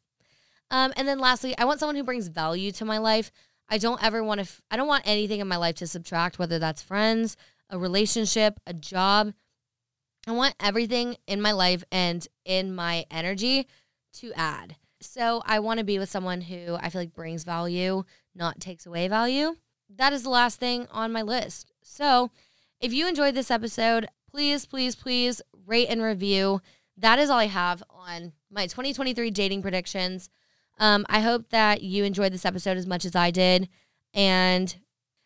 Um, 0.70 0.92
and 0.96 1.08
then 1.08 1.18
lastly, 1.18 1.58
I 1.58 1.64
want 1.64 1.80
someone 1.80 1.96
who 1.96 2.04
brings 2.04 2.28
value 2.28 2.70
to 2.72 2.84
my 2.84 2.98
life. 2.98 3.32
I 3.68 3.78
don't 3.78 4.02
ever 4.02 4.22
want 4.22 4.38
to, 4.38 4.42
f- 4.42 4.62
I 4.70 4.76
don't 4.76 4.86
want 4.86 5.02
anything 5.04 5.40
in 5.40 5.48
my 5.48 5.56
life 5.56 5.74
to 5.76 5.88
subtract, 5.88 6.38
whether 6.38 6.60
that's 6.60 6.80
friends, 6.80 7.36
a 7.70 7.76
relationship, 7.76 8.60
a 8.68 8.72
job. 8.72 9.32
I 10.28 10.32
want 10.32 10.54
everything 10.60 11.16
in 11.26 11.42
my 11.42 11.50
life 11.50 11.82
and 11.90 12.24
in 12.44 12.72
my 12.72 13.04
energy 13.10 13.66
to 14.18 14.32
add. 14.34 14.76
So 15.00 15.42
I 15.46 15.60
want 15.60 15.78
to 15.78 15.84
be 15.84 15.98
with 15.98 16.10
someone 16.10 16.42
who 16.42 16.76
I 16.80 16.90
feel 16.90 17.00
like 17.00 17.14
brings 17.14 17.44
value, 17.44 18.04
not 18.34 18.60
takes 18.60 18.86
away 18.86 19.08
value. 19.08 19.56
That 19.94 20.12
is 20.12 20.22
the 20.22 20.30
last 20.30 20.58
thing 20.58 20.86
on 20.90 21.12
my 21.12 21.22
list. 21.22 21.72
So 21.82 22.30
if 22.80 22.92
you 22.92 23.08
enjoyed 23.08 23.34
this 23.34 23.50
episode, 23.50 24.08
please, 24.30 24.66
please, 24.66 24.94
please 24.94 25.40
rate 25.66 25.88
and 25.88 26.02
review. 26.02 26.60
That 26.96 27.18
is 27.18 27.30
all 27.30 27.38
I 27.38 27.46
have 27.46 27.82
on 27.90 28.32
my 28.50 28.66
2023 28.66 29.30
dating 29.30 29.62
predictions. 29.62 30.28
Um, 30.78 31.06
I 31.08 31.20
hope 31.20 31.50
that 31.50 31.82
you 31.82 32.04
enjoyed 32.04 32.32
this 32.32 32.44
episode 32.44 32.76
as 32.76 32.86
much 32.86 33.04
as 33.04 33.16
I 33.16 33.30
did. 33.30 33.68
And 34.14 34.76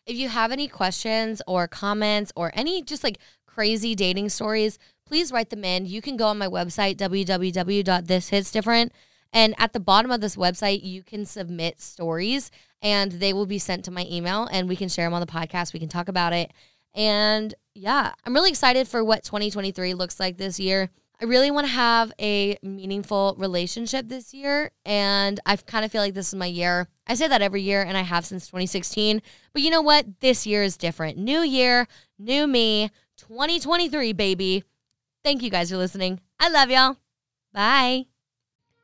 if 0.05 0.17
you 0.17 0.29
have 0.29 0.51
any 0.51 0.67
questions 0.67 1.41
or 1.47 1.67
comments 1.67 2.31
or 2.35 2.51
any 2.53 2.81
just 2.81 3.03
like 3.03 3.19
crazy 3.45 3.95
dating 3.95 4.29
stories, 4.29 4.77
please 5.05 5.31
write 5.31 5.49
them 5.49 5.63
in. 5.63 5.85
You 5.85 6.01
can 6.01 6.17
go 6.17 6.27
on 6.27 6.37
my 6.37 6.47
website, 6.47 6.97
www.thishitsdifferent. 6.97 8.89
And 9.33 9.55
at 9.57 9.73
the 9.73 9.79
bottom 9.79 10.11
of 10.11 10.21
this 10.21 10.35
website, 10.35 10.83
you 10.83 11.03
can 11.03 11.25
submit 11.25 11.81
stories 11.81 12.51
and 12.81 13.13
they 13.13 13.33
will 13.33 13.47
be 13.47 13.57
sent 13.57 13.83
to 13.85 13.91
my 13.91 14.05
email 14.09 14.47
and 14.51 14.69
we 14.69 14.75
can 14.75 14.89
share 14.89 15.05
them 15.05 15.13
on 15.13 15.21
the 15.21 15.27
podcast. 15.27 15.73
We 15.73 15.79
can 15.79 15.89
talk 15.89 16.07
about 16.07 16.33
it. 16.33 16.51
And 16.93 17.53
yeah, 17.73 18.13
I'm 18.25 18.33
really 18.33 18.51
excited 18.51 18.87
for 18.87 19.03
what 19.03 19.23
2023 19.23 19.95
looks 19.95 20.19
like 20.19 20.37
this 20.37 20.59
year. 20.59 20.89
I 21.21 21.25
really 21.25 21.51
want 21.51 21.65
to 21.65 21.73
have 21.73 22.11
a 22.19 22.57
meaningful 22.61 23.35
relationship 23.37 24.09
this 24.09 24.33
year. 24.33 24.71
And 24.85 25.39
I 25.45 25.55
kind 25.55 25.85
of 25.85 25.91
feel 25.91 26.01
like 26.01 26.13
this 26.13 26.27
is 26.27 26.35
my 26.35 26.45
year. 26.45 26.87
I 27.07 27.15
say 27.15 27.27
that 27.27 27.41
every 27.41 27.61
year, 27.61 27.81
and 27.81 27.97
I 27.97 28.01
have 28.01 28.25
since 28.25 28.47
2016. 28.47 29.21
But 29.53 29.61
you 29.61 29.69
know 29.69 29.81
what? 29.81 30.19
This 30.19 30.45
year 30.45 30.63
is 30.63 30.77
different. 30.77 31.17
New 31.17 31.39
year, 31.39 31.87
new 32.19 32.45
me, 32.45 32.91
2023, 33.17 34.13
baby. 34.13 34.63
Thank 35.23 35.43
you 35.43 35.49
guys 35.49 35.69
for 35.69 35.77
listening. 35.77 36.19
I 36.39 36.49
love 36.49 36.69
y'all. 36.69 36.97
Bye. 37.53 38.12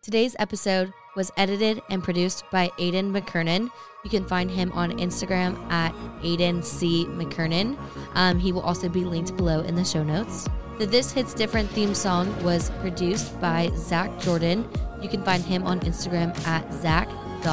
Today's 0.02 0.34
episode 0.40 0.94
was 1.18 1.30
edited 1.36 1.82
and 1.90 2.02
produced 2.02 2.46
by 2.52 2.70
Aiden 2.80 3.12
McKernan. 3.12 3.70
You 4.06 4.10
can 4.10 4.26
find 4.26 4.50
him 4.50 4.72
on 4.72 4.98
Instagram 4.98 5.60
at 5.70 5.94
Aiden 6.24 6.64
C. 6.64 7.06
McKernan. 7.06 7.78
Um, 8.16 8.40
he 8.40 8.54
will 8.54 8.62
also 8.62 8.88
be 8.88 9.04
linked 9.04 9.36
below 9.36 9.60
in 9.60 9.76
the 9.76 9.84
show 9.84 10.02
notes. 10.02 10.48
The 10.78 10.86
This 10.86 11.12
Hits 11.12 11.34
Different 11.34 11.70
theme 11.72 11.94
song 11.94 12.34
was 12.46 12.70
produced 12.80 13.38
by 13.42 13.72
Zach 13.76 14.18
Jordan. 14.22 14.66
You 15.02 15.10
can 15.10 15.22
find 15.26 15.44
him 15.44 15.66
on 15.66 15.82
Instagram 15.82 16.34
at 16.48 16.74
zach.jrdn. 16.74 17.44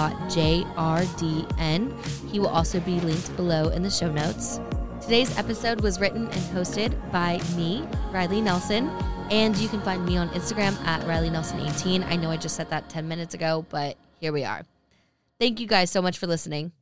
He 2.31 2.39
will 2.39 2.47
also 2.47 2.79
be 2.79 3.01
linked 3.01 3.35
below 3.35 3.71
in 3.71 3.83
the 3.83 3.91
show 3.91 4.13
notes. 4.13 4.61
Today's 5.07 5.39
episode 5.39 5.83
was 5.83 6.01
written 6.01 6.23
and 6.25 6.43
hosted 6.53 6.93
by 7.13 7.41
me, 7.57 7.87
Riley 8.11 8.41
Nelson, 8.41 8.89
and 9.31 9.57
you 9.57 9.69
can 9.69 9.81
find 9.83 10.05
me 10.05 10.17
on 10.17 10.29
Instagram 10.31 10.77
at 10.85 11.07
Riley 11.07 11.31
Nelson18. 11.31 12.05
I 12.07 12.17
know 12.17 12.29
I 12.29 12.37
just 12.37 12.57
said 12.57 12.71
that 12.71 12.89
10 12.89 13.07
minutes 13.07 13.33
ago, 13.33 13.65
but 13.71 13.97
here 14.19 14.33
we 14.33 14.43
are. 14.43 14.63
Thank 15.39 15.61
you 15.61 15.69
guys 15.69 15.93
so 15.93 16.03
much 16.03 16.19
for 16.19 16.27
listening. 16.27 16.73